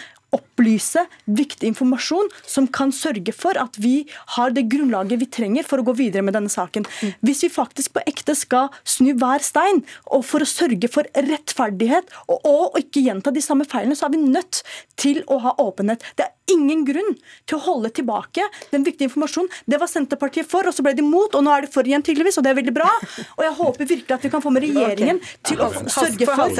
opplyse 0.56 1.04
viktig 1.26 1.68
informasjon 1.68 2.30
som 2.46 2.66
kan 2.66 2.92
sørge 2.92 3.32
for 3.36 3.58
at 3.60 3.76
vi 3.76 4.06
har 4.36 4.54
det 4.56 4.66
grunnlaget 4.72 5.20
vi 5.20 5.28
trenger 5.28 5.66
for 5.66 5.80
å 5.80 5.86
gå 5.86 5.96
videre 6.00 6.24
med 6.24 6.34
denne 6.36 6.48
saken. 6.48 6.86
Hvis 7.20 7.44
vi 7.44 7.52
faktisk 7.52 7.92
på 7.96 8.04
ekte 8.06 8.34
skal 8.34 8.72
snu 8.84 9.12
hver 9.20 9.44
stein 9.44 9.84
og 10.06 10.24
for 10.24 10.40
å 10.40 10.48
sørge 10.48 10.88
for 10.88 11.08
rettferdighet 11.12 12.08
og, 12.28 12.40
og 12.44 12.80
ikke 12.80 13.04
gjenta 13.04 13.34
de 13.34 13.44
samme 13.44 13.68
feilene, 13.68 13.96
så 13.96 14.08
er 14.08 14.16
vi 14.16 14.24
nødt 14.24 14.62
til 14.96 15.22
å 15.28 15.40
ha 15.44 15.56
åpenhet. 15.60 16.04
Det 16.16 16.24
er 16.24 16.36
ingen 16.52 16.84
grunn 16.86 17.16
til 17.46 17.58
å 17.58 17.62
holde 17.64 17.90
tilbake 17.96 18.44
den 18.70 18.84
viktige 18.86 19.08
informasjonen. 19.10 19.50
Det 19.66 19.80
var 19.82 19.90
Senterpartiet 19.90 20.48
for, 20.48 20.66
og 20.68 20.74
så 20.74 20.84
ble 20.86 20.94
de 20.96 21.04
mot, 21.04 21.34
og 21.34 21.44
nå 21.44 21.52
er 21.52 21.66
de 21.66 21.70
for 21.72 21.86
igjen, 21.86 22.04
tydeligvis, 22.06 22.38
og 22.38 22.46
det 22.46 22.52
er 22.52 22.58
veldig 22.60 22.74
bra. 22.76 22.88
Og 23.36 23.42
jeg 23.44 23.54
håper 23.60 23.90
virkelig 23.92 24.16
at 24.16 24.26
vi 24.26 24.32
kan 24.32 24.44
få 24.44 24.52
med 24.54 24.66
regjeringen 24.66 25.20
til 25.46 25.62
å 25.62 25.70
sørge 25.82 26.28
for, 26.30 26.54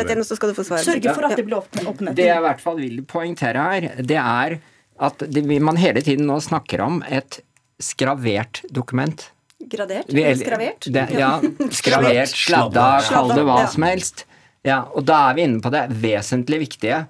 sørge 0.82 1.14
for 1.14 1.28
at 1.28 1.38
det 1.38 1.46
blir 1.46 1.60
åpenhet. 1.62 2.16
Det 2.18 2.28
jeg 2.28 2.42
i 2.42 2.46
hvert 2.48 2.62
fall 2.64 2.80
vil 2.82 3.02
poengtere 3.08 3.66
her, 3.70 3.85
det 3.98 4.18
er 4.20 4.58
at 4.96 5.24
det, 5.28 5.44
man 5.60 5.78
hele 5.80 6.02
tiden 6.04 6.28
nå 6.28 6.38
snakker 6.40 6.82
om 6.84 7.02
et 7.08 7.40
skravert 7.82 8.62
dokument. 8.72 9.28
Gradert? 9.60 10.08
Eller 10.12 10.38
skravert? 10.40 10.88
Det, 10.92 11.04
ja, 11.16 11.34
skravert, 11.80 12.32
sladda, 12.32 12.86
kall 13.08 13.34
det 13.34 13.44
hva 13.48 13.60
som 13.72 13.86
helst. 13.88 14.24
Ja, 14.66 14.84
og 14.92 15.06
da 15.08 15.28
er 15.28 15.36
vi 15.36 15.46
inne 15.46 15.62
på 15.62 15.72
det 15.74 15.86
vesentlig 16.02 16.64
viktige 16.66 17.04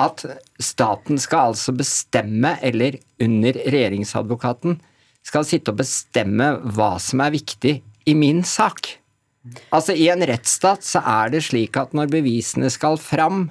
at 0.00 0.24
staten 0.62 1.20
skal 1.20 1.52
altså 1.52 1.74
bestemme, 1.76 2.54
eller 2.64 2.96
under 3.20 3.58
regjeringsadvokaten, 3.60 4.78
skal 5.22 5.46
sitte 5.46 5.72
og 5.72 5.82
bestemme 5.82 6.48
hva 6.74 6.94
som 7.02 7.22
er 7.24 7.34
viktig 7.34 7.74
i 8.08 8.14
min 8.18 8.40
sak. 8.46 8.96
Altså 9.74 9.94
I 9.98 10.08
en 10.14 10.24
rettsstat 10.26 10.86
så 10.86 11.02
er 11.04 11.32
det 11.34 11.42
slik 11.46 11.76
at 11.78 11.94
når 11.96 12.10
bevisene 12.14 12.70
skal 12.72 12.98
fram, 13.00 13.50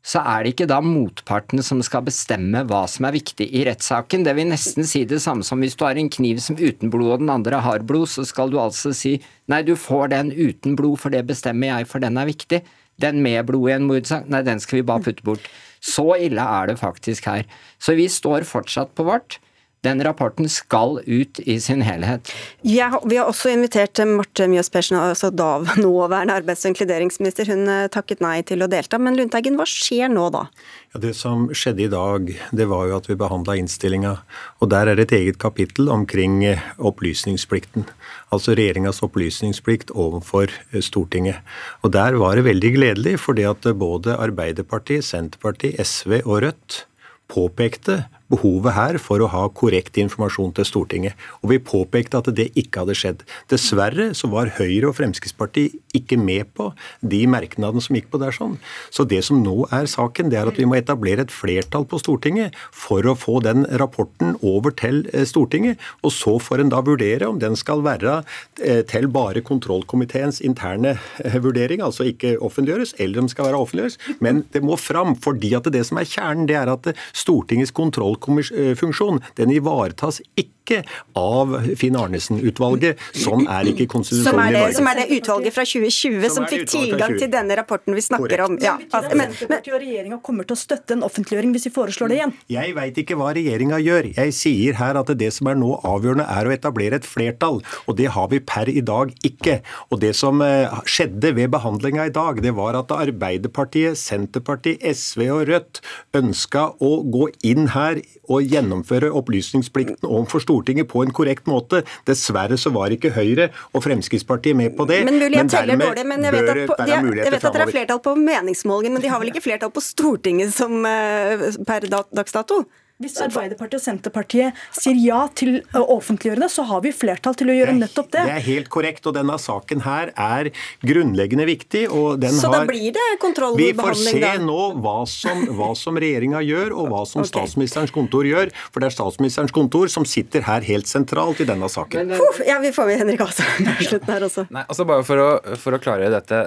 så 0.00 0.22
er 0.24 0.42
det 0.42 0.54
ikke 0.54 0.68
da 0.70 0.78
motparten 0.80 1.60
som 1.64 1.82
skal 1.84 2.06
bestemme 2.06 2.62
hva 2.68 2.86
som 2.88 3.04
er 3.04 3.14
viktig 3.18 3.46
i 3.52 3.64
rettssaken. 3.68 4.24
Det 4.24 4.32
vil 4.38 4.48
nesten 4.48 4.86
si 4.88 5.02
det 5.08 5.20
samme 5.20 5.44
som 5.44 5.60
hvis 5.60 5.76
du 5.76 5.84
har 5.84 6.00
en 6.00 6.08
kniv 6.12 6.40
som 6.40 6.56
uten 6.56 6.92
blod 6.92 7.16
og 7.16 7.24
den 7.24 7.32
andre 7.32 7.60
har 7.60 7.84
blod, 7.84 8.08
så 8.08 8.24
skal 8.28 8.52
du 8.52 8.56
altså 8.62 8.94
si 8.96 9.18
nei, 9.52 9.60
du 9.66 9.74
får 9.76 10.14
den 10.14 10.32
uten 10.32 10.78
blod, 10.78 10.96
for 11.02 11.12
det 11.12 11.26
bestemmer 11.28 11.74
jeg, 11.74 11.90
for 11.90 12.00
den 12.00 12.16
er 12.16 12.30
viktig. 12.30 12.62
Den 13.00 13.20
med 13.24 13.44
blod 13.48 13.68
i 13.68 13.76
en 13.76 13.86
mordsak, 13.88 14.26
nei, 14.32 14.40
den 14.46 14.60
skal 14.60 14.80
vi 14.80 14.88
bare 14.88 15.04
putte 15.04 15.26
bort. 15.26 15.44
Så 15.80 16.06
ille 16.20 16.44
er 16.44 16.72
det 16.72 16.80
faktisk 16.80 17.28
her. 17.28 17.44
Så 17.80 17.96
vi 17.96 18.08
står 18.12 18.48
fortsatt 18.48 18.92
på 18.96 19.04
vårt. 19.08 19.38
Den 19.80 20.02
rapporten 20.04 20.44
skal 20.52 20.98
ut 21.06 21.38
i 21.48 21.54
sin 21.60 21.80
helhet. 21.80 22.28
Ja, 22.68 22.90
vi 23.08 23.16
har 23.16 23.30
også 23.30 23.48
invitert 23.48 23.96
Marte 24.04 24.44
Mjøs 24.50 24.68
Persen, 24.68 24.98
altså 25.00 25.30
DAV, 25.32 25.70
nåværende 25.80 26.36
arbeids- 26.36 26.66
og 26.66 26.74
inkluderingsminister. 26.74 27.48
Hun 27.48 27.64
eh, 27.64 27.86
takket 27.92 28.20
nei 28.20 28.42
til 28.44 28.60
å 28.60 28.68
delta. 28.68 29.00
Men 29.00 29.16
Lundteigen, 29.16 29.56
hva 29.56 29.64
skjer 29.64 30.12
nå 30.12 30.26
da? 30.34 30.44
Ja, 30.92 31.00
Det 31.06 31.14
som 31.16 31.48
skjedde 31.56 31.86
i 31.86 31.88
dag, 31.92 32.28
det 32.52 32.68
var 32.68 32.90
jo 32.90 32.98
at 32.98 33.08
vi 33.08 33.16
behandla 33.16 33.56
innstillinga. 33.56 34.18
Og 34.60 34.68
der 34.74 34.92
er 34.92 35.00
det 35.00 35.08
et 35.08 35.16
eget 35.22 35.40
kapittel 35.40 35.88
omkring 35.88 36.42
eh, 36.44 36.68
opplysningsplikten. 36.76 37.88
Altså 38.36 38.52
regjeringas 38.58 39.00
opplysningsplikt 39.06 39.94
overfor 39.96 40.52
eh, 40.52 40.84
Stortinget. 40.84 41.40
Og 41.80 41.96
der 41.96 42.20
var 42.20 42.36
det 42.36 42.44
veldig 42.50 42.76
gledelig, 42.76 43.16
fordi 43.24 43.48
at 43.48 43.64
både 43.80 44.20
Arbeiderpartiet, 44.20 45.08
Senterpartiet, 45.08 45.80
SV 45.80 46.20
og 46.26 46.42
Rødt 46.44 46.82
påpekte 47.30 48.02
behovet 48.30 48.76
her 48.76 48.98
for 49.02 49.22
å 49.22 49.30
ha 49.32 49.44
korrekt 49.52 49.98
informasjon 50.00 50.54
til 50.56 50.66
Stortinget. 50.68 51.18
Og 51.42 51.52
vi 51.54 51.60
påpekte 51.62 52.20
at 52.20 52.30
det 52.36 52.50
ikke 52.58 52.84
hadde 52.84 52.96
skjedd. 52.98 53.24
Dessverre 53.50 54.10
så 54.16 54.30
var 54.32 54.52
Høyre 54.58 54.90
og 54.90 54.96
Fremskrittspartiet 54.98 55.78
ikke 55.96 56.18
med 56.20 56.52
på 56.54 56.70
de 57.02 57.24
merknadene 57.30 57.82
som 57.82 57.96
gikk 57.98 58.10
på 58.12 58.20
der 58.22 58.34
sånn. 58.34 58.58
Så 58.94 59.06
det 59.08 59.22
som 59.26 59.42
nå 59.42 59.66
er 59.74 59.88
saken, 59.90 60.30
det 60.30 60.38
er 60.40 60.50
at 60.50 60.60
vi 60.60 60.68
må 60.68 60.78
etablere 60.78 61.26
et 61.26 61.34
flertall 61.34 61.86
på 61.90 61.98
Stortinget 62.02 62.56
for 62.70 63.06
å 63.06 63.16
få 63.18 63.40
den 63.44 63.66
rapporten 63.80 64.36
over 64.46 64.74
til 64.76 65.02
eh, 65.12 65.26
Stortinget. 65.28 65.80
Og 66.06 66.14
så 66.14 66.36
får 66.42 66.64
en 66.64 66.72
da 66.72 66.82
vurdere 66.86 67.28
om 67.30 67.40
den 67.42 67.58
skal 67.58 67.82
være 67.86 68.20
eh, 68.62 68.82
til 68.90 69.10
bare 69.12 69.42
kontrollkomiteens 69.46 70.40
interne 70.46 70.96
eh, 71.24 71.38
vurdering, 71.42 71.82
altså 71.84 72.06
ikke 72.10 72.36
offentliggjøres, 72.38 72.94
eller 72.98 73.22
om 73.22 73.28
den 73.28 73.34
skal 73.34 73.50
være 73.50 73.62
offentliggjøres. 73.64 73.98
Men 74.22 74.44
det 74.54 74.62
må 74.66 74.78
fram, 74.80 75.16
fordi 75.18 75.52
at 75.58 75.68
det 75.72 75.82
som 75.88 76.00
er 76.00 76.08
kjernen, 76.08 76.46
det 76.50 76.58
er 76.60 76.70
at 76.70 76.92
Stortingets 77.16 77.74
kontroll 77.74 78.19
kontrollfunksjon, 78.22 79.20
den 79.40 79.54
ivaretas 79.54 80.20
ikke 80.38 80.80
av 81.18 81.56
Finn 81.80 81.96
Arnesen-utvalget. 81.98 83.00
Sånn 83.16 83.46
er 83.50 83.66
ikke 83.72 83.88
konstitusjonen 83.90 84.52
ivaretatt. 84.52 84.76
Som 84.78 84.90
er 84.90 85.00
det 85.00 85.06
utvalget 85.18 85.56
fra 85.56 85.64
2020 85.66 86.20
som, 86.22 86.34
som 86.36 86.46
fikk 86.50 86.68
tilgang 86.70 87.16
til 87.18 87.30
denne 87.32 87.56
rapporten 87.58 87.96
vi 87.96 88.04
snakker 88.06 88.36
Korrekt. 88.36 88.46
om. 88.46 88.58
Ja. 88.62 88.76
Altså, 88.94 89.16
men, 89.18 89.34
men, 89.50 89.58
og 89.58 89.80
regjeringa 89.82 90.20
kommer 90.24 90.46
til 90.46 90.54
å 90.54 90.60
støtte 90.60 90.94
en 90.96 91.04
offentliggjøring 91.06 91.54
hvis 91.56 91.66
vi 91.68 91.74
foreslår 91.74 92.12
det 92.12 92.20
igjen? 92.20 92.34
Jeg 92.52 92.76
veit 92.76 93.00
ikke 93.02 93.18
hva 93.18 93.32
regjeringa 93.36 93.80
gjør. 93.82 94.10
Jeg 94.14 94.36
sier 94.36 94.78
her 94.80 95.00
at 95.00 95.10
det 95.20 95.32
som 95.34 95.50
er 95.50 95.58
nå 95.58 95.72
avgjørende, 95.86 96.28
er 96.30 96.46
å 96.46 96.54
etablere 96.54 97.00
et 97.00 97.08
flertall. 97.08 97.60
Og 97.86 97.98
det 97.98 98.10
har 98.14 98.30
vi 98.30 98.42
per 98.44 98.70
i 98.70 98.82
dag 98.86 99.12
ikke. 99.26 99.60
Og 99.90 100.02
det 100.04 100.14
som 100.18 100.42
eh, 100.44 100.70
skjedde 100.86 101.34
ved 101.38 101.50
behandlinga 101.54 102.06
i 102.08 102.14
dag, 102.14 102.40
det 102.44 102.54
var 102.58 102.78
at 102.78 102.94
Arbeiderpartiet, 102.94 103.98
Senterpartiet, 103.98 104.82
SV 104.86 105.26
og 105.34 105.44
Rødt 105.50 105.82
ønska 106.16 106.70
å 106.82 106.92
gå 107.10 107.30
inn 107.46 107.70
her 107.74 108.00
å 108.30 108.40
gjennomføre 108.42 109.10
opplysningsplikten 109.20 110.06
overfor 110.08 110.44
Stortinget 110.44 110.88
på 110.90 111.04
en 111.04 111.14
korrekt 111.14 111.48
måte. 111.50 111.82
Dessverre 112.08 112.58
så 112.60 112.72
var 112.74 112.94
ikke 112.94 113.12
Høyre 113.16 113.50
og 113.74 113.84
Fremskrittspartiet 113.86 114.58
med 114.58 114.76
på 114.78 114.86
det. 114.90 115.02
Men 115.08 115.18
mulig 115.20 115.40
jeg 115.40 115.52
teller 115.54 115.80
dere, 115.80 116.04
men 116.06 116.26
jeg 116.28 116.36
vet, 116.36 116.50
at, 116.50 116.60
det 116.60 116.68
på, 116.70 116.76
de, 116.78 116.92
jeg 116.94 117.34
vet 117.34 117.40
at 117.40 117.56
dere 117.56 117.66
har 117.66 117.74
flertall 117.74 118.02
på 118.04 118.14
meningsmålingen, 118.20 118.98
men 118.98 119.04
de 119.04 119.10
har 119.12 119.22
vel 119.22 119.32
ikke 119.32 119.44
flertall 119.46 119.74
på 119.74 119.82
Stortinget 119.84 120.54
som 120.54 120.78
eh, 120.86 121.50
per 121.66 121.88
dags 121.90 122.36
dato? 122.36 122.64
Hvis 123.00 123.16
Arbeiderpartiet 123.24 123.78
og 123.78 123.84
Senterpartiet 123.84 124.58
sier 124.76 124.98
ja 125.00 125.22
til 125.32 125.62
å 125.72 125.80
offentliggjøre 125.96 126.42
det, 126.42 126.50
så 126.52 126.66
har 126.68 126.82
vi 126.84 126.92
flertall 126.92 127.36
til 127.38 127.48
å 127.48 127.54
gjøre 127.56 127.72
nettopp 127.78 128.10
det. 128.12 128.24
Det 128.28 128.34
er 128.34 128.44
helt 128.44 128.68
korrekt, 128.72 129.06
og 129.08 129.14
denne 129.16 129.38
saken 129.40 129.80
her 129.86 130.12
er 130.12 130.50
grunnleggende 130.84 131.46
viktig. 131.48 131.86
og 131.88 132.20
den 132.20 132.36
Så 132.36 132.50
da 132.52 132.60
blir 132.68 132.92
det 132.92 133.06
kontrollbehandling? 133.22 133.72
Vi 133.72 133.80
får 133.80 133.96
se 134.02 134.20
da? 134.20 134.34
nå 134.44 134.58
hva 134.84 134.98
som, 135.08 135.46
hva 135.56 135.70
som 135.78 135.96
regjeringa 135.96 136.44
gjør, 136.44 136.76
og 136.76 136.92
hva 136.92 137.06
som 137.08 137.24
okay. 137.24 137.32
statsministerens 137.32 137.94
kontor 137.94 138.28
gjør. 138.28 138.52
For 138.68 138.84
det 138.84 138.90
er 138.90 138.96
statsministerens 138.98 139.56
kontor 139.56 139.88
som 139.92 140.04
sitter 140.04 140.44
her 140.44 140.68
helt 140.68 140.90
sentralt 140.90 141.40
i 141.40 141.48
denne 141.48 141.72
saken. 141.72 142.12
Puh, 142.20 142.44
ja, 142.44 142.60
vi 142.60 142.74
får 142.76 142.92
med 142.92 143.00
Henrik 143.00 143.24
Asheim 143.24 143.72
på 143.80 143.88
slutten 143.94 144.12
her 144.12 144.28
også. 144.28 144.44
Nei, 144.52 144.66
altså 144.68 144.88
bare 144.92 145.08
for 145.08 145.24
å, 145.24 145.30
for 145.56 145.76
å 145.76 145.80
klargjøre 145.80 146.20
dette. 146.20 146.44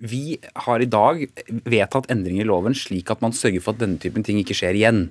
Vi 0.00 0.38
har 0.64 0.80
i 0.80 0.88
dag 0.88 1.26
vedtatt 1.68 2.06
endringer 2.14 2.46
i 2.46 2.48
loven 2.48 2.78
slik 2.78 3.10
at 3.12 3.20
man 3.24 3.34
sørger 3.36 3.60
for 3.64 3.74
at 3.74 3.82
denne 3.82 3.98
typen 4.00 4.24
ting 4.24 4.38
ikke 4.40 4.56
skjer 4.56 4.78
igjen. 4.78 5.02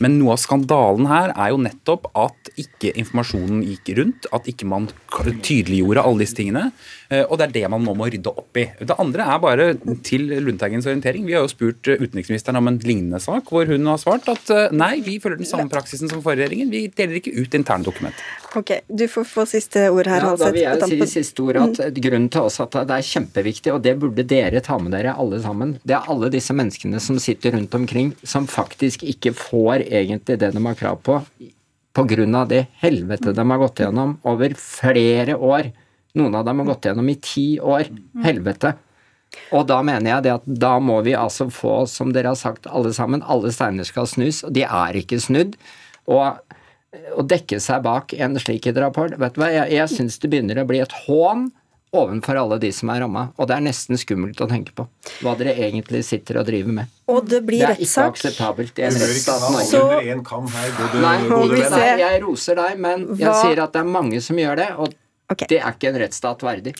Men 0.00 0.19
noe 0.20 0.36
av 0.36 0.42
skandalen 0.42 1.08
her 1.10 1.32
er 1.34 1.52
jo 1.52 1.60
nettopp 1.64 2.10
at 2.18 2.52
ikke 2.60 2.92
informasjonen 3.00 3.64
gikk 3.66 3.92
rundt, 3.98 4.28
at 4.36 4.48
ikke 4.50 4.68
man 4.68 4.90
tydeliggjorde 5.16 6.04
alle 6.04 6.24
disse 6.24 6.38
tingene. 6.38 6.70
Eh, 7.10 7.24
Og 7.26 7.38
det 7.38 7.48
er 7.48 7.54
det 7.58 7.70
man 7.72 7.84
nå 7.84 7.94
må 7.98 8.08
rydde 8.10 8.32
opp 8.32 8.56
i. 8.60 8.66
Det 8.78 8.96
andre 9.02 9.26
er 9.34 9.42
bare 9.42 9.66
til 10.06 10.28
Lundteigens 10.40 10.88
orientering. 10.88 11.26
Vi 11.28 11.36
har 11.36 11.44
jo 11.44 11.52
spurt 11.52 11.90
eh, 11.90 12.00
utenriksministeren 12.00 12.58
om 12.60 12.70
en 12.70 12.80
lignende 12.82 13.20
sak, 13.22 13.50
hvor 13.50 13.68
hun 13.68 13.90
har 13.90 14.00
svart 14.02 14.28
at 14.32 14.52
eh, 14.54 14.72
nei, 14.74 14.96
vi 15.06 15.18
følger 15.22 15.42
den 15.42 15.50
samme 15.50 15.70
praksisen 15.72 16.10
som 16.10 16.22
forrige 16.24 16.48
regjeringen. 16.48 16.72
Vi 16.72 16.86
deler 16.96 17.20
ikke 17.20 17.34
ut 17.36 17.58
interne 17.58 17.86
dokumenter. 17.86 18.24
Ok, 18.58 18.72
Du 18.88 19.06
får 19.10 19.28
få 19.30 19.46
siste 19.46 19.86
ord 19.90 20.08
her, 20.10 20.24
Ja, 20.24 20.34
da 20.36 20.50
vil 20.50 20.64
jeg 20.64 20.82
si 20.88 20.98
det 20.98 21.10
siste 21.12 21.44
ord 21.44 21.60
at 21.60 21.78
Grunnen 22.00 22.30
til 22.32 22.48
oss 22.48 22.58
at 22.62 22.74
det 22.88 22.96
er 22.96 23.06
kjempeviktig, 23.06 23.72
og 23.74 23.84
det 23.84 23.94
burde 24.00 24.24
dere 24.26 24.62
ta 24.64 24.78
med 24.80 24.94
dere 24.96 25.14
alle 25.18 25.38
sammen, 25.42 25.76
det 25.86 25.94
er 25.96 26.10
alle 26.10 26.30
disse 26.32 26.54
menneskene 26.56 27.00
som 27.02 27.18
sitter 27.22 27.54
rundt 27.54 27.74
omkring, 27.76 28.12
som 28.24 28.48
faktisk 28.50 29.04
ikke 29.06 29.34
får 29.36 29.86
egentlig 29.86 30.38
det 30.40 30.50
de 30.54 30.64
har 30.66 30.78
krav 30.78 31.00
på, 31.06 31.20
av 32.00 32.48
det 32.48 32.66
helvete 32.80 33.32
de 33.34 33.44
har 33.50 33.58
gått 33.58 33.80
gjennom 33.82 34.18
over 34.24 34.54
flere 34.56 35.36
år. 35.36 35.70
Noen 36.18 36.34
av 36.34 36.44
dem 36.48 36.58
har 36.62 36.66
gått 36.72 36.88
gjennom 36.88 37.08
i 37.12 37.18
ti 37.22 37.46
år. 37.62 37.90
Helvete. 38.24 38.74
Og 39.54 39.66
da 39.70 39.76
mener 39.86 40.16
jeg 40.16 40.24
det 40.26 40.32
at 40.40 40.46
da 40.46 40.72
må 40.82 40.96
vi 41.06 41.12
altså 41.14 41.46
få, 41.54 41.84
som 41.86 42.10
dere 42.12 42.32
har 42.32 42.38
sagt 42.40 42.66
alle 42.66 42.90
sammen, 42.96 43.22
alle 43.22 43.52
steiner 43.54 43.86
skal 43.86 44.08
snus, 44.10 44.42
og 44.46 44.52
de 44.56 44.64
er 44.66 44.98
ikke 44.98 45.20
snudd. 45.22 45.54
Og 46.10 46.40
å 47.14 47.22
dekke 47.22 47.60
seg 47.62 47.84
bak 47.86 48.10
en 48.18 48.34
slik 48.42 48.66
rapport 48.74 49.14
Vet 49.14 49.36
du 49.36 49.38
hva, 49.44 49.52
jeg, 49.54 49.70
jeg 49.76 49.90
syns 49.92 50.16
det 50.18 50.30
begynner 50.32 50.58
å 50.58 50.66
bli 50.66 50.80
et 50.82 50.94
hån 51.06 51.44
overfor 51.94 52.38
alle 52.38 52.56
de 52.62 52.68
som 52.74 52.90
er 52.90 53.00
ramma, 53.02 53.22
og 53.34 53.48
det 53.50 53.56
er 53.56 53.62
nesten 53.64 53.98
skummelt 53.98 54.38
å 54.42 54.46
tenke 54.50 54.70
på 54.78 54.84
hva 55.24 55.32
dere 55.38 55.56
egentlig 55.66 56.04
sitter 56.06 56.38
og 56.38 56.46
driver 56.46 56.74
med. 56.76 56.90
Og 57.10 57.24
det 57.26 57.40
blir 57.46 57.64
Det 57.64 57.70
er 57.72 57.80
ikke 57.82 58.04
akseptabelt, 58.12 58.78
akseptabelt 58.78 58.78
i 58.78 58.84
en 58.86 58.98
rettsstat 59.00 59.46
Norge. 59.50 60.14
Nei, 61.02 61.16
du 61.26 61.56
nei, 61.74 61.88
jeg 61.98 62.20
roser 62.22 62.60
deg, 62.60 62.78
men 62.78 63.06
jeg 63.18 63.26
Hva- 63.26 63.40
sier 63.42 63.62
at 63.64 63.74
det 63.74 63.82
er 63.82 63.90
mange 63.90 64.20
som 64.22 64.38
gjør 64.38 64.60
det, 64.62 64.68
og 64.78 64.94
Ok. 65.30 65.44
det 65.50 65.60
er 65.60 65.74
ikke 65.74 65.90
en 65.92 65.98
rettsstat 66.02 66.42
verdig. 66.42 66.74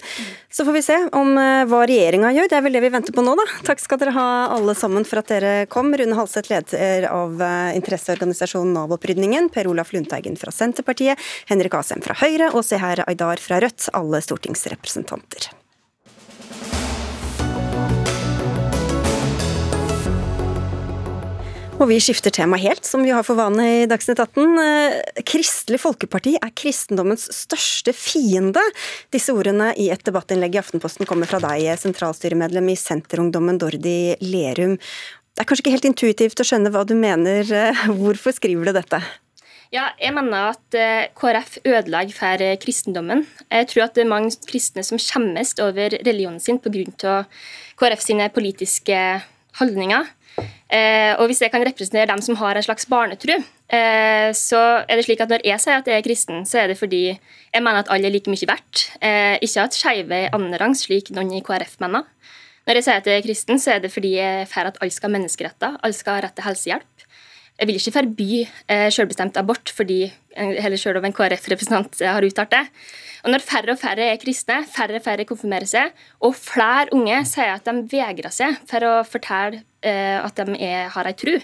Så 0.51 0.65
får 0.67 0.75
vi 0.75 0.83
se 0.83 0.97
om 1.17 1.37
eh, 1.39 1.63
hva 1.71 1.85
regjeringa 1.87 2.33
gjør. 2.35 2.51
Det 2.51 2.59
er 2.59 2.65
vel 2.67 2.79
det 2.79 2.83
vi 2.85 2.93
venter 2.97 3.15
på 3.15 3.25
nå, 3.25 3.37
da. 3.39 3.47
Takk 3.69 3.83
skal 3.83 4.01
dere 4.03 4.17
ha 4.17 4.27
alle 4.57 4.75
sammen 4.79 5.07
for 5.07 5.23
at 5.23 5.31
dere 5.31 5.55
kom. 5.71 5.93
Rune 5.95 6.19
Halseth, 6.19 6.51
leder 6.51 7.07
av 7.13 7.39
eh, 7.47 7.77
interesseorganisasjonen 7.79 8.75
Nav-opprydningen. 8.75 9.53
Per 9.55 9.71
Olaf 9.71 9.95
Lundteigen 9.95 10.39
fra 10.41 10.55
Senterpartiet. 10.55 11.21
Henrik 11.51 11.79
Asheim 11.79 12.03
fra 12.05 12.19
Høyre. 12.25 12.51
Og 12.55 12.67
se 12.67 12.81
her, 12.83 13.05
Aydar 13.07 13.43
fra 13.43 13.63
Rødt. 13.63 13.93
Alle 13.95 14.23
stortingsrepresentanter. 14.25 15.53
Og 21.81 21.89
vi 21.89 21.97
skifter 21.97 22.29
tema 22.29 22.59
helt, 22.61 22.85
som 22.85 23.01
vi 23.01 23.13
har 23.15 23.25
for 23.25 23.39
vane 23.39 23.65
i 23.65 23.85
Dagsnytt 23.89 24.19
18. 24.21 24.59
Eh, 24.61 25.23
Kristelig 25.25 25.79
Folkeparti 25.81 26.35
er 26.37 26.53
kristendommens 26.53 27.25
største 27.33 27.95
fiende. 27.97 28.61
Disse 29.09 29.33
ordene 29.33 29.71
i 29.81 29.87
et 29.89 30.05
debattinnlegg 30.05 30.59
i 30.59 30.61
Aftenposten 30.61 31.09
kommer 31.09 31.31
fra 31.31 31.41
deg, 31.41 31.71
sentralstyremedlem 31.81 32.69
i 32.69 32.77
Senterungdommen 32.77 33.57
Dordi 33.63 34.13
Lerum. 34.21 34.77
Det 34.77 35.41
er 35.41 35.49
kanskje 35.49 35.65
ikke 35.65 35.75
helt 35.79 35.89
intuitivt 35.89 36.45
å 36.45 36.49
skjønne 36.51 36.75
hva 36.75 36.85
du 36.85 36.93
mener. 37.01 37.49
Eh, 37.49 37.83
Hvorfor 38.03 38.37
skriver 38.37 38.69
du 38.69 38.77
dette? 38.77 39.01
Ja, 39.73 39.89
jeg 39.97 40.13
mener 40.21 40.51
at 40.53 40.77
eh, 40.77 41.09
KrF 41.17 41.63
ødelegger 41.65 42.21
for 42.21 42.47
kristendommen. 42.61 43.25
Jeg 43.49 43.73
tror 43.73 43.87
at 43.89 43.97
det 43.97 44.05
er 44.05 44.13
mange 44.13 44.37
kristne 44.45 44.85
som 44.85 45.01
skjemmes 45.01 45.57
over 45.65 45.97
religionen 45.97 46.45
sin 46.45 46.61
pga. 46.61 47.23
KrF 47.81 48.05
sine 48.05 48.29
politiske 48.37 48.99
holdninger. 49.57 50.13
Eh, 50.71 51.13
og 51.19 51.27
hvis 51.27 51.41
det 51.43 51.51
kan 51.51 51.65
representere 51.67 52.07
dem 52.07 52.21
som 52.23 52.37
har 52.39 52.55
en 52.55 52.63
slags 52.63 52.87
barnetru, 52.87 53.33
eh, 53.35 54.31
så 54.37 54.61
er 54.87 54.99
det 55.01 55.07
slik 55.09 55.23
at 55.25 55.33
når 55.33 55.43
jeg 55.49 55.63
sier 55.65 55.81
at 55.81 55.91
jeg 55.91 55.99
er 55.99 56.07
kristen, 56.07 56.45
så 56.47 56.63
er 56.63 56.71
det 56.71 56.79
fordi 56.79 57.03
jeg 57.11 57.63
mener 57.65 57.83
at 57.83 57.91
alle 57.91 58.07
er 58.07 58.15
like 58.15 58.31
mye 58.31 58.47
verdt. 58.47 58.87
Eh, 59.03 59.35
ikke 59.43 59.67
at 59.67 59.75
skeive 59.75 60.21
er 60.27 60.37
annenrangs, 60.37 60.87
slik 60.87 61.11
noen 61.11 61.35
i 61.35 61.43
KrF 61.43 61.81
mener. 61.83 62.07
Når 62.69 62.79
jeg 62.79 62.87
sier 62.87 63.01
at 63.01 63.11
jeg 63.11 63.19
er 63.19 63.27
kristen, 63.27 63.59
så 63.59 63.75
er 63.75 63.83
det 63.83 63.91
fordi 63.91 64.15
jeg 64.15 64.47
er 64.47 64.71
at 64.71 64.79
alle 64.79 64.95
skal 64.95 65.11
ha 65.11 65.17
menneskeretter, 65.17 65.79
alle 65.83 65.97
skal 65.97 66.19
ha 66.19 66.27
rett 66.27 66.37
til 66.39 66.47
helsehjelp. 66.47 67.07
Jeg 67.61 67.69
vil 67.69 67.77
ikke 67.77 67.93
forby 67.93 68.29
eh, 68.73 68.89
selvbestemt 68.89 69.37
abort 69.37 69.69
fordi 69.77 70.07
eh, 70.09 70.57
heller 70.65 70.81
selv 70.81 71.03
om 71.03 71.05
en 71.05 71.15
KrF-representant 71.17 72.01
eh, 72.01 72.09
har 72.09 72.25
uttalt 72.25 72.55
det. 72.55 72.63
Og 73.21 73.35
Når 73.35 73.45
færre 73.45 73.75
og 73.75 73.81
færre 73.81 74.07
er 74.09 74.21
kristne, 74.21 74.63
færre 74.65 74.97
og 74.97 75.05
færre 75.05 75.27
konfirmerer 75.29 75.69
seg, 75.69 75.93
og 76.25 76.33
flere 76.39 76.89
unge 76.97 77.19
sier 77.29 77.53
at 77.53 77.69
de 77.69 77.85
vegrer 77.91 78.33
seg 78.33 78.57
for 78.71 78.87
å 78.89 78.95
fortelle 79.05 79.61
eh, 79.85 80.17
at 80.17 80.41
de 80.41 80.57
er, 80.57 80.89
har 80.95 81.11
ei 81.11 81.17
tru, 81.21 81.35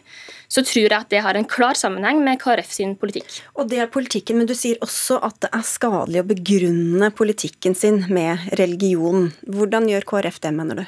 så 0.49 0.65
tror 0.65 0.87
jeg 0.87 0.97
at 0.97 1.13
det 1.13 1.21
har 1.27 1.37
en 1.37 1.49
klar 1.49 1.77
sammenheng 1.77 2.23
med 2.25 2.41
KrF 2.41 2.73
sin 2.79 2.97
politikk. 2.97 3.29
Og 3.61 3.69
det 3.69 3.83
er 3.85 3.93
politikken, 3.93 4.41
men 4.41 4.49
du 4.49 4.57
sier 4.57 4.81
også 4.85 5.21
at 5.27 5.43
det 5.45 5.53
er 5.53 5.69
skadelig 5.69 6.25
å 6.25 6.31
begrunne 6.33 7.13
politikken 7.13 7.77
sin 7.77 8.07
med 8.09 8.49
religion. 8.57 9.35
Hvordan 9.45 9.93
gjør 9.93 10.09
KrF 10.15 10.41
det, 10.49 10.57
mener 10.57 10.81
du? 10.81 10.87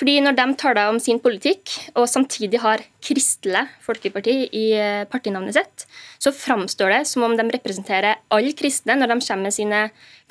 Fordi 0.00 0.14
når 0.24 0.32
de 0.32 0.44
taler 0.56 0.88
om 0.88 0.98
sin 1.02 1.18
politikk, 1.20 1.74
og 1.92 2.06
samtidig 2.08 2.62
har 2.62 2.80
Kristelig 3.04 3.66
Folkeparti 3.84 4.36
i 4.48 4.70
eh, 4.72 5.02
partinavnet 5.10 5.58
sitt, 5.58 5.84
så 6.16 6.32
framstår 6.32 6.94
det 6.94 7.00
som 7.10 7.26
om 7.26 7.34
de 7.36 7.44
representerer 7.52 8.16
alle 8.32 8.54
kristne 8.56 8.96
når 8.96 9.12
de 9.12 9.18
kommer 9.26 9.50
med 9.50 9.56
sine 9.56 9.82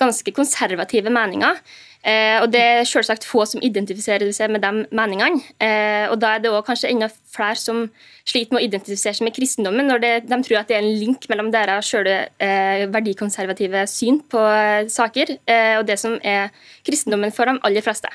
ganske 0.01 0.33
konservative 0.33 1.13
meninger. 1.13 1.59
Eh, 2.01 2.39
og 2.39 2.47
det 2.49 2.61
er 2.63 2.87
selvsagt 2.87 3.27
få 3.27 3.43
som 3.45 3.61
identifiserer 3.61 4.31
seg 4.33 4.49
med 4.55 4.63
de 4.63 4.85
meningene. 4.95 5.41
Eh, 5.61 6.05
og 6.09 6.15
da 6.21 6.31
er 6.33 6.41
det 6.41 6.49
også 6.49 6.65
kanskje 6.69 6.91
enda 6.93 7.09
flere 7.29 7.59
som 7.59 7.83
sliter 8.23 8.55
med 8.55 8.61
å 8.61 8.65
identifisere 8.65 9.17
seg 9.19 9.27
med 9.27 9.35
kristendommen, 9.35 9.85
når 9.91 10.01
det, 10.01 10.13
de 10.31 10.39
tror 10.47 10.61
at 10.61 10.71
det 10.71 10.79
er 10.79 10.87
en 10.87 10.97
link 11.01 11.27
mellom 11.29 11.51
deres 11.53 11.91
sjøle 11.91 12.15
eh, 12.41 12.87
verdikonservative 12.89 13.83
syn 13.91 14.17
på 14.31 14.41
eh, 14.47 14.87
saker, 14.89 15.35
eh, 15.45 15.75
og 15.77 15.85
det 15.91 15.99
som 16.01 16.17
er 16.23 16.49
kristendommen 16.87 17.35
for 17.35 17.51
de 17.51 17.59
aller 17.67 17.85
fleste. 17.85 18.09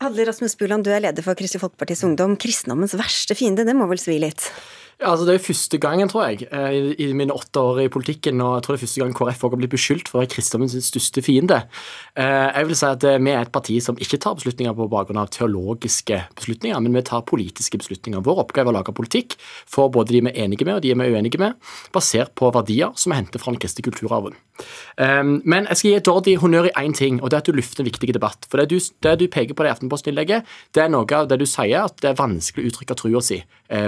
Hadle 0.00 0.24
Rasmus 0.24 0.54
Buland, 0.56 0.86
du 0.86 0.88
er 0.88 1.02
leder 1.04 1.20
for 1.20 1.36
Kristelig 1.36 1.60
Folkepartis 1.60 2.00
Ungdom. 2.06 2.32
Kristendommens 2.40 2.94
verste 2.96 3.34
fiende, 3.36 3.66
det 3.68 3.74
må 3.76 3.84
vel 3.90 3.98
svi 4.00 4.14
litt? 4.22 4.46
Altså 5.00 5.24
Det 5.24 5.34
er 5.34 5.40
første 5.40 5.78
gangen, 5.80 6.08
tror 6.08 6.26
jeg, 6.28 6.46
eh, 6.52 6.92
i, 7.00 7.12
mine 7.16 7.32
åtte 7.32 7.56
år 7.56 7.78
i 7.86 7.88
politikken, 7.88 8.40
og 8.44 8.58
jeg 8.58 8.62
tror 8.62 8.74
det 8.74 8.80
er 8.80 8.84
første 8.84 9.00
gang 9.00 9.14
KrF 9.16 9.40
har 9.46 9.56
blitt 9.56 9.72
beskyldt 9.72 10.10
for 10.10 10.18
å 10.18 10.20
være 10.20 10.32
kristendommens 10.34 10.76
største 10.84 11.22
fiende. 11.24 11.62
Eh, 12.16 12.50
Jeg 12.50 12.66
vil 12.66 12.76
si 12.76 12.86
at 12.86 13.04
eh, 13.04 13.18
Vi 13.18 13.30
er 13.30 13.40
et 13.40 13.52
parti 13.52 13.80
som 13.80 13.96
ikke 13.96 14.18
tar 14.20 14.34
beslutninger 14.36 14.74
på 14.76 14.88
bakgrunn 14.92 15.16
av 15.22 15.30
teologiske 15.32 16.20
beslutninger, 16.36 16.80
men 16.80 16.92
vi 16.92 17.02
tar 17.02 17.24
politiske 17.24 17.78
beslutninger. 17.80 18.20
Vår 18.20 18.44
oppgave 18.44 18.68
er 18.68 18.74
å 18.74 18.76
lage 18.76 18.92
politikk 18.92 19.38
for 19.66 19.88
både 19.88 20.12
de 20.12 20.20
vi 20.20 20.34
er 20.34 20.44
enige 20.44 20.66
med 20.66 20.74
og 20.74 20.82
de 20.82 20.92
vi 20.92 21.06
er 21.06 21.16
uenige 21.16 21.40
med, 21.40 21.56
basert 21.92 22.34
på 22.34 22.52
verdier 22.52 22.92
som 22.94 23.12
er 23.12 23.22
hentet 23.22 23.40
fra 23.40 23.52
den 23.52 23.60
kristne 23.60 23.82
kulturarven. 23.82 24.36
Men 25.00 25.64
jeg 25.70 25.76
skal 25.78 25.90
gi 25.90 26.00
Dordi 26.04 26.34
honnør 26.36 26.66
i 26.68 26.74
én 26.76 26.92
ting, 26.92 27.22
og 27.22 27.30
det 27.30 27.38
er 27.38 27.40
at 27.40 27.48
du 27.48 27.56
løfter 27.56 27.80
en 27.80 27.88
viktig 27.88 28.12
debatt. 28.12 28.44
For 28.50 28.60
Det 28.60 28.68
du, 28.68 28.78
det 29.00 29.18
du 29.18 29.26
peker 29.32 29.56
på 29.56 29.64
i 29.64 29.70
Aftenposten-innlegget, 29.70 30.44
det 30.76 30.82
er 30.84 30.92
noe 30.92 31.08
av 31.16 31.30
det 31.30 31.38
du 31.40 31.46
sier, 31.48 31.86
at 31.86 31.96
det 32.02 32.10
er 32.10 32.18
vanskelig 32.20 32.66
å 32.66 32.68
uttrykke 32.68 32.98
trua 33.00 33.22
si 33.24 33.40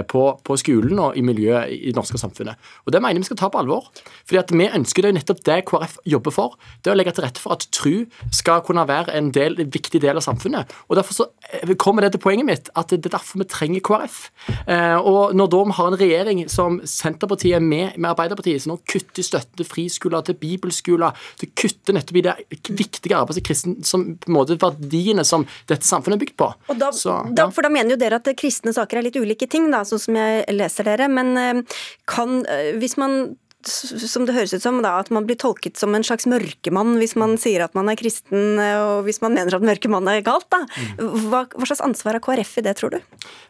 på, 0.09 0.23
på 0.41 0.57
skolen 0.57 1.02
og 1.03 1.17
i 1.19 1.23
miljøet 1.25 1.71
i 1.73 1.91
det 1.91 1.97
norske 1.97 2.19
samfunnet. 2.21 2.59
Og 2.85 2.93
Det 2.93 3.01
mener 3.01 3.19
vi 3.19 3.29
skal 3.29 3.39
ta 3.39 3.49
på 3.49 3.59
alvor. 3.59 3.89
Fordi 4.25 4.39
at 4.39 4.51
vi 4.53 4.69
ønsker 4.69 5.03
det 5.03 5.11
er 5.11 5.17
nettopp 5.19 5.43
det 5.43 5.59
KrF 5.69 5.97
jobber 6.05 6.35
for. 6.35 6.57
Det 6.83 6.93
å 6.93 6.97
legge 6.97 7.13
til 7.15 7.25
rette 7.25 7.41
for 7.41 7.55
at 7.55 7.67
tru 7.73 8.05
skal 8.31 8.63
kunne 8.65 8.85
være 8.87 9.13
en, 9.17 9.31
del, 9.35 9.57
en 9.59 9.71
viktig 9.73 10.01
del 10.03 10.19
av 10.19 10.25
samfunnet. 10.25 10.71
Og 10.89 10.97
Derfor 10.99 11.17
så 11.17 11.27
eh, 11.51 11.75
kommer 11.75 12.05
det 12.05 12.13
til 12.13 12.23
poenget 12.23 12.47
mitt, 12.47 12.69
at 12.75 12.93
det 12.93 13.05
er 13.09 13.17
derfor 13.17 13.41
vi 13.41 13.49
trenger 13.49 13.83
KrF. 13.83 14.19
Eh, 14.67 14.97
og 14.99 15.35
når 15.35 15.51
da 15.53 15.63
vi 15.63 15.77
har 15.79 15.91
en 15.91 15.99
regjering 15.99 16.43
som 16.51 16.79
Senterpartiet 16.87 17.57
er 17.57 17.63
med 17.63 17.97
med 17.97 18.11
Arbeiderpartiet, 18.11 18.63
som 18.63 18.73
nå 18.73 18.79
kutter 18.89 19.25
støtten 19.25 19.59
til 19.59 19.67
friskoler, 19.67 20.23
til 20.25 20.37
bibelskoler, 20.39 21.17
til 21.39 21.51
kutter 21.57 21.97
nettopp 21.97 22.19
i 22.19 22.25
det 22.25 22.35
viktige 22.69 23.17
arbeidet 23.17 23.39
som 23.39 23.47
kristen, 23.49 23.75
som 23.87 24.05
på 24.17 24.31
en 24.31 24.37
måte 24.37 24.57
verdiene 24.61 25.25
som 25.27 25.45
dette 25.69 25.87
samfunnet 25.87 26.17
er 26.17 26.23
bygd 26.25 26.37
på. 26.39 26.49
Og 26.73 26.79
da, 26.79 26.91
Så, 26.95 27.15
da, 27.35 27.47
for 27.53 27.65
da 27.65 27.71
mener 27.73 27.95
jo 27.95 27.99
dere 28.01 28.19
at 28.21 28.29
kristne 28.39 28.73
saker 28.75 28.99
er 28.99 29.07
litt 29.07 29.19
ulike 29.19 29.47
ting, 29.49 29.69
da, 29.73 29.83
sånn 29.87 30.01
som 30.01 30.19
jeg 30.19 30.45
leser 30.55 30.89
det 30.89 30.92
dere, 30.93 31.09
men 31.11 31.33
eh, 31.39 31.79
kan, 32.09 32.41
eh, 32.45 32.73
hvis 32.79 32.99
man 33.01 33.33
som 33.67 34.25
det 34.27 34.35
høres 34.35 34.53
ut 34.53 34.63
som, 34.63 34.79
da, 34.83 34.97
at 34.99 35.09
man 35.13 35.25
blir 35.27 35.37
tolket 35.39 35.79
som 35.79 35.93
en 35.95 36.03
slags 36.05 36.25
mørkemann 36.29 36.97
hvis 36.99 37.15
man 37.19 37.35
sier 37.41 37.63
at 37.65 37.75
man 37.77 37.89
er 37.91 37.97
kristen, 37.99 38.59
eh, 38.61 38.79
og 38.79 39.07
hvis 39.07 39.21
man 39.23 39.35
mener 39.37 39.55
at 39.55 39.65
mørkemann 39.65 40.07
er 40.11 40.23
galt. 40.25 40.49
da. 40.53 40.63
Hva, 40.99 41.45
hva, 41.47 41.67
slags 41.67 41.83
ansvar 41.85 42.17
har 42.17 42.23
KrF 42.23 42.57
i 42.59 42.65
det, 42.65 42.75
tror 42.79 42.95
du? 42.95 42.99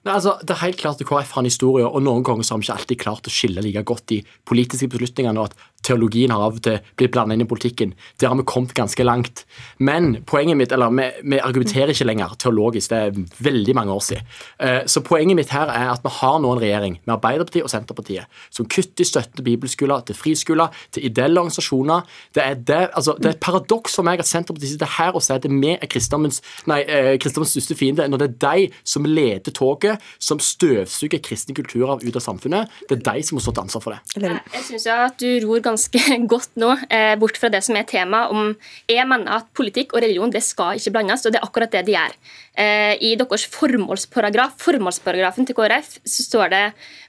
Nei, 0.05 0.13
altså, 0.13 0.35
det 0.43 0.55
er 0.55 0.63
helt 0.65 0.81
klart 0.81 1.01
at 1.01 1.09
KrF 1.09 1.33
har 1.35 1.43
en 1.43 1.49
historie, 1.49 1.87
og 1.87 2.05
noen 2.05 2.25
ganger 2.25 2.45
så 2.45 2.55
har 2.55 2.63
vi 2.63 2.69
ikke 2.69 2.77
alltid 2.77 3.03
klart 3.03 3.29
å 3.29 3.33
skille 3.33 3.63
like 3.65 3.85
godt 3.89 4.07
de 4.13 4.21
politiske 4.49 4.91
beslutningene, 4.93 5.41
og 5.41 5.51
at 5.51 5.69
teologien 5.83 6.31
har 6.33 6.43
av 6.45 6.57
og 6.59 6.63
til 6.65 6.79
blitt 6.99 7.13
blandet 7.13 7.37
inn 7.37 7.45
i 7.45 7.49
politikken. 7.49 7.93
Der 8.21 8.31
har 8.31 8.39
vi 8.39 8.45
kommet 8.47 8.75
ganske 8.77 9.05
langt. 9.05 9.43
Men 9.77 10.23
poenget 10.29 10.57
mitt, 10.59 10.71
eller 10.75 10.93
vi, 10.95 11.09
vi 11.33 11.41
argumenterer 11.43 11.93
ikke 11.93 12.07
lenger 12.07 12.35
teologisk, 12.41 12.93
det 12.93 12.99
er 12.99 13.43
veldig 13.49 13.75
mange 13.77 13.95
år 13.95 14.03
siden. 14.07 14.31
Eh, 14.59 14.81
så 14.89 15.03
poenget 15.05 15.39
mitt 15.39 15.53
her 15.53 15.71
er 15.71 15.91
at 15.93 16.03
vi 16.05 16.13
har 16.19 16.39
nå 16.43 16.53
en 16.53 16.63
regjering 16.63 16.99
med 17.03 17.15
Arbeiderpartiet 17.17 17.67
og 17.67 17.73
Senterpartiet 17.73 18.41
som 18.53 18.67
kutter 18.69 19.03
i 19.03 19.07
støtten 19.07 19.39
til 19.39 19.47
bibelskoler 19.47 20.05
til 20.07 20.17
friskoler, 20.17 20.73
til 20.93 21.05
ideelle 21.09 21.41
organisasjoner. 21.41 22.07
Det 22.35 22.43
er, 22.43 22.53
det, 22.55 22.81
altså, 22.93 23.15
det 23.19 23.29
er 23.29 23.35
et 23.37 23.43
paradoks 23.43 23.97
for 23.99 24.07
meg 24.07 24.23
at 24.23 24.29
Senterpartiet 24.29 24.75
sitter 24.75 24.95
her 24.97 25.15
og 25.15 25.23
sier 25.25 25.41
at 25.41 25.49
vi 25.49 25.73
er 25.75 25.89
kristendommens, 25.89 26.41
eh, 26.67 27.17
største 27.63 27.77
fiende, 27.77 28.07
når 28.07 28.17
det 28.17 28.29
er 28.29 28.37
de 28.43 28.71
som 28.83 29.05
leder 29.05 29.51
toget, 29.51 30.01
som 30.19 30.39
støvsuger 30.39 31.21
kristen 31.23 31.55
kulturarv 31.55 32.03
ut 32.03 32.15
av 32.15 32.23
samfunnet. 32.23 32.71
Det 32.89 32.99
er 32.99 33.03
de 33.07 33.23
som 33.25 33.37
må 33.37 33.43
stå 33.43 33.53
til 33.53 33.65
ansvar 33.65 33.83
for 33.83 33.95
det. 33.95 34.31
Jeg 34.53 34.65
synes 34.67 34.87
at 34.93 35.19
du 35.21 35.47
ror 35.47 35.63
ganske 35.73 36.17
godt 36.33 36.55
nå 36.61 36.71
eh, 36.87 37.13
bort 37.19 37.39
fra 37.39 37.51
det 37.53 37.63
som 37.65 37.77
er 37.77 37.87
tema 37.89 38.27
om 38.33 38.53
Jeg 38.89 39.05
mener 39.09 39.39
at 39.39 39.49
politikk 39.57 39.95
og 39.95 40.03
religion 40.03 40.31
det 40.33 40.43
skal 40.45 40.79
ikke 40.79 40.95
blandes, 40.95 41.25
og 41.25 41.33
det 41.33 41.41
er 41.41 41.47
akkurat 41.47 41.73
det 41.73 41.85
de 41.87 41.95
gjør. 41.97 42.15
Eh, 42.53 42.93
I 43.01 43.13
deres 43.17 43.47
formålsparagraf, 43.49 44.57
formålsparagrafen 44.61 45.47
til 45.49 45.57
KrF 45.57 45.95
så 46.05 46.25
står 46.27 46.53
det 46.53 46.63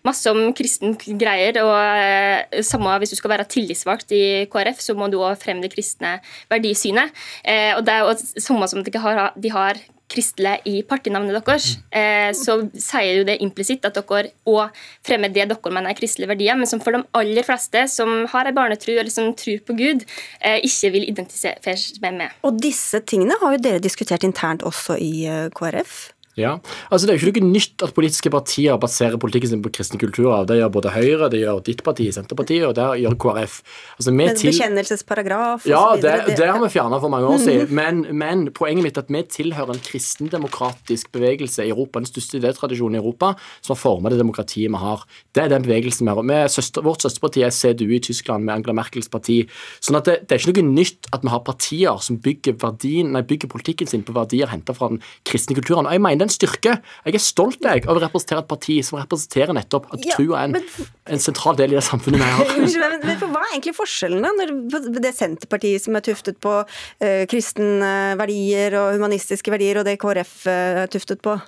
masse 0.06 0.30
om 0.30 0.52
kristen 0.56 0.96
greier. 0.96 1.60
og 1.62 1.74
eh, 1.76 2.62
samme 2.64 2.98
Hvis 2.98 3.14
du 3.14 3.20
skal 3.20 3.34
være 3.36 3.48
tillitsvalgt 3.48 4.12
i 4.12 4.24
KrF, 4.52 4.80
så 4.80 4.96
må 4.96 5.08
du 5.12 5.20
òg 5.20 5.36
fremme 5.40 5.64
det 5.64 5.74
kristne 5.74 6.18
verdisynet. 6.52 7.12
Eh, 7.44 7.76
og 7.76 7.84
det 7.84 7.92
er 7.92 8.04
jo 8.04 8.40
samme 8.40 8.68
som 8.68 8.84
de 8.84 8.98
har, 8.98 9.32
de 9.36 9.52
har 9.52 9.80
kristelig 10.10 10.60
i 10.68 10.82
partinavnet 10.86 11.34
deres, 11.38 11.78
eh, 11.90 12.30
så 12.36 12.58
sier 12.72 13.20
jo 13.20 13.26
det 13.28 13.38
implisitt 13.42 13.84
at 13.88 13.96
dere 13.96 14.32
òg 14.48 14.74
fremmer 15.06 15.32
det 15.32 15.48
dere 15.48 15.72
mener 15.72 15.90
er 15.90 15.98
kristelige 15.98 16.30
verdier, 16.30 16.58
men 16.58 16.68
som 16.68 16.82
for 16.82 16.94
de 16.94 17.02
aller 17.16 17.46
fleste 17.46 17.86
som 17.90 18.26
har 18.30 18.46
ei 18.46 18.56
barnetru 18.56 18.92
eller 18.94 19.10
som 19.10 19.32
tror 19.34 19.62
på 19.66 19.76
Gud, 19.78 20.04
eh, 20.40 20.60
ikke 20.62 20.92
vil 20.94 21.08
identifisere 21.08 21.76
seg 21.76 22.04
med. 22.04 22.30
Og 22.44 22.60
disse 22.60 23.00
tingene 23.00 23.38
har 23.40 23.56
jo 23.56 23.64
dere 23.64 23.82
diskutert 23.82 24.24
internt 24.24 24.62
også 24.62 24.98
i 25.00 25.26
eh, 25.26 25.48
KrF? 25.54 26.13
Ja, 26.34 26.56
altså 26.90 27.06
Det 27.06 27.14
er 27.14 27.22
jo 27.22 27.30
ikke 27.30 27.42
noe 27.44 27.54
nytt 27.54 27.82
at 27.86 27.94
politiske 27.94 28.30
partier 28.32 28.78
baserer 28.80 29.20
politikken 29.22 29.52
sin 29.52 29.62
på 29.62 29.70
kristen 29.74 30.00
kulturarv. 30.02 30.48
Det 30.50 30.58
gjør 30.58 30.72
både 30.74 30.90
Høyre, 30.94 31.28
det 31.30 31.44
gjør 31.44 31.60
ditt 31.66 31.82
parti, 31.86 32.08
Senterpartiet, 32.14 32.64
og 32.66 32.74
det 32.74 32.86
gjør 33.04 33.14
KrF. 33.22 33.60
Altså, 33.98 34.14
Med 34.14 34.40
til... 34.40 34.50
Bekjennelsesparagraf 34.50 35.68
Ja, 35.70 35.84
det, 35.94 36.14
det, 36.34 36.48
har 36.48 36.58
vi 36.62 36.70
fjerna 36.74 36.98
for 37.02 37.12
mange 37.12 37.30
år 37.30 37.38
siden. 37.42 37.70
Men, 37.74 38.02
men, 38.18 38.48
poenget 38.54 38.86
mitt 38.86 38.98
er 38.98 39.06
at 39.06 39.12
vi 39.14 39.22
tilhører 39.30 39.76
en 39.76 39.84
kristendemokratisk 39.84 41.12
bevegelse 41.14 41.68
i 41.68 41.70
Europa, 41.70 42.02
den 42.02 42.10
største 42.10 42.40
idétradisjonen 42.40 42.98
i 42.98 43.02
Europa, 43.02 43.34
som 43.62 43.76
har 43.76 43.80
formet 43.80 44.14
det 44.14 44.20
demokratiet 44.22 44.72
vi 44.74 44.82
har. 44.82 45.06
Det 45.34 45.44
er 45.44 45.54
den 45.54 45.66
bevegelsen 45.66 46.08
vi 46.08 46.16
har. 46.16 46.26
Med 46.34 46.50
søster, 46.50 46.82
vårt 46.82 47.06
søsterparti 47.06 47.46
er 47.46 47.54
CDU 47.54 47.94
i 47.94 48.02
Tyskland, 48.02 48.42
med 48.44 48.56
Angela 48.58 48.74
Merkels 48.80 49.10
parti. 49.12 49.44
Sånn 49.78 50.00
at 50.00 50.10
det, 50.10 50.18
det, 50.26 50.34
er 50.34 50.42
ikke 50.42 50.66
noe 50.66 50.74
nytt 50.80 51.10
at 51.14 51.22
vi 51.22 51.30
har 51.30 51.46
partier 51.46 52.02
som 52.02 52.18
bygger, 52.24 52.58
verdien, 52.58 53.14
nei, 53.14 53.22
bygger 53.22 53.54
politikken 53.54 53.90
sin 53.90 54.02
på 54.02 54.16
verdier 54.16 54.50
henta 54.50 54.74
fra 54.74 54.90
den 54.90 55.02
kristne 55.28 55.54
kulturen. 55.54 55.86
Og 55.86 55.94
jeg 55.94 56.02
mener 56.02 56.23
en 56.24 56.32
styrke. 56.32 56.76
Jeg 57.06 57.18
er 57.18 57.22
stolt 57.22 57.64
jeg, 57.64 57.84
av 57.86 57.94
å 57.96 58.02
representere 58.02 58.42
et 58.44 58.50
parti 58.50 58.78
som 58.86 59.00
representerer 59.00 59.56
nettopp 59.56 59.88
at 59.94 60.04
ja, 60.04 60.18
trua 60.18 60.42
er 60.42 60.50
en, 60.50 60.56
men, 60.58 60.90
en, 61.16 61.22
sentral 61.22 61.58
del 61.60 61.74
i 61.74 61.78
det 61.78 61.84
samfunnet 61.86 62.22
vi 62.22 62.32
har. 62.36 62.54
men, 62.84 62.98
men 63.04 63.18
for 63.20 63.30
Hva 63.34 63.44
er 63.44 63.54
egentlig 63.54 63.76
forskjellen 63.78 64.24
da, 64.24 64.34
når 64.40 65.00
det 65.00 65.14
Senterpartiet 65.14 65.84
som 65.84 65.98
er 65.98 66.06
tuftet 66.06 66.40
på 66.42 66.60
uh, 66.64 67.24
kristne 67.30 67.94
verdier 68.20 68.78
og 68.80 68.94
humanistiske 68.98 69.54
verdier, 69.54 69.80
og 69.80 69.88
det 69.88 69.98
KrF 70.02 70.38
uh, 70.48 70.84
er 70.84 70.92
tuftet 70.92 71.22
på? 71.24 71.38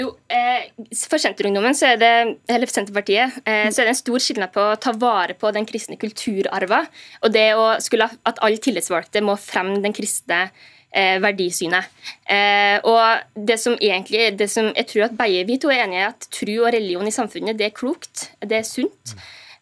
Jo, 0.00 0.14
eh, 0.32 0.70
For 0.96 1.20
Senterungdommen, 1.20 1.74
så 1.76 1.92
er 1.92 2.00
det, 2.00 2.12
eller 2.48 2.70
Senterpartiet, 2.70 3.40
eh, 3.44 3.68
så 3.68 3.82
er 3.82 3.88
det 3.88 3.94
en 3.94 4.00
stor 4.00 4.22
skillnad 4.22 4.52
på 4.54 4.62
å 4.62 4.78
ta 4.80 4.94
vare 4.96 5.34
på 5.36 5.50
den 5.52 5.66
kristne 5.68 5.98
kulturarven 6.00 6.88
og 7.20 7.32
det 7.34 7.48
å 7.58 7.66
skulle, 7.82 8.08
at 8.24 8.40
alle 8.40 8.62
tillitsvalgte 8.62 9.22
må 9.24 9.36
fremme 9.40 9.80
den 9.84 9.96
kristne 9.96 10.46
eh, 10.46 10.68
verdisynet. 10.92 11.86
Eh, 12.26 12.78
og 12.82 13.44
det 13.48 13.60
som 13.62 13.76
egentlig, 13.78 14.32
det 14.38 14.48
som 14.50 14.72
jeg 14.74 14.88
tror 14.90 15.04
at 15.06 15.18
begge 15.18 15.44
vi 15.46 15.58
to 15.62 15.70
er 15.70 15.84
enige 15.84 16.00
i, 16.00 16.08
at 16.08 16.26
tro 16.34 16.56
og 16.64 16.72
religion 16.74 17.06
i 17.06 17.14
samfunnet 17.14 17.58
det 17.58 17.68
er 17.68 17.76
klokt, 17.76 18.30
det 18.42 18.58
er 18.58 18.66
sunt. 18.66 19.14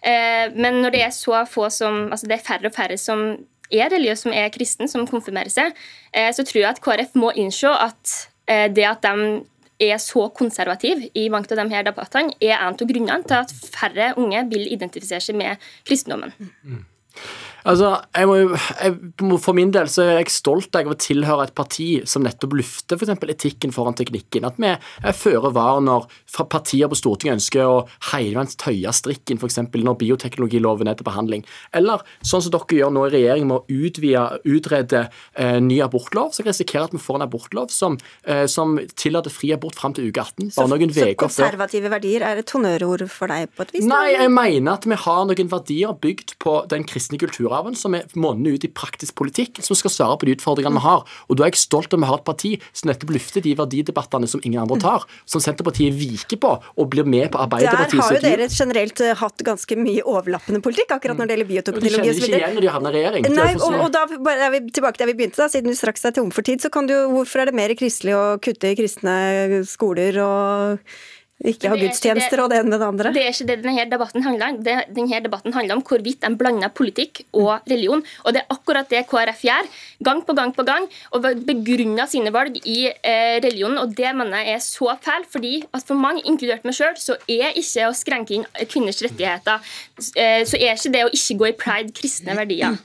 Eh, 0.07 0.47
men 0.55 0.81
når 0.83 0.95
det 0.95 1.03
er 1.03 1.15
så 1.15 1.43
få 1.51 1.69
som, 1.75 2.07
altså 2.13 2.29
det 2.31 2.39
er 2.39 2.47
færre 2.47 2.71
og 2.71 2.75
færre 2.75 2.99
som 3.01 3.25
er 3.69 3.91
religiøse, 3.93 4.25
som 4.25 4.35
er 4.37 4.53
kristne, 4.55 4.89
som 4.89 5.07
konfirmerer 5.09 5.53
seg, 5.53 5.77
eh, 6.15 6.31
så 6.33 6.45
tror 6.47 6.63
jeg 6.63 6.71
at 6.71 6.83
KrF 6.85 7.17
må 7.19 7.33
innse 7.37 7.73
at 7.73 8.19
eh, 8.49 8.69
det 8.73 8.87
at 8.89 9.05
de 9.05 9.89
er 9.89 9.99
så 10.03 10.27
konservativ 10.35 11.05
i 11.15 11.29
mange 11.31 11.51
av 11.53 11.61
de 11.61 11.75
her 11.75 11.85
debattene, 11.87 12.35
er 12.43 12.57
en 12.57 12.75
av 12.75 12.87
grunnene 12.89 13.27
til 13.27 13.39
at 13.39 13.53
færre 13.75 14.13
unge 14.19 14.47
vil 14.51 14.71
identifisere 14.73 15.23
seg 15.23 15.39
med 15.39 15.69
kristendommen. 15.87 16.33
Mm. 16.63 16.87
Altså, 17.69 17.91
jeg 18.17 18.29
må, 18.29 18.37
jeg, 18.57 18.95
For 19.45 19.57
min 19.57 19.73
del 19.75 19.91
så 19.93 20.05
er 20.07 20.21
jeg 20.23 20.33
stolt 20.33 20.77
av 20.79 20.89
å 20.89 20.97
tilhøre 20.99 21.49
et 21.49 21.55
parti 21.57 21.89
som 22.09 22.25
nettopp 22.25 22.57
lufter 22.57 22.97
f.eks. 22.97 23.13
etikken 23.35 23.75
foran 23.75 23.97
teknikken. 23.99 24.47
At 24.49 24.57
vi 24.61 24.71
er 24.73 25.17
føre 25.17 25.53
var 25.55 25.83
når 25.85 26.07
partier 26.49 26.89
på 26.89 26.97
Stortinget 26.99 27.39
ønsker 27.39 27.69
å 27.69 27.83
heilvendt 28.13 28.57
tøye 28.61 28.93
strikken 28.97 29.41
f.eks. 29.41 29.61
når 29.75 29.99
bioteknologiloven 30.01 30.89
er 30.89 30.99
til 30.99 31.09
behandling. 31.09 31.45
Eller 31.77 32.05
sånn 32.23 32.45
som 32.45 32.55
dere 32.55 32.79
gjør 32.79 32.95
nå 32.95 33.05
i 33.09 33.13
regjering 33.19 33.51
med 33.51 33.61
å 33.61 33.79
utvide, 33.89 34.25
utrede 34.49 35.05
eh, 35.37 35.59
ny 35.61 35.83
abortlov, 35.85 36.33
så 36.37 36.47
risikerer 36.47 36.89
at 36.89 36.97
vi 36.97 37.03
får 37.03 37.21
en 37.21 37.27
abortlov 37.29 37.73
som, 37.75 37.99
eh, 38.25 38.47
som 38.49 38.79
tillater 38.97 39.35
fri 39.35 39.53
abort 39.57 39.77
fram 39.77 39.97
til 39.97 40.09
uke 40.09 40.25
18. 40.25 40.55
Bare 40.57 40.73
noen 40.73 40.95
så, 40.95 41.05
så 41.05 41.19
konservative 41.21 41.93
verdier 41.93 42.25
er 42.25 42.41
et 42.41 42.57
honnørord 42.57 43.05
for 43.13 43.33
deg 43.33 43.53
på 43.53 43.67
et 43.67 43.77
vis? 43.77 43.89
Nei, 43.89 44.15
jeg 44.15 44.33
mener 44.33 44.79
at 44.79 44.89
vi 44.89 45.01
har 45.05 45.29
noen 45.29 45.53
verdier 45.53 45.97
bygd 46.01 46.39
på 46.41 46.59
den 46.73 46.89
kristne 46.89 47.21
kulturarven 47.21 47.58
oppgaven 47.59 47.77
som 47.77 47.95
er 47.97 48.07
monner 48.15 48.55
ut 48.55 48.65
i 48.65 48.71
praktisk 48.71 49.17
politikk, 49.19 49.61
som 49.65 49.77
skal 49.77 49.91
svare 49.91 50.19
på 50.19 50.29
de 50.29 50.35
utfordringene 50.37 50.79
vi 50.79 50.85
har. 50.85 51.05
Og 51.29 51.39
da 51.39 51.47
er 51.47 51.53
jeg 51.53 51.63
stolt 51.63 51.93
av 51.93 51.99
at 51.99 52.03
vi 52.03 52.11
har 52.11 52.21
et 52.21 52.27
parti 52.27 52.53
som 52.73 52.91
nettopp 52.91 53.13
løfter 53.15 53.45
de 53.45 53.55
verdidebattene 53.59 54.29
som 54.29 54.43
ingen 54.45 54.63
andre 54.63 54.79
tar, 54.83 55.07
som 55.27 55.43
Senterpartiet 55.43 55.95
viker 55.95 56.41
på 56.41 56.55
og 56.59 56.91
blir 56.93 57.07
med 57.09 57.31
på 57.33 57.41
Arbeiderpartiet. 57.43 57.99
Der 57.99 58.05
har 58.05 58.19
jo 58.19 58.23
dere 58.25 58.49
generelt 58.53 59.03
eh, 59.03 59.17
hatt 59.19 59.45
ganske 59.47 59.79
mye 59.79 60.05
overlappende 60.07 60.63
politikk, 60.65 60.95
akkurat 60.99 61.19
når 61.19 61.31
det 61.31 61.37
gjelder 61.37 61.51
bioteknologi. 61.53 61.99
De 61.99 61.99
kjenner 61.99 62.29
ikke 62.29 62.41
igjen 62.43 62.57
når 62.59 62.67
de 62.67 62.73
havner 62.77 62.95
i 62.99 63.03
regjering. 63.03 63.29
Nei, 63.39 63.51
og, 63.59 63.79
og, 63.83 63.93
da 63.95 64.07
er 64.35 64.55
vi 64.55 64.65
tilbake 64.79 65.03
der 65.03 65.11
vi 65.11 65.19
begynte, 65.19 65.41
da, 65.43 65.51
siden 65.53 65.73
du 65.73 65.79
straks 65.79 66.07
er 66.09 66.17
tom 66.17 66.33
for 66.35 66.47
tid, 66.47 66.63
så 66.65 66.73
kan 66.73 66.89
du 66.89 66.97
Hvorfor 67.09 67.41
er 67.41 67.49
det 67.49 67.57
mer 67.57 67.73
kristelig 67.79 68.15
å 68.15 68.25
kutte 68.43 68.73
i 68.73 68.77
kristne 68.79 69.63
skoler 69.69 70.19
og 70.23 70.91
ikke 71.47 71.71
ha 71.71 71.77
gudstjenester 71.79 72.41
og 72.43 72.49
det 72.51 72.57
ene 72.59 72.73
med 72.73 72.81
det 72.83 72.87
andre. 72.89 73.11
Det 73.15 73.21
er 73.23 73.31
ikke 73.31 73.47
det 73.47 73.57
denne 73.63 73.85
debatten 73.87 74.25
handler 74.25 74.49
om. 74.51 74.57
Det, 74.67 74.73
denne 74.97 75.21
debatten 75.23 75.55
handler 75.55 75.77
om 75.79 75.83
hvorvidt 75.87 76.25
en 76.27 76.35
blander 76.41 76.73
politikk 76.75 77.21
og 77.31 77.69
religion. 77.71 78.03
Og 78.25 78.35
det 78.35 78.43
er 78.43 78.57
akkurat 78.57 78.91
det 78.91 79.05
KrF 79.07 79.45
gjør, 79.47 79.69
gang 80.09 80.25
på 80.27 80.35
gang 80.35 80.55
på 80.57 80.65
gang, 80.67 80.89
og 81.15 81.29
begrunner 81.47 82.11
sine 82.11 82.33
valg 82.35 82.59
i 82.65 82.89
eh, 82.91 83.37
religionen. 83.45 83.79
Og 83.85 83.95
det 83.95 84.11
mener 84.19 84.43
jeg 84.43 84.57
er 84.57 84.65
så 84.65 84.97
feil, 85.05 85.29
fordi 85.31 85.53
at 85.63 85.87
for 85.87 86.01
mange, 86.01 86.25
inkludert 86.27 86.67
meg 86.67 86.75
sjøl, 86.75 86.99
så 86.99 87.15
er 87.31 87.55
ikke 87.55 87.87
å 87.87 87.95
skrenke 87.95 88.35
inn 88.35 88.49
kvinners 88.67 88.99
rettigheter, 89.07 89.63
eh, 90.19 90.43
så 90.43 90.59
er 90.59 90.75
ikke 90.75 90.95
det 90.97 91.07
å 91.07 91.15
ikke 91.15 91.39
gå 91.39 91.51
i 91.53 91.55
pride 91.63 91.95
kristne 91.95 92.35
verdier. 92.41 92.83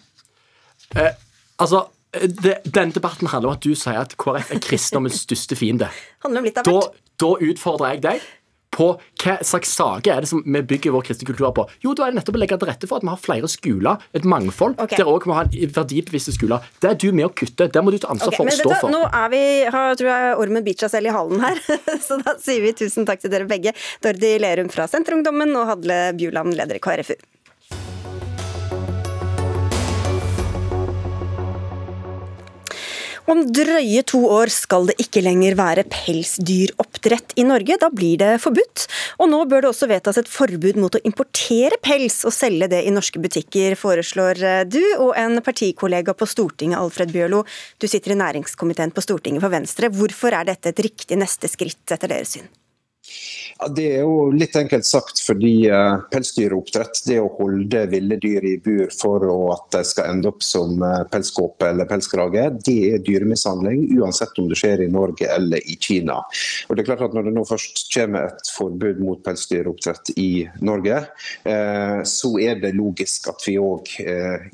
Eh, 0.93 1.09
altså 1.57 1.87
det, 2.13 2.59
denne 2.69 2.93
debatten 2.93 3.33
handler 3.33 3.49
om 3.49 3.57
at 3.57 3.65
du 3.65 3.73
sier 3.73 3.97
at 4.03 4.13
KrF 4.21 4.53
er 4.53 4.61
kristendommens 4.61 5.23
største 5.25 5.57
fiende. 5.57 5.89
Handler 6.21 6.43
om 6.43 6.49
litt 6.51 6.61
av 6.61 6.69
hvert. 6.69 6.93
Da, 6.93 7.13
da 7.25 7.33
utfordrer 7.49 7.95
jeg 7.95 8.05
deg 8.05 8.31
på 8.73 8.89
hva 9.23 9.37
slags 9.45 9.71
saker 9.77 10.15
er 10.15 10.25
det 10.25 10.29
som 10.31 10.41
vi 10.43 10.61
bygger 10.73 10.95
vår 10.95 11.05
kristne 11.07 11.27
kultur 11.29 11.51
på? 11.55 11.65
Jo, 11.83 11.93
da 11.97 12.07
er 12.07 12.13
det 12.13 12.19
nettopp 12.21 12.39
å 12.39 12.41
legge 12.41 12.59
til 12.59 12.69
rette 12.69 12.89
for 12.89 12.99
at 12.99 13.05
vi 13.05 13.11
har 13.13 13.21
flere 13.21 13.49
skoler, 13.51 14.07
et 14.17 14.27
mangfold, 14.27 14.77
okay. 14.77 14.99
der 14.99 15.09
òg 15.09 15.27
vi 15.29 15.37
har 15.37 15.51
verdibevisste 15.77 16.35
skoler. 16.35 16.65
Det 16.83 16.91
er 16.91 16.99
du 16.99 17.09
med 17.15 17.29
å 17.29 17.33
kutte. 17.33 17.69
Det 17.73 17.83
må 17.83 17.93
du 17.93 17.99
ta 18.01 18.11
ansvar 18.13 18.33
okay, 18.33 18.41
for 18.41 18.51
å 18.51 18.57
stå 18.57 18.79
for. 18.81 18.93
Nå 18.93 19.03
er 19.07 19.33
vi, 19.33 19.43
har, 19.75 19.99
tror 19.99 20.11
jeg 20.11 20.39
ormen 20.45 20.65
biter 20.65 20.87
seg 20.87 20.97
selv 20.97 21.11
i 21.11 21.15
halen 21.17 21.45
her, 21.45 21.61
så 22.07 22.19
da 22.23 22.37
sier 22.41 22.65
vi 22.65 22.73
tusen 22.83 23.07
takk 23.09 23.23
til 23.23 23.33
dere 23.33 23.49
begge. 23.49 23.75
Dordi 24.03 24.35
Lerum 24.41 24.73
fra 24.73 24.89
Senterungdommen 24.91 25.53
og 25.59 25.69
Hadle 25.71 26.01
Bjuland, 26.17 26.57
leder 26.57 26.81
i 26.81 26.83
KrFU. 26.83 27.17
Om 33.23 33.39
drøye 33.55 34.01
to 34.03 34.19
år 34.27 34.51
skal 34.51 34.89
det 34.89 34.97
ikke 34.99 35.21
lenger 35.23 35.55
være 35.55 35.85
pelsdyroppdrett 35.87 37.37
i 37.39 37.45
Norge. 37.47 37.77
Da 37.79 37.87
blir 37.93 38.17
det 38.19 38.31
forbudt. 38.43 38.83
Og 39.23 39.29
nå 39.31 39.39
bør 39.47 39.63
det 39.63 39.69
også 39.71 39.87
vedtas 39.87 40.19
et 40.19 40.31
forbud 40.31 40.79
mot 40.81 40.97
å 40.97 41.01
importere 41.07 41.79
pels 41.83 42.19
og 42.27 42.35
selge 42.35 42.67
det 42.73 42.81
i 42.83 42.91
norske 42.91 43.21
butikker, 43.23 43.77
foreslår 43.79 44.43
du 44.67 44.81
og 44.97 45.13
en 45.19 45.39
partikollega 45.45 46.15
på 46.17 46.27
Stortinget, 46.27 46.81
Alfred 46.81 47.13
Bjørlo. 47.15 47.43
Du 47.79 47.87
sitter 47.87 48.11
i 48.11 48.19
næringskomiteen 48.19 48.91
på 48.91 49.05
Stortinget 49.05 49.45
for 49.45 49.55
Venstre. 49.55 49.91
Hvorfor 49.93 50.35
er 50.35 50.51
dette 50.51 50.73
et 50.73 50.83
riktig 50.83 51.19
neste 51.19 51.51
skritt, 51.51 51.85
etter 51.95 52.11
deres 52.11 52.35
syn? 52.35 52.51
Det 53.75 53.85
er 53.97 54.01
jo 54.03 54.31
litt 54.33 54.55
enkelt 54.55 54.85
sagt 54.87 55.19
fordi 55.23 55.67
uh, 55.71 56.01
pelsdyroppdrett, 56.11 57.01
det 57.07 57.19
å 57.21 57.29
holde 57.37 57.83
ville 57.91 58.17
dyr 58.21 58.45
i 58.47 58.53
bur 58.63 58.89
for 58.95 59.23
at 59.53 59.65
de 59.75 59.81
skal 59.87 60.09
ende 60.11 60.31
opp 60.31 60.43
som 60.43 60.81
uh, 60.81 61.03
pelskåpe 61.11 61.69
eller 61.69 61.87
pelskrage, 61.89 62.45
det 62.65 62.77
er 62.93 63.03
dyremishandling 63.05 63.85
uansett 63.99 64.39
om 64.39 64.49
det 64.49 64.57
skjer 64.59 64.85
i 64.85 64.89
Norge 64.91 65.27
eller 65.35 65.63
i 65.69 65.77
Kina. 65.79 66.21
Og 66.67 66.75
det 66.75 66.83
er 66.83 66.89
klart 66.91 67.05
at 67.07 67.13
Når 67.13 67.27
det 67.27 67.33
nå 67.35 67.43
først 67.45 67.83
kommer 67.93 68.31
et 68.31 68.49
forbud 68.55 69.01
mot 69.03 69.19
pelsdyroppdrett 69.23 70.13
i 70.17 70.47
Norge, 70.65 71.03
uh, 71.45 71.99
så 72.07 72.33
er 72.41 72.63
det 72.63 72.73
logisk 72.77 73.29
at 73.31 73.43
vi 73.47 73.57
òg 73.61 73.91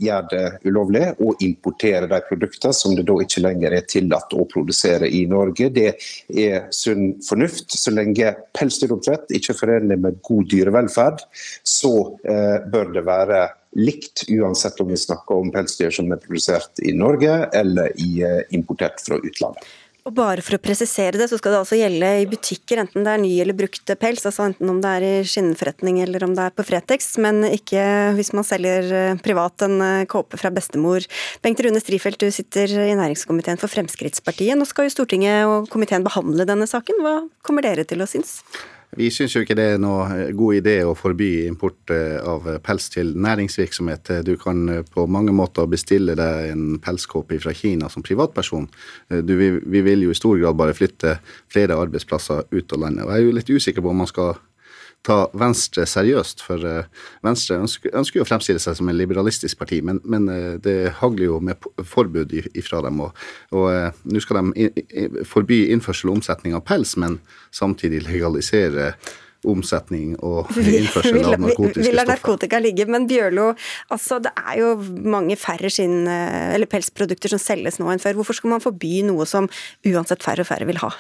gjør 0.02 0.26
det 0.32 0.44
ulovlig 0.66 1.06
å 1.24 1.32
importere 1.46 2.10
de 2.10 2.20
produktene 2.28 2.76
som 2.76 2.96
det 2.98 3.06
da 3.08 3.16
ikke 3.24 3.44
lenger 3.46 3.76
er 3.78 3.88
tillatt 3.90 4.34
å 4.36 4.46
produsere 4.50 5.08
i 5.08 5.24
Norge. 5.30 5.70
Det 5.74 5.94
er 6.36 6.68
sunn 6.76 7.14
fornuft. 7.26 7.78
Så 7.80 7.94
lenge 7.96 8.34
pelsdyroppdrett 8.58 9.32
ikke 9.36 9.54
er 9.54 9.60
forenlig 9.60 9.98
med 10.02 10.20
god 10.26 10.50
dyrevelferd, 10.52 11.24
så 11.68 11.94
eh, 12.24 12.58
bør 12.72 12.94
det 12.96 13.06
være 13.08 13.44
likt, 13.78 14.26
uansett 14.34 14.80
om 14.82 14.90
vi 14.90 14.98
snakker 14.98 15.38
om 15.44 15.52
pelsdyr 15.54 15.94
som 15.94 16.10
er 16.12 16.22
produsert 16.24 16.82
i 16.82 16.96
Norge 16.98 17.36
eller 17.56 17.94
eh, 17.94 18.42
importert 18.56 19.04
fra 19.06 19.20
utlandet. 19.22 19.68
Og 20.08 20.14
bare 20.16 20.44
for 20.46 20.56
å 20.56 20.62
presisere 20.64 21.20
det, 21.20 21.28
så 21.30 21.38
skal 21.40 21.54
det 21.54 21.60
altså 21.60 21.78
gjelde 21.78 22.10
i 22.22 22.28
butikker, 22.30 22.80
enten 22.82 23.04
det 23.06 23.12
er 23.12 23.22
ny 23.22 23.32
eller 23.44 23.58
brukt 23.58 23.92
pels, 24.00 24.24
altså 24.26 24.46
enten 24.48 24.72
om 24.72 24.80
det 24.84 24.94
er 24.96 25.06
i 25.06 25.12
skinnforretning 25.28 26.00
eller 26.06 26.24
om 26.26 26.34
det 26.38 26.46
er 26.48 26.56
på 26.56 26.66
Fretex, 26.66 27.12
men 27.22 27.44
ikke 27.50 27.84
hvis 28.18 28.32
man 28.38 28.48
selger 28.48 28.90
eh, 28.96 29.20
privat 29.26 29.68
en 29.68 29.78
eh, 29.84 30.08
kåpe 30.10 30.40
fra 30.40 30.54
bestemor. 30.56 31.06
Bengt 31.44 31.62
Rune 31.66 31.84
Strifeldt, 31.84 32.24
du 32.24 32.32
sitter 32.34 32.72
i 32.88 32.96
næringskomiteen 32.98 33.60
for 33.60 33.72
Fremskrittspartiet. 33.72 34.56
Nå 34.58 34.68
skal 34.70 34.88
jo 34.88 34.96
Stortinget 34.96 35.46
og 35.52 35.70
komiteen 35.74 36.08
behandle 36.08 36.48
denne 36.48 36.70
saken. 36.70 37.04
Hva 37.04 37.16
kommer 37.46 37.68
dere 37.68 37.88
til 37.88 38.02
å 38.02 38.10
synes? 38.10 38.40
Vi 38.98 39.12
syns 39.14 39.36
jo 39.36 39.44
ikke 39.44 39.54
det 39.54 39.66
er 39.76 39.82
noe 39.82 40.32
god 40.34 40.58
idé 40.58 40.80
å 40.82 40.96
forby 40.98 41.46
import 41.46 41.92
eh, 41.94 42.18
av 42.26 42.48
pels 42.66 42.88
til 42.90 43.12
næringsvirksomhet. 43.22 44.10
Du 44.26 44.34
kan 44.42 44.64
eh, 44.74 44.82
på 44.82 45.06
mange 45.06 45.34
måter 45.36 45.70
bestille 45.70 46.16
deg 46.18 46.50
en 46.56 46.80
pelskåpe 46.82 47.38
fra 47.44 47.54
Kina 47.54 47.92
som 47.94 48.06
privatperson. 48.06 48.66
Eh, 49.12 49.22
du, 49.22 49.36
vi 49.38 49.84
vil 49.86 50.08
jo 50.08 50.16
i 50.16 50.18
stor 50.18 50.40
grad 50.42 50.58
bare 50.58 50.74
flytte 50.74 51.20
flere 51.54 51.78
arbeidsplasser 51.78 52.48
ut 52.50 52.74
av 52.74 52.82
landet. 52.82 53.06
Og 53.06 53.14
jeg 53.14 53.22
er 53.22 53.28
jo 53.28 53.38
litt 53.38 53.54
usikker 53.54 53.86
på 53.86 53.94
om 53.94 54.02
man 54.02 54.10
skal 54.10 54.34
ta 55.06 55.20
Venstre 55.38 55.86
seriøst. 55.88 56.44
For 56.46 56.66
uh, 56.66 57.06
Venstre 57.26 57.60
ønsker, 57.62 57.94
ønsker, 57.96 58.20
jo 58.20 58.26
å 58.26 58.30
fremstille 58.30 58.62
seg 58.62 58.78
som 58.80 58.92
en 58.92 59.00
liberalistisk 59.00 59.60
parti, 59.62 59.82
men, 59.86 60.02
men 60.04 60.28
uh, 60.32 60.58
det 60.62 60.96
hagler 61.00 61.30
jo 61.30 61.40
med 61.44 61.70
forbud 61.88 62.36
ifra 62.50 62.84
dem. 62.86 63.02
Og, 63.06 63.24
og 63.56 63.70
uh, 63.72 64.04
nå 64.10 64.24
skal 64.24 64.42
de 64.44 65.24
forby 65.28 65.66
innførsel 65.74 66.12
og 66.12 66.20
omsetning 66.20 66.58
av 66.58 66.66
pels, 66.68 66.98
men 67.00 67.20
samtidig 67.56 68.06
legalisere 68.08 68.94
omsetning 69.48 70.18
og 70.20 70.50
innførsel 70.60 71.22
av 71.24 71.38
narkotiske 71.40 71.70
stoffer. 71.70 71.86
Vil 71.86 71.96
lar 71.96 72.10
narkotika 72.10 72.60
ligge, 72.60 72.84
men 72.92 73.06
Bjørlo, 73.08 73.54
altså 73.96 74.18
det 74.24 74.34
er 74.36 74.58
jo 74.60 74.74
mange 75.16 75.38
færre 75.40 75.72
skinn- 75.72 76.10
eller 76.10 76.68
pelsprodukter 76.68 77.32
som 77.32 77.40
selges 77.40 77.80
nå 77.80 77.88
enn 77.94 78.04
før. 78.04 78.20
Hvorfor 78.20 78.36
skal 78.36 78.52
man 78.52 78.64
forby 78.64 79.00
noe 79.08 79.24
som 79.30 79.48
uansett 79.88 80.28
færre 80.28 80.44
og 80.44 80.52
færre 80.52 80.68
vil 80.68 80.84
ha? 80.84 80.92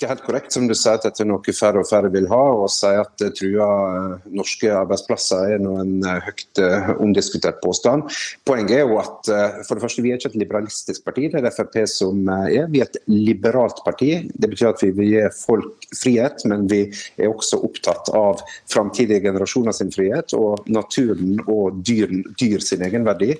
Ikke 0.00 0.14
helt 0.14 0.24
korrekt 0.24 0.54
som 0.54 0.64
du 0.68 0.72
sier 0.72 0.96
at 0.96 1.04
dette 1.04 1.20
er 1.20 1.28
noe 1.28 1.52
færre 1.52 1.82
og 1.82 1.88
færre 1.88 2.08
vil 2.12 2.28
ha, 2.30 2.40
og 2.62 2.70
sier 2.72 3.02
at 3.02 3.12
det 3.20 3.34
truer 3.36 3.96
eh, 3.98 4.28
norske 4.32 4.70
arbeidsplasser 4.72 5.56
er 5.56 5.60
nå 5.60 5.74
en 5.82 6.06
eh, 6.08 6.22
høyt 6.24 6.60
omdiskutert 7.00 7.60
påstand. 7.60 8.06
Poenget 8.48 8.78
er 8.78 8.88
jo 8.88 8.96
at 9.00 9.28
for 9.66 9.76
det 9.76 9.82
første, 9.84 10.02
vi 10.04 10.12
er 10.12 10.20
ikke 10.20 10.30
et 10.32 10.38
liberalistisk 10.40 11.04
parti, 11.04 11.26
det 11.28 11.40
er 11.40 11.44
det 11.46 11.52
Frp 11.54 11.76
som 11.90 12.28
er. 12.32 12.68
Vi 12.72 12.80
er 12.80 12.88
et 12.88 12.98
liberalt 13.10 13.82
parti. 13.84 14.10
Det 14.30 14.48
betyr 14.50 14.70
at 14.70 14.82
vi 14.82 14.90
vil 14.96 15.10
gi 15.10 15.24
folk 15.36 15.88
frihet, 15.96 16.44
men 16.48 16.66
vi 16.70 16.80
er 17.20 17.30
også 17.30 17.60
opptatt 17.66 18.10
av 18.16 18.40
framtidige 18.70 19.22
generasjoner 19.26 19.76
sin 19.76 19.92
frihet 19.92 20.34
og 20.38 20.68
naturen 20.70 21.40
og 21.46 21.80
dyr, 21.86 22.12
dyr 22.40 22.64
sin 22.64 22.84
egenverdi. 22.86 23.34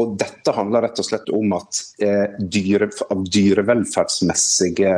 Og 0.00 0.16
dette 0.20 0.54
handler 0.54 0.86
rett 0.86 1.02
og 1.02 1.08
slett 1.08 1.30
om 1.34 1.56
at 1.58 1.82
eh, 2.04 2.38
dyre, 2.38 2.90
av 3.10 3.24
dyrevelferdsmessige 3.34 4.94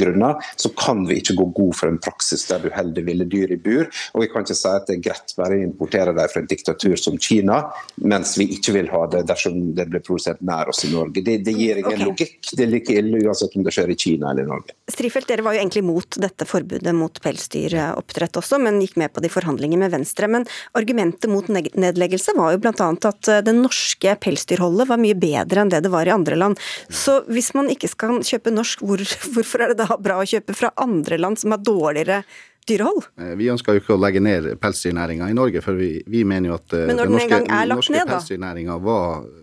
grunner 0.00 0.43
så 0.56 0.70
kan 0.78 1.04
vi 1.08 1.18
ikke 1.20 1.36
gå 1.38 1.48
god 1.56 1.74
for 1.78 1.90
en 1.90 2.00
praksis 2.02 2.46
der 2.50 2.64
du 2.64 2.70
holder 2.74 3.06
ville 3.06 3.26
dyr 3.30 3.54
i 3.54 3.60
bur. 3.60 3.88
Og 4.14 4.24
vi 4.24 4.30
kan 4.32 4.46
ikke 4.46 4.56
si 4.58 4.70
at 4.70 4.88
det 4.88 4.98
er 4.98 5.04
greit 5.08 5.34
bare 5.38 5.58
å 5.58 5.64
importere 5.64 6.14
dem 6.16 6.30
fra 6.30 6.42
et 6.42 6.50
diktatur 6.50 6.96
som 7.00 7.18
Kina, 7.20 7.60
mens 8.02 8.36
vi 8.40 8.48
ikke 8.56 8.76
vil 8.76 8.90
ha 8.92 9.04
det 9.12 9.24
dersom 9.28 9.74
det 9.76 9.88
blir 9.90 10.04
produsert 10.04 10.42
nær 10.44 10.70
oss 10.72 10.84
i 10.86 10.92
Norge. 10.92 11.22
Det, 11.24 11.38
det 11.46 11.54
gir 11.56 11.80
ingen 11.80 11.92
okay. 11.92 12.04
logikk. 12.04 12.38
Det 12.52 12.66
er 12.66 12.72
like 12.72 12.98
ille 12.98 13.22
uansett 13.24 13.56
om 13.58 13.66
det 13.66 13.74
skjer 13.74 13.92
i 13.92 13.98
Kina 13.98 14.32
eller 14.32 14.46
i 14.46 14.50
Norge. 14.50 14.76
Strifelt, 14.90 15.28
dere 15.30 15.44
var 15.46 15.56
jo 15.56 15.62
egentlig 15.62 15.84
mot 15.86 16.18
dette 16.20 16.48
forbudet 16.48 16.94
mot 16.96 17.20
pelsdyroppdrett 17.24 18.40
også, 18.40 18.60
men 18.62 18.80
gikk 18.82 18.98
med 19.00 19.14
på 19.14 19.22
de 19.24 19.30
forhandlinger 19.32 19.80
med 19.80 19.94
Venstre. 19.94 20.28
Men 20.30 20.46
argumentet 20.76 21.30
mot 21.30 21.48
nedleggelse 21.48 22.36
var 22.36 22.54
jo 22.54 22.62
bl.a. 22.64 22.90
at 23.10 23.30
eh, 23.32 23.42
det 23.44 23.56
norske 23.56 24.16
pelsdyrholdet 24.24 24.88
var 24.90 25.00
mye 25.00 25.16
bedre 25.18 25.64
enn 25.64 25.72
det 25.72 25.84
det 25.84 25.92
var 25.92 26.08
i 26.08 26.14
andre 26.14 26.38
land. 26.38 26.60
Så 26.88 27.20
hvis 27.30 27.52
man 27.56 27.70
ikke 27.72 27.90
skal 27.90 28.20
kjøpe 28.24 28.52
norsk, 28.54 28.84
hvor, 28.84 29.02
hvorfor 29.34 29.64
er 29.64 29.72
det 29.72 29.80
da 29.82 29.98
bra 30.00 30.20
å 30.20 30.28
kjøpe 30.28 30.33
fra 30.54 30.72
andre 30.76 31.18
land 31.18 31.38
som 31.38 31.50
har 31.54 31.58
dårligere 31.58 32.22
dyrehold? 32.68 33.04
Eh, 33.20 33.34
vi 33.38 33.48
ønsker 33.52 33.76
jo 33.76 33.82
ikke 33.82 33.94
å 33.94 34.00
legge 34.00 34.22
ned 34.24 34.46
pelsdyrnæringa 34.62 35.28
i 35.30 35.36
Norge, 35.36 35.60
for 35.64 35.76
vi, 35.78 35.98
vi, 36.10 36.22
mener 36.28 36.50
jo 36.50 36.56
at 36.56 36.74
eh, 36.76 36.86
den 36.88 37.00
norske, 37.12 37.40
norske 37.70 38.04
pelsdyrnæringa 38.08 38.78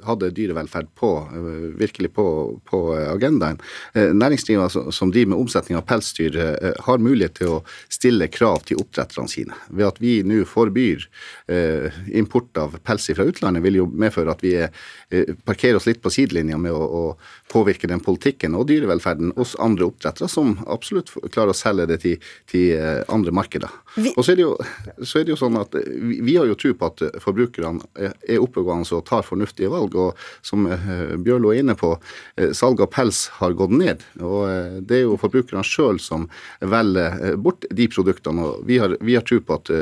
hadde 0.07 0.31
dyrevelferd 0.37 0.89
på, 0.97 1.11
eh, 1.29 1.67
virkelig 1.81 2.11
på, 2.17 2.25
på 2.67 2.81
agendaen. 3.01 3.59
Næringsdrivende 3.93 4.93
som 4.95 5.11
driver 5.13 5.33
med 5.33 5.43
omsetning 5.43 5.77
av 5.77 5.85
pelsdyr, 5.89 6.37
har 6.85 7.01
mulighet 7.01 7.37
til 7.39 7.53
å 7.55 7.59
stille 7.91 8.27
krav 8.31 8.65
til 8.67 8.79
oppdretterne 8.81 9.29
sine. 9.29 9.57
Ved 9.69 9.87
at 9.87 9.99
vi 10.01 10.13
nå 10.25 10.41
forbyr 10.47 11.05
import 12.17 12.57
av 12.59 12.77
pels 12.85 13.09
fra 13.11 13.25
utlandet, 13.27 13.63
vil 13.65 13.81
jo 13.81 13.87
medføre 13.89 14.33
at 14.33 14.43
vi 14.45 14.53
parkerer 15.47 15.79
oss 15.79 15.87
litt 15.89 16.01
på 16.03 16.11
sidelinja 16.13 16.57
med 16.61 16.73
å, 16.73 16.81
å 16.81 17.51
påvirke 17.51 17.89
den 17.89 18.03
politikken 18.03 18.55
og 18.57 18.67
dyrevelferden 18.71 19.33
hos 19.37 19.53
andre 19.61 19.89
oppdrettere, 19.89 20.29
som 20.31 20.55
absolutt 20.71 21.11
klarer 21.33 21.53
å 21.53 21.57
selge 21.57 21.89
det 21.91 21.99
til, 22.05 22.31
til 22.51 23.10
andre 23.11 23.31
markeder. 23.31 23.71
Og 24.15 24.23
så 24.23 24.33
er, 24.33 24.41
jo, 24.43 24.55
så 25.03 25.19
er, 25.19 25.27
det 25.27 25.33
jo, 25.33 25.39
sånn 25.41 25.59
at 25.59 25.75
vi, 25.75 26.21
vi 26.23 26.37
har 26.37 26.47
jo 26.49 26.57
tro 26.59 26.73
på 26.77 26.89
at 26.91 27.03
forbrukerne 27.23 27.83
er 27.99 28.39
oppegående 28.39 28.87
og 28.95 29.05
tar 29.09 29.25
fornuftige 29.27 29.71
valg. 29.73 29.97
Og 29.99 30.17
som 30.45 30.67
uh, 30.69 31.15
Bjørlo 31.21 31.51
er 31.51 31.61
inne 31.63 31.75
på, 31.79 31.93
salg 32.57 32.81
av 32.83 32.91
pels 32.93 33.25
har 33.41 33.55
gått 33.59 33.75
ned. 33.75 34.05
Og 34.23 34.41
uh, 34.47 34.79
det 34.79 35.01
er 35.01 35.05
jo 35.05 35.19
forbrukerne 35.21 35.65
sjøl 35.67 36.01
som 36.01 36.29
velger 36.59 37.37
bort 37.41 37.67
de 37.69 37.89
produktene. 37.91 38.47
Og 38.47 38.67
vi 38.67 38.79
har, 38.81 38.95
vi 39.03 39.17
har 39.19 39.27
tro 39.27 39.41
på 39.43 39.59
at 39.59 39.73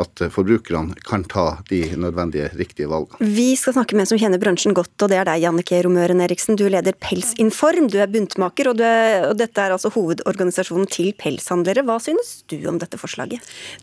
at 0.00 0.22
forbrukerne 0.32 0.94
kan 1.06 1.24
ta 1.24 1.58
de 1.68 1.80
nødvendige, 1.96 2.50
riktige 2.58 2.88
valgene. 2.90 3.28
Vi 3.34 3.54
skal 3.56 3.76
snakke 3.76 3.96
med 3.96 4.04
en 4.04 4.10
som 4.12 4.20
kjenner 4.20 4.42
bransjen 4.42 4.74
godt, 4.76 4.94
og 5.02 5.10
det 5.10 5.20
er 5.20 5.28
deg, 5.28 5.42
Jannike 5.44 5.80
Romøren 5.86 6.22
Eriksen. 6.24 6.58
Du 6.58 6.66
leder 6.70 6.96
Pelsinform, 6.98 7.88
du 7.92 8.00
er 8.02 8.10
buntmaker, 8.10 8.72
og, 8.72 8.80
du 8.80 8.84
er, 8.86 9.28
og 9.30 9.38
dette 9.38 9.62
er 9.62 9.74
altså 9.74 9.92
hovedorganisasjonen 9.94 10.90
til 10.90 11.12
pelshandlere. 11.18 11.86
Hva 11.86 12.00
synes 12.02 12.40
du 12.50 12.58
om 12.70 12.80
dette 12.82 12.98
forslaget? 13.00 13.33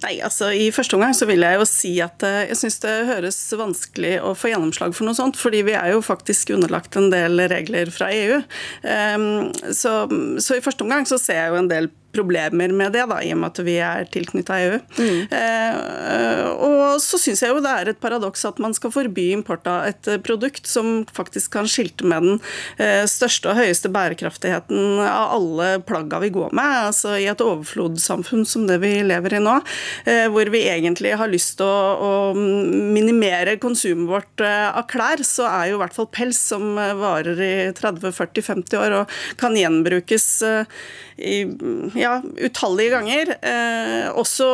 Nei, 0.03 0.13
altså 0.23 0.51
I 0.55 0.69
første 0.75 0.97
omgang 0.97 1.15
så 1.17 1.27
vil 1.29 1.45
jeg 1.45 1.59
jo 1.59 1.67
si 1.69 1.93
at 2.03 2.25
eh, 2.27 2.47
jeg 2.51 2.59
synes 2.61 2.79
det 2.83 2.95
høres 3.09 3.39
vanskelig 3.59 4.13
å 4.25 4.33
få 4.37 4.51
gjennomslag 4.51 4.95
for 4.97 5.07
noe 5.07 5.17
sånt, 5.17 5.39
fordi 5.39 5.63
vi 5.67 5.77
er 5.77 5.93
jo 5.93 6.03
faktisk 6.05 6.53
underlagt 6.55 6.97
en 6.99 7.11
del 7.13 7.41
regler 7.51 7.91
fra 7.93 8.11
EU. 8.13 8.41
Um, 8.83 9.51
så, 9.75 10.05
så 10.41 10.57
i 10.57 10.63
første 10.63 10.85
omgang 10.85 11.07
så 11.09 11.19
ser 11.21 11.43
jeg 11.43 11.53
jo 11.53 11.61
en 11.61 11.71
del 11.71 11.91
problemer 12.13 12.73
med 12.75 12.95
det, 12.95 13.05
da, 13.09 13.19
i 13.23 13.31
og 13.33 13.41
med 13.41 13.51
at 13.51 13.63
vi 13.65 13.77
er 13.83 14.07
tilknytta 14.11 14.59
EU. 14.65 14.79
Mm. 14.99 15.19
Eh, 15.37 16.45
og 16.51 17.01
så 17.03 17.19
syns 17.21 17.43
jeg 17.43 17.53
jo 17.53 17.61
det 17.63 17.71
er 17.71 17.91
et 17.91 18.01
paradoks 18.01 18.45
at 18.47 18.59
man 18.61 18.75
skal 18.77 18.93
forby 18.93 19.29
import 19.35 19.67
av 19.69 19.87
et 19.89 20.09
produkt 20.25 20.67
som 20.69 21.03
faktisk 21.15 21.53
kan 21.55 21.69
skilte 21.69 22.07
med 22.07 22.25
den 22.25 22.39
eh, 22.81 23.03
største 23.09 23.51
og 23.51 23.59
høyeste 23.59 23.91
bærekraftigheten 23.93 25.01
av 25.05 25.35
alle 25.37 25.69
plagga 25.87 26.21
vi 26.23 26.31
går 26.33 26.55
med. 26.57 26.77
altså 26.91 27.15
I 27.19 27.27
et 27.31 27.43
overflodssamfunn 27.43 28.45
som 28.47 28.67
det 28.69 28.79
vi 28.83 28.93
lever 29.05 29.37
i 29.37 29.43
nå, 29.43 29.57
eh, 30.05 30.27
hvor 30.31 30.51
vi 30.53 30.63
egentlig 30.69 31.15
har 31.17 31.31
lyst 31.31 31.57
til 31.61 31.67
å, 31.67 31.81
å, 31.95 32.11
minimere 32.35 33.57
konsumet 33.61 34.09
vårt 34.09 34.43
eh, 34.45 34.67
av 34.69 34.87
klær, 34.91 35.23
så 35.27 35.47
er 35.49 35.71
jo 35.71 35.79
i 35.79 35.83
hvert 35.83 35.97
fall 35.97 36.09
pels, 36.11 36.41
som 36.51 36.75
varer 36.75 37.39
i 37.41 37.53
30-40-50 37.77 38.79
år 38.79 38.97
og 39.01 39.15
kan 39.39 39.55
gjenbrukes 39.57 40.27
eh, 40.47 40.81
ja, 41.95 42.21
utallige 42.37 42.95
ganger. 42.95 43.33
Eh, 43.41 44.07
også 44.17 44.47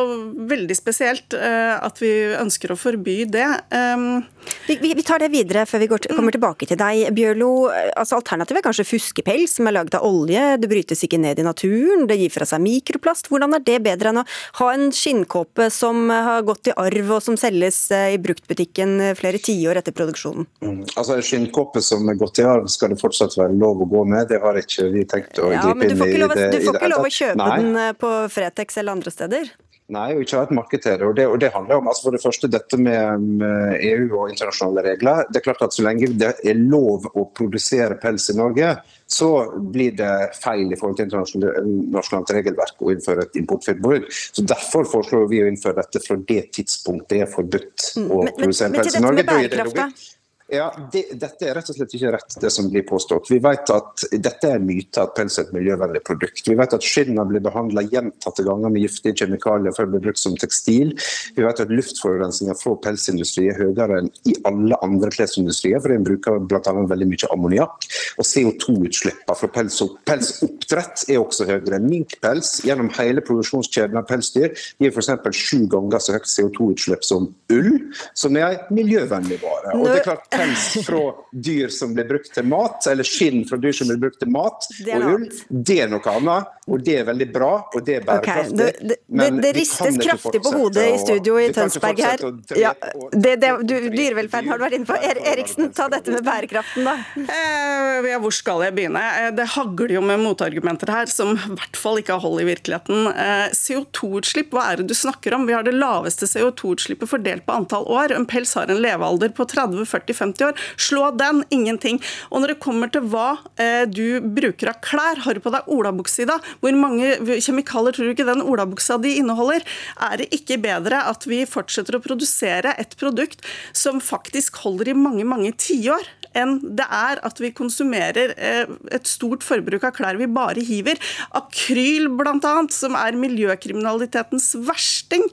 veldig 0.48 0.76
spesielt 0.76 1.36
eh, 1.36 1.74
at 1.76 2.00
vi 2.02 2.12
ønsker 2.38 2.72
å 2.72 2.78
forby 2.78 3.22
det. 3.30 3.48
Um, 3.72 4.24
vi, 4.68 4.76
vi, 4.80 5.04
tar 5.04 5.20
det 5.20 5.30
videre 5.32 5.64
før 5.68 5.82
vi 5.82 5.88
går, 5.90 6.06
kommer 6.14 6.34
tilbake 6.34 6.68
til 6.68 6.78
deg. 6.80 7.08
Bjørlo, 7.16 7.50
altså 7.98 8.18
alternativet 8.18 8.60
er 8.60 8.66
kanskje 8.68 8.86
fuskepels 8.88 9.58
som 9.58 9.68
er 9.68 9.76
laget 9.76 9.98
av 9.98 10.06
olje. 10.08 10.44
Det 10.60 10.70
brytes 10.70 11.04
ikke 11.04 11.20
ned 11.20 11.40
i 11.40 11.46
naturen, 11.46 12.06
det 12.08 12.18
gir 12.20 12.32
fra 12.32 12.48
seg 12.48 12.62
mikroplast. 12.64 13.30
Hvordan 13.32 13.56
er 13.58 13.64
det 13.66 13.78
bedre 13.86 14.12
enn 14.12 14.22
å 14.22 14.26
ha 14.60 14.70
en 14.74 14.88
skinnkåpe 14.94 15.68
som 15.74 16.08
har 16.12 16.46
gått 16.48 16.72
i 16.72 16.76
arv 16.76 17.14
og 17.16 17.24
som 17.24 17.38
selges 17.40 17.80
eh, 17.94 18.14
i 18.16 18.20
bruktbutikken 18.22 18.96
flere 19.18 19.40
tiår 19.42 19.82
etter 19.82 19.96
produksjonen? 19.96 20.48
Mm. 20.64 20.82
Altså 20.94 21.18
En 21.18 21.24
skinnkåpe 21.24 21.82
som 21.84 22.08
er 22.08 22.18
gått 22.20 22.42
i 22.42 22.46
arv 22.48 22.68
skal 22.72 22.94
det 22.94 23.00
fortsatt 23.00 23.36
være 23.38 23.56
lov 23.58 23.84
å 23.84 23.88
gå 23.90 24.04
med. 24.08 24.28
Det 24.30 24.40
har 24.42 24.58
ikke 24.60 24.88
vi 24.92 25.04
tenkt 25.08 25.40
å 25.42 25.50
ja, 25.52 25.64
gripe 25.64 25.88
inn 25.88 25.96
i. 25.96 26.28
Det, 26.38 26.48
du 26.58 26.68
får 26.68 26.80
ikke 26.80 26.92
lov 26.94 27.08
å 27.08 27.14
kjøpe 27.20 27.40
Nei. 27.40 27.56
den 27.62 27.96
på 28.02 28.12
Fretex 28.34 28.78
eller 28.82 28.98
andre 28.98 29.14
steder? 29.14 29.56
Nei, 29.88 30.10
og 30.12 30.20
ikke 30.20 30.36
ha 30.36 30.44
et 30.44 30.50
marked 30.52 30.82
til 30.84 30.98
det. 31.00 31.06
Og 31.24 31.38
det, 31.40 31.48
handler 31.54 31.80
om 31.80 31.86
altså 31.88 32.08
for 32.08 32.16
det 32.16 32.20
første 32.20 32.50
dette 32.52 32.76
med, 32.76 33.22
med, 33.40 33.78
EU 33.88 34.18
og 34.18 34.34
internasjonale 34.34 34.84
regler. 34.84 35.22
Det 35.32 35.40
er 35.40 35.46
klart 35.46 35.64
at 35.64 35.72
Så 35.72 35.84
lenge 35.86 36.10
det 36.20 36.34
er 36.44 36.60
lov 36.60 37.06
å 37.16 37.24
produsere 37.32 37.96
pels 38.02 38.28
i 38.28 38.36
Norge, 38.36 38.74
så 39.08 39.30
blir 39.72 39.96
det 39.96 40.12
feil 40.36 40.68
i 40.68 40.76
forhold 40.76 40.98
til 40.98 41.08
internasjonalt 41.08 42.34
regelverk 42.36 42.84
å 42.84 42.92
innføre 42.92 43.24
et 43.24 43.40
importforbud. 43.40 44.10
Så 44.12 44.44
Derfor 44.44 44.84
foreslår 44.92 45.24
vi 45.32 45.40
å 45.46 45.48
innføre 45.48 45.80
dette 45.80 46.04
fra 46.04 46.20
det 46.20 46.42
tidspunktet 46.58 47.08
det 47.08 47.22
er 47.24 47.30
forbudt 47.32 47.88
mm, 47.96 48.08
å 48.12 48.22
produsere 48.36 48.74
pels 48.76 48.98
i 48.98 49.00
Norge. 49.00 49.24
Men 49.24 49.48
til 49.48 49.48
dette 49.48 49.56
med 49.56 49.72
bærekraft, 49.72 50.17
ja, 50.48 50.68
det, 50.92 51.02
Dette 51.20 51.44
er 51.44 51.58
rett 51.58 51.68
og 51.68 51.76
slett 51.76 51.92
ikke 51.92 52.12
rett, 52.14 52.36
det 52.40 52.48
som 52.52 52.70
blir 52.72 52.84
påstått. 52.88 53.28
Vi 53.28 53.36
vet 53.44 53.68
at 53.72 54.04
Dette 54.16 54.48
er 54.48 54.56
en 54.56 54.64
myte 54.64 55.02
at 55.02 55.12
pels 55.16 55.36
er 55.36 55.44
et 55.44 55.52
miljøvennlig 55.52 56.00
produkt. 56.06 56.40
Vi 56.48 56.56
vet 56.56 56.72
at 56.72 56.84
skinnene 56.84 57.26
blir 57.28 57.42
behandla 57.44 57.84
gjentatte 57.84 58.46
ganger 58.46 58.72
med 58.72 58.86
giftige 58.86 59.20
kjemikalier 59.20 59.76
før 59.76 59.88
det 59.88 59.98
blir 59.98 60.06
brukt 60.06 60.22
som 60.22 60.38
tekstil. 60.40 60.94
Vi 61.36 61.44
vet 61.44 61.60
at 61.60 61.72
luftforurensninga 61.72 62.56
fra 62.56 62.72
pelsindustri 62.86 63.50
er 63.52 63.60
høyere 63.60 64.00
enn 64.00 64.08
i 64.28 64.38
alle 64.48 64.78
andre 64.84 65.12
klesindustrier, 65.12 65.82
for 65.84 65.92
en 65.92 66.06
bruker 66.06 66.40
bl.a. 66.48 66.74
veldig 66.94 67.10
mye 67.12 67.30
ammoniakk. 67.34 67.88
Og 68.16 68.28
CO2-utslippene 68.30 69.36
fra 69.36 69.52
pelsoppdrett 69.58 71.04
er 71.12 71.20
også 71.20 71.48
høyere. 71.50 71.82
Minkpels 71.84 72.58
gjennom 72.64 72.88
hele 72.96 73.20
produksjonskjeden 73.24 74.00
av 74.00 74.08
pelsdyr 74.08 74.56
gir 74.80 74.96
f.eks. 74.96 75.12
sju 75.36 75.68
ganger 75.68 76.00
så 76.00 76.16
høyt 76.16 76.32
CO2-utslipp 76.32 77.04
som 77.04 77.28
ull, 77.52 77.70
som 78.16 78.40
er 78.40 78.56
en 78.56 78.74
miljøvennlig 78.80 79.42
vare. 79.44 79.76
Og 79.76 79.88
det 79.90 80.00
er 80.00 80.08
klart 80.08 80.37
pels 80.38 80.86
fra 80.86 81.02
dyr 81.32 81.72
som 81.74 81.94
blir 81.96 82.08
brukt 82.08 82.32
til 82.34 82.46
mat, 82.48 82.86
eller 82.90 83.06
skinn 83.06 83.44
fra 83.48 83.58
dyr 83.60 83.76
som 83.76 83.90
blir 83.90 84.00
brukt 84.06 84.20
til 84.22 84.30
mat 84.32 84.68
og 84.68 85.10
ull, 85.14 85.26
det 85.48 85.82
er 85.84 85.92
noe 85.92 86.14
annet. 86.14 86.54
Og 86.68 86.82
det 86.84 86.98
er 87.00 87.04
veldig 87.08 87.26
bra, 87.32 87.50
og 87.72 87.84
det 87.84 87.94
er 87.96 88.02
bærekraftig. 88.04 88.52
Okay. 88.52 88.88
Det, 88.90 88.96
det, 89.08 89.28
det, 89.40 89.52
ristes 89.56 89.96
kraftig 90.02 90.42
på 90.44 90.50
hodet 90.52 90.84
i 90.84 90.98
studio 91.00 91.38
i 91.40 91.46
Tønsberg 91.56 92.02
her. 92.04 92.24
Ja, 92.60 92.74
det, 93.14 93.38
du, 93.64 93.72
dyrevelferden 93.88 94.50
har 94.52 94.60
du 94.60 94.66
vært 94.66 94.76
inne 94.76 94.88
på. 94.88 94.98
Er, 95.00 95.20
Eriksen, 95.32 95.70
ta 95.72 95.86
dette 95.88 96.12
med 96.12 96.26
bærekraften, 96.26 96.84
da. 96.84 96.96
Eh, 97.24 98.10
ja, 98.12 98.18
hvor 98.20 98.34
skal 98.36 98.66
jeg 98.66 98.76
begynne? 98.76 99.00
Eh, 99.00 99.30
det 99.38 99.48
hagler 99.54 99.94
jo 99.96 100.02
med 100.04 100.20
motargumenter 100.20 100.92
her 100.92 101.08
som 101.08 101.32
i 101.38 101.54
hvert 101.56 101.80
fall 101.80 102.02
ikke 102.02 102.18
har 102.18 102.24
hold 102.26 102.44
i 102.44 102.48
virkeligheten. 102.50 103.08
Eh, 103.14 103.46
CO2-utslipp, 103.56 104.52
hva 104.52 104.68
er 104.68 104.82
det 104.82 104.90
du 104.92 104.96
snakker 104.98 105.38
om? 105.38 105.48
Vi 105.48 105.56
har 105.56 105.64
det 105.64 105.72
laveste 105.72 106.28
CO2-utslippet 106.28 107.08
fordelt 107.08 107.48
på 107.48 107.56
antall 107.56 107.88
år. 107.88 108.12
En 108.12 108.28
pels 108.28 108.52
har 108.60 108.68
en 108.68 108.84
levealder 108.84 109.32
på 109.32 109.48
30-40-50 109.48 110.27
50 110.28 110.48
år. 110.48 110.66
Slå 110.88 111.10
den, 111.18 111.42
ingenting. 111.54 112.00
Og 112.30 112.42
når 112.42 112.54
det 112.54 112.60
kommer 112.64 112.92
til 112.92 113.06
hva 113.10 113.38
eh, 113.60 113.84
du 113.88 114.20
bruker 114.22 114.72
av 114.72 114.80
klær, 114.84 115.24
har 115.24 115.36
du 115.36 115.42
på 115.44 115.52
deg 115.54 115.68
olabukse 115.72 116.24
i 116.24 116.28
dag? 116.28 116.44
Hvor 116.62 116.78
mange 116.78 117.16
kjemikalier 117.38 117.96
tror 117.96 118.08
du 118.08 118.14
ikke 118.14 118.28
den 118.28 118.44
olabuksa 118.44 118.98
di 119.02 119.16
inneholder? 119.22 119.66
Er 120.10 120.20
det 120.20 120.30
ikke 120.34 120.60
bedre 120.62 121.02
at 121.10 121.26
vi 121.28 121.44
fortsetter 121.48 121.98
å 121.98 122.04
produsere 122.04 122.76
et 122.80 122.96
produkt 123.00 123.44
som 123.76 124.02
faktisk 124.04 124.62
holder 124.64 124.92
i 124.92 124.98
mange, 124.98 125.26
mange 125.28 125.54
tiår? 125.58 126.17
Enn 126.38 126.58
det 126.78 126.86
er 126.86 127.20
at 127.26 127.42
vi 127.42 127.52
konsumerer 127.56 128.34
eh, 128.36 128.70
et 128.94 129.08
stort 129.10 129.44
forbruk 129.46 129.86
av 129.88 129.94
klær 129.96 130.18
vi 130.20 130.28
bare 130.30 130.64
hiver. 130.64 131.00
Akryl 131.38 132.08
bl.a., 132.18 132.54
som 132.72 132.96
er 132.98 133.18
miljøkriminalitetens 133.18 134.52
versting. 134.66 135.24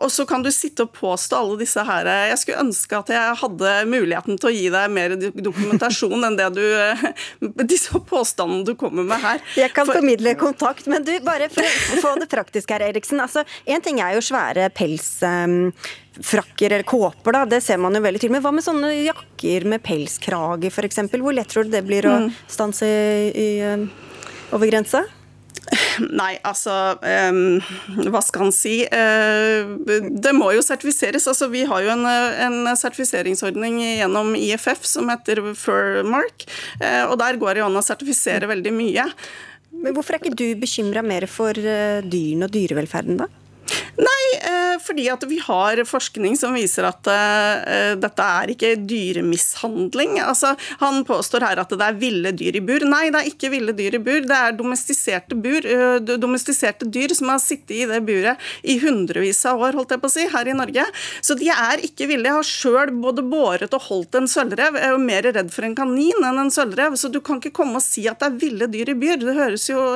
Og 0.00 0.10
så 0.12 0.24
kan 0.28 0.42
du 0.44 0.48
sitte 0.54 0.86
og 0.86 0.94
påstå 0.96 1.36
alle 1.36 1.58
disse 1.60 1.82
her 1.84 2.08
Jeg 2.30 2.38
skulle 2.40 2.62
ønske 2.64 2.96
at 2.96 3.10
jeg 3.12 3.38
hadde 3.42 3.72
muligheten 3.90 4.38
til 4.40 4.48
å 4.48 4.54
gi 4.54 4.70
deg 4.72 4.94
mer 4.94 5.16
dokumentasjon 5.20 6.24
enn 6.26 6.38
det 6.38 6.48
du 6.56 6.64
disse 7.68 8.00
påstandene 8.08 8.64
du 8.66 8.74
kommer 8.78 9.06
med 9.06 9.20
her. 9.22 9.42
Jeg 9.58 9.72
kan 9.74 9.88
for, 9.88 9.98
formidle 9.98 10.34
kontakt, 10.40 10.88
men 10.90 11.04
du, 11.06 11.12
bare 11.24 11.50
for 11.52 11.64
å 11.64 12.00
få 12.02 12.14
det 12.20 12.30
praktisk 12.32 12.72
her, 12.74 12.86
Eriksen. 12.88 13.20
altså 13.22 13.44
Én 13.66 13.84
ting 13.84 14.00
er 14.04 14.16
jo 14.18 14.24
svære 14.24 14.70
pels... 14.74 15.18
Um, 15.22 15.72
frakker 16.22 16.70
eller 16.70 16.86
kåper, 16.86 17.34
da, 17.34 17.44
det 17.48 17.60
ser 17.64 17.80
man 17.82 17.96
jo 17.96 18.04
veldig 18.04 18.20
tydelig. 18.22 18.36
Men 18.36 18.44
hva 18.44 18.54
med 18.54 18.66
sånne 18.66 18.92
jakker 18.94 19.66
med 19.70 19.82
pelskrage 19.84 20.70
f.eks.? 20.70 21.02
Hvor 21.14 21.34
lett 21.34 21.50
tror 21.50 21.66
du 21.66 21.74
det 21.74 21.84
blir 21.86 22.06
å 22.06 22.14
mm. 22.24 22.30
stanse 22.50 22.88
i, 22.88 23.28
i, 23.34 23.50
um, 23.74 23.88
over 24.54 24.70
grensa? 24.70 25.04
Nei, 26.20 26.34
altså 26.44 26.72
um, 27.00 27.58
Hva 28.12 28.20
skal 28.24 28.46
han 28.46 28.52
si? 28.54 28.74
Uh, 28.84 29.78
det 30.12 30.34
må 30.36 30.50
jo 30.54 30.64
sertifiseres. 30.64 31.26
Altså, 31.30 31.48
vi 31.52 31.64
har 31.68 31.84
jo 31.86 31.94
en, 31.94 32.04
en 32.06 32.76
sertifiseringsordning 32.78 33.80
gjennom 33.82 34.34
IFF 34.38 34.84
som 34.88 35.10
heter 35.12 35.42
Furmark. 35.58 36.46
Uh, 36.82 37.08
og 37.08 37.18
der 37.22 37.40
går 37.40 37.58
det 37.58 37.66
an 37.66 37.80
å 37.80 37.84
sertifisere 37.84 38.50
veldig 38.50 38.74
mye. 38.76 39.08
Men 39.74 39.96
Hvorfor 39.96 40.14
er 40.14 40.22
ikke 40.22 40.38
du 40.38 40.50
bekymra 40.60 41.02
mer 41.02 41.26
for 41.30 41.56
dyrene 41.56 42.46
og 42.46 42.54
dyrevelferden, 42.54 43.24
da? 43.24 43.30
Nei, 43.94 44.24
eh, 44.42 44.78
fordi 44.82 45.06
at 45.10 45.22
vi 45.28 45.38
har 45.38 45.78
forskning 45.86 46.34
som 46.38 46.54
viser 46.56 46.86
at 46.88 47.06
uh, 47.06 47.94
dette 48.00 48.24
er 48.24 48.50
ikke 48.54 48.72
dyremishandling. 48.82 50.16
Altså, 50.24 50.54
han 50.80 51.04
påstår 51.06 51.44
her 51.46 51.60
at 51.62 51.70
det 51.70 51.86
er 51.86 51.98
ville 52.00 52.32
dyr 52.34 52.58
i 52.58 52.62
bur. 52.64 52.82
Nei, 52.88 53.06
det 53.14 53.20
er 53.20 53.30
ikke 53.30 53.52
ville 53.52 53.74
dyr 53.76 53.98
i 53.98 54.02
bur. 54.02 54.24
Det 54.26 54.38
er 54.38 54.56
domestiserte, 54.58 55.38
bur, 55.38 55.68
domestiserte 56.18 56.88
dyr 56.90 57.14
som 57.14 57.30
har 57.30 57.42
sittet 57.42 57.76
i 57.76 57.86
det 57.90 58.00
buret 58.06 58.42
i 58.62 58.76
hundrevis 58.82 59.44
av 59.48 59.62
år, 59.62 59.78
holdt 59.78 59.94
jeg 59.94 60.02
på 60.02 60.10
å 60.10 60.14
si, 60.16 60.26
her 60.32 60.50
i 60.50 60.56
Norge. 60.58 60.86
Så 61.22 61.38
de 61.38 61.50
er 61.54 61.84
ikke 61.86 62.08
ville. 62.10 62.28
Jeg 62.28 62.38
har 62.40 62.48
sjøl 62.48 62.94
både 62.98 63.24
båret 63.26 63.76
og 63.76 63.88
holdt 63.88 64.18
en 64.18 64.30
sølvrev. 64.30 64.80
Jeg 64.80 64.90
er 64.90 64.96
jo 64.96 65.02
mer 65.04 65.30
redd 65.30 65.54
for 65.54 65.68
en 65.68 65.78
kanin 65.78 66.26
enn 66.26 66.42
en 66.46 66.52
sølvrev, 66.54 66.98
så 66.98 67.12
du 67.12 67.20
kan 67.24 67.38
ikke 67.38 67.54
komme 67.62 67.78
og 67.78 67.86
si 67.86 68.08
at 68.10 68.22
det 68.22 68.32
er 68.32 68.40
ville 68.42 68.70
dyr 68.74 68.90
i 68.90 68.98
bur. 68.98 69.16
Det 69.22 69.38
høres 69.38 69.68
jo 69.70 69.86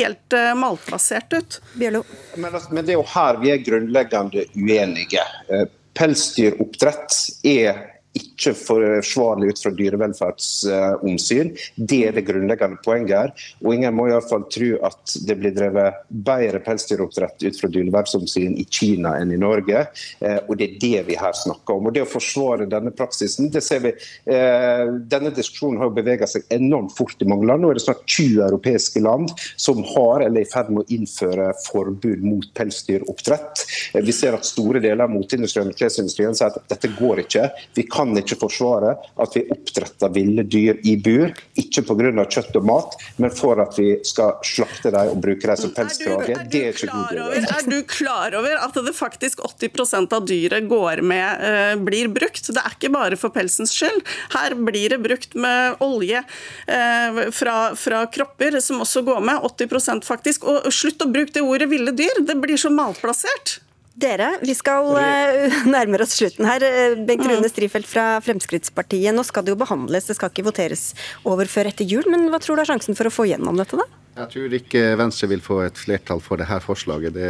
helt 0.00 0.38
malplassert 0.58 1.38
ut. 1.38 1.60
Men, 1.78 2.50
altså, 2.50 2.74
men 2.74 2.86
det 2.86 2.96
er 2.96 3.00
jo 3.00 3.08
her 3.20 3.40
vi 3.42 3.52
er 3.54 3.62
grunnleggende 3.64 4.46
uenige. 4.56 5.24
Eh, 5.50 5.66
pelsdyroppdrett 5.98 7.16
er 7.44 7.80
ikke 8.16 8.54
forsvarlig 8.58 9.52
ut 9.52 9.60
fra 9.62 9.70
dyrevelferdsomsyn. 9.76 11.52
Det 11.76 12.00
er 12.08 12.16
det 12.16 12.24
grunnleggende 12.26 12.80
poenget 12.84 13.14
her. 13.14 13.32
Og 13.62 13.74
ingen 13.76 13.94
må 13.94 14.08
iallfall 14.08 14.46
tro 14.50 14.70
at 14.86 15.14
det 15.26 15.36
blir 15.38 15.54
drevet 15.54 16.00
bedre 16.08 16.62
pelsdyroppdrett 16.64 17.44
ut 17.46 17.60
fra 17.60 17.70
dyrevelferdsomsyn 17.70 18.56
i 18.58 18.66
Kina 18.66 19.14
enn 19.20 19.34
i 19.34 19.40
Norge. 19.40 19.84
Eh, 20.18 20.38
og 20.46 20.58
det 20.58 20.66
er 20.66 20.78
det 20.82 21.04
vi 21.10 21.18
her 21.20 21.36
snakker 21.36 21.78
om. 21.78 21.90
Og 21.90 21.94
det 21.94 22.04
å 22.04 22.10
forsvare 22.10 22.68
denne 22.70 22.92
praksisen, 22.96 23.50
det 23.52 23.62
ser 23.66 23.84
vi 23.84 23.94
eh, 23.94 24.86
Denne 25.10 25.32
diskusjonen 25.34 25.80
har 25.82 25.92
beveget 25.94 26.32
seg 26.32 26.50
enormt 26.54 26.94
fort 26.96 27.22
i 27.22 27.28
mange 27.28 27.46
land. 27.46 27.62
Nå 27.62 27.70
er 27.70 27.78
det 27.78 27.84
snart 27.84 28.02
20 28.08 28.42
europeiske 28.48 29.02
land 29.04 29.30
som 29.60 29.82
har 29.92 30.26
eller 30.26 30.42
er 30.42 30.48
i 30.48 30.50
ferd 30.50 30.72
med 30.74 30.82
å 30.82 30.96
innføre 30.96 31.50
forbud 31.66 32.24
mot 32.26 32.50
pelsdyroppdrett. 32.58 33.64
Eh, 33.94 34.02
vi 34.06 34.16
ser 34.16 34.34
at 34.36 34.48
store 34.48 34.82
deler 34.82 35.06
av 35.06 35.14
moteindustrien 35.14 35.70
og 35.70 35.78
klesindustrien 35.78 36.36
sier 36.36 36.50
at 36.50 36.70
dette 36.72 36.90
går 36.98 37.24
ikke. 37.26 37.46
Vi 37.76 37.86
kan 37.90 37.99
kan 38.00 38.16
ikke 38.16 38.38
forsvare 38.40 38.94
at 39.20 39.36
vi 39.36 39.44
oppdretter 39.52 40.12
ville 40.14 40.44
dyr 40.48 40.80
i 40.88 40.96
bur, 41.00 41.32
ikke 41.60 41.84
pga. 41.86 42.24
kjøtt 42.30 42.56
og 42.58 42.66
mat, 42.66 42.96
men 43.20 43.32
for 43.34 43.60
at 43.62 43.76
vi 43.78 43.92
skal 44.06 44.38
slakte 44.46 44.92
dem 44.94 45.12
og 45.14 45.20
bruke 45.22 45.48
dem 45.50 45.58
som 45.60 45.74
pelskrage. 45.76 46.36
Det 46.52 46.62
er 46.68 46.74
ikke 46.74 46.90
god 46.92 47.12
dyr. 47.14 47.48
Er 47.50 47.68
du 47.68 47.78
klar 47.88 48.36
over 48.38 48.64
at 48.64 48.80
det 48.86 48.94
faktisk 48.96 49.42
80% 49.46 50.16
av 50.16 50.26
dyret 50.28 50.68
går 50.70 51.04
med, 51.04 51.44
uh, 51.44 51.74
blir 51.84 52.10
brukt? 52.12 52.50
Det 52.50 52.60
er 52.62 52.76
ikke 52.76 52.92
bare 52.94 53.18
for 53.20 53.34
pelsens 53.34 53.74
skyld. 53.76 54.02
Her 54.34 54.56
blir 54.56 54.94
det 54.94 55.00
brukt 55.04 55.36
med 55.38 55.80
olje 55.84 56.22
uh, 56.24 57.24
fra, 57.36 57.56
fra, 57.78 58.04
kropper, 58.12 58.60
som 58.64 58.82
også 58.84 59.04
går 59.06 59.24
med. 59.28 59.48
80% 59.50 60.06
faktisk. 60.06 60.46
Og 60.48 60.70
slutt 60.74 61.02
å 61.04 61.10
bruke 61.10 61.34
det 61.36 61.44
ordet 61.44 61.70
ville 61.70 61.94
dyr, 61.96 62.22
det 62.26 62.38
blir 62.40 62.60
så 62.60 62.72
malplassert. 62.72 63.60
Dere, 64.00 64.30
vi 64.40 64.54
skal 64.56 64.94
uh, 64.96 65.60
nærme 65.74 66.00
oss 66.00 66.16
slutten 66.16 66.48
her. 66.48 66.64
Eh, 66.64 66.96
Bengt 67.06 67.26
Rune. 67.28 67.48
Strifeldt 67.50 67.88
fra 67.90 68.04
Fremskrittspartiet. 68.24 69.12
Nå 69.14 69.24
skal 69.26 69.44
det 69.44 69.54
jo 69.54 69.60
behandles, 69.60 70.08
det 70.08 70.16
skal 70.16 70.32
ikke 70.32 70.46
voteres 70.48 70.90
over 71.28 71.50
før 71.50 71.70
etter 71.72 71.88
jul. 71.88 72.06
Men 72.10 72.30
hva 72.32 72.40
tror 72.40 72.56
du 72.56 72.64
er 72.64 72.70
sjansen 72.70 72.96
for 72.96 73.10
å 73.10 73.14
få 73.14 73.28
gjennom 73.30 73.60
dette, 73.60 73.76
da? 73.80 73.88
Jeg 74.20 74.26
tror 74.32 74.54
ikke 74.56 74.80
Venstre 74.98 75.28
vil 75.30 75.40
få 75.40 75.60
et 75.62 75.78
flertall 75.78 76.18
for 76.20 76.40
dette 76.40 76.56
forslaget. 76.64 77.14
Det 77.14 77.28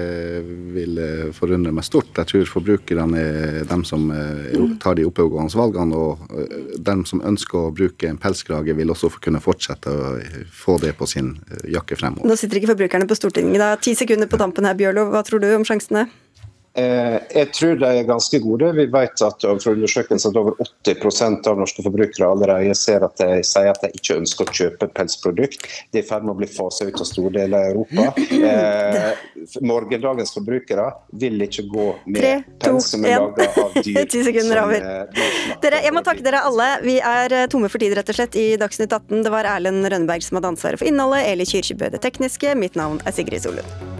vil 0.75 1.01
eh, 1.03 1.27
forundre 1.37 1.75
meg 1.77 1.87
stort. 1.87 2.13
Jeg 2.17 2.31
tror 2.31 2.49
forbrukerne 2.55 3.21
er 3.21 3.69
dem 3.71 3.85
som 3.87 4.07
mm. 4.11 4.79
tar 4.83 4.99
de 4.99 5.07
oppegående 5.09 5.59
valgene. 5.59 5.99
Og 5.99 6.81
dem 6.81 7.05
som 7.09 7.23
ønsker 7.27 7.67
å 7.67 7.75
bruke 7.75 8.09
en 8.11 8.21
pelskrage, 8.21 8.75
vil 8.79 8.95
også 8.95 9.13
kunne 9.19 9.43
fortsette 9.43 9.91
å 9.91 10.17
få 10.55 10.79
det 10.83 10.95
på 10.99 11.09
sin 11.11 11.35
jakke 11.69 11.99
fremover. 11.99 12.31
Nå 12.31 12.39
sitter 12.39 12.63
ikke 12.63 12.75
forbrukerne 12.75 13.11
på 13.11 13.19
Stortinget. 13.19 13.61
da. 13.63 13.75
Ti 13.81 13.97
sekunder 13.99 14.31
på 14.31 14.41
tampen 14.41 14.69
her, 14.69 14.79
Bjørlo. 14.79 15.11
Hva 15.13 15.27
tror 15.27 15.43
du 15.43 15.51
om 15.55 15.67
sjansene? 15.67 16.09
Eh, 16.79 17.17
jeg 17.35 17.51
tror 17.57 17.79
de 17.81 17.89
er 17.89 18.07
ganske 18.07 18.39
gode. 18.43 18.69
Vi 18.77 18.87
vet 18.93 19.23
at 19.27 19.43
fra 19.43 19.73
undersøkelser 19.75 20.31
at 20.31 20.39
over 20.39 20.55
80% 20.87 21.49
av 21.51 21.59
norske 21.59 21.83
forbrukere 21.83 22.29
allerede 22.31 22.77
ser 22.79 23.03
at 23.07 23.17
de 23.19 23.41
sier 23.47 23.71
at 23.73 23.83
de 23.83 23.91
ikke 23.97 24.21
ønsker 24.21 24.47
å 24.47 24.55
kjøpe 24.55 24.91
pelsprodukt. 24.95 25.67
De 25.91 26.01
er 26.01 26.05
i 26.05 26.07
ferd 26.07 26.27
med 26.27 26.37
å 26.37 26.39
bli 26.39 26.51
faset 26.51 26.93
ut 26.93 27.03
av 27.03 27.09
store 27.09 27.35
deler 27.35 27.59
av 27.59 27.73
Europa. 27.73 28.07
Eh, 28.41 29.61
morgendagens 29.67 30.35
forbrukere 30.35 30.87
vil 31.21 31.43
ikke 31.47 31.67
gå 31.71 31.87
med 32.07 32.21
Tre, 32.23 32.33
pels 32.63 32.91
som 32.95 33.05
er 33.05 33.19
laga 33.19 33.49
av 33.51 33.79
dyr. 33.85 34.03
10 34.05 34.29
sekunder 34.31 34.63
over. 34.63 34.87
Dere, 35.65 35.83
jeg 35.87 35.95
må 35.97 36.05
takke 36.07 36.25
dere 36.27 36.45
alle. 36.47 36.71
Vi 36.87 36.99
er 37.03 37.37
eh, 37.37 37.49
tomme 37.51 37.71
for 37.73 37.83
tid, 37.83 37.97
rett 37.99 38.15
og 38.15 38.21
slett, 38.21 38.39
i 38.39 38.55
Dagsnytt 38.61 38.93
18. 38.95 39.25
Det 39.27 39.35
var 39.35 39.49
Erlend 39.57 39.87
Rønneberg 39.91 40.25
som 40.27 40.39
hadde 40.39 40.55
ansvaret 40.55 40.81
for 40.81 40.91
innholdet, 40.91 41.27
Eli 41.33 41.49
Kyrkjebø 41.51 41.91
det 41.97 42.05
tekniske. 42.05 42.55
Mitt 42.59 42.79
navn 42.79 43.03
er 43.05 43.17
Sigrid 43.17 43.43
Solund. 43.43 44.00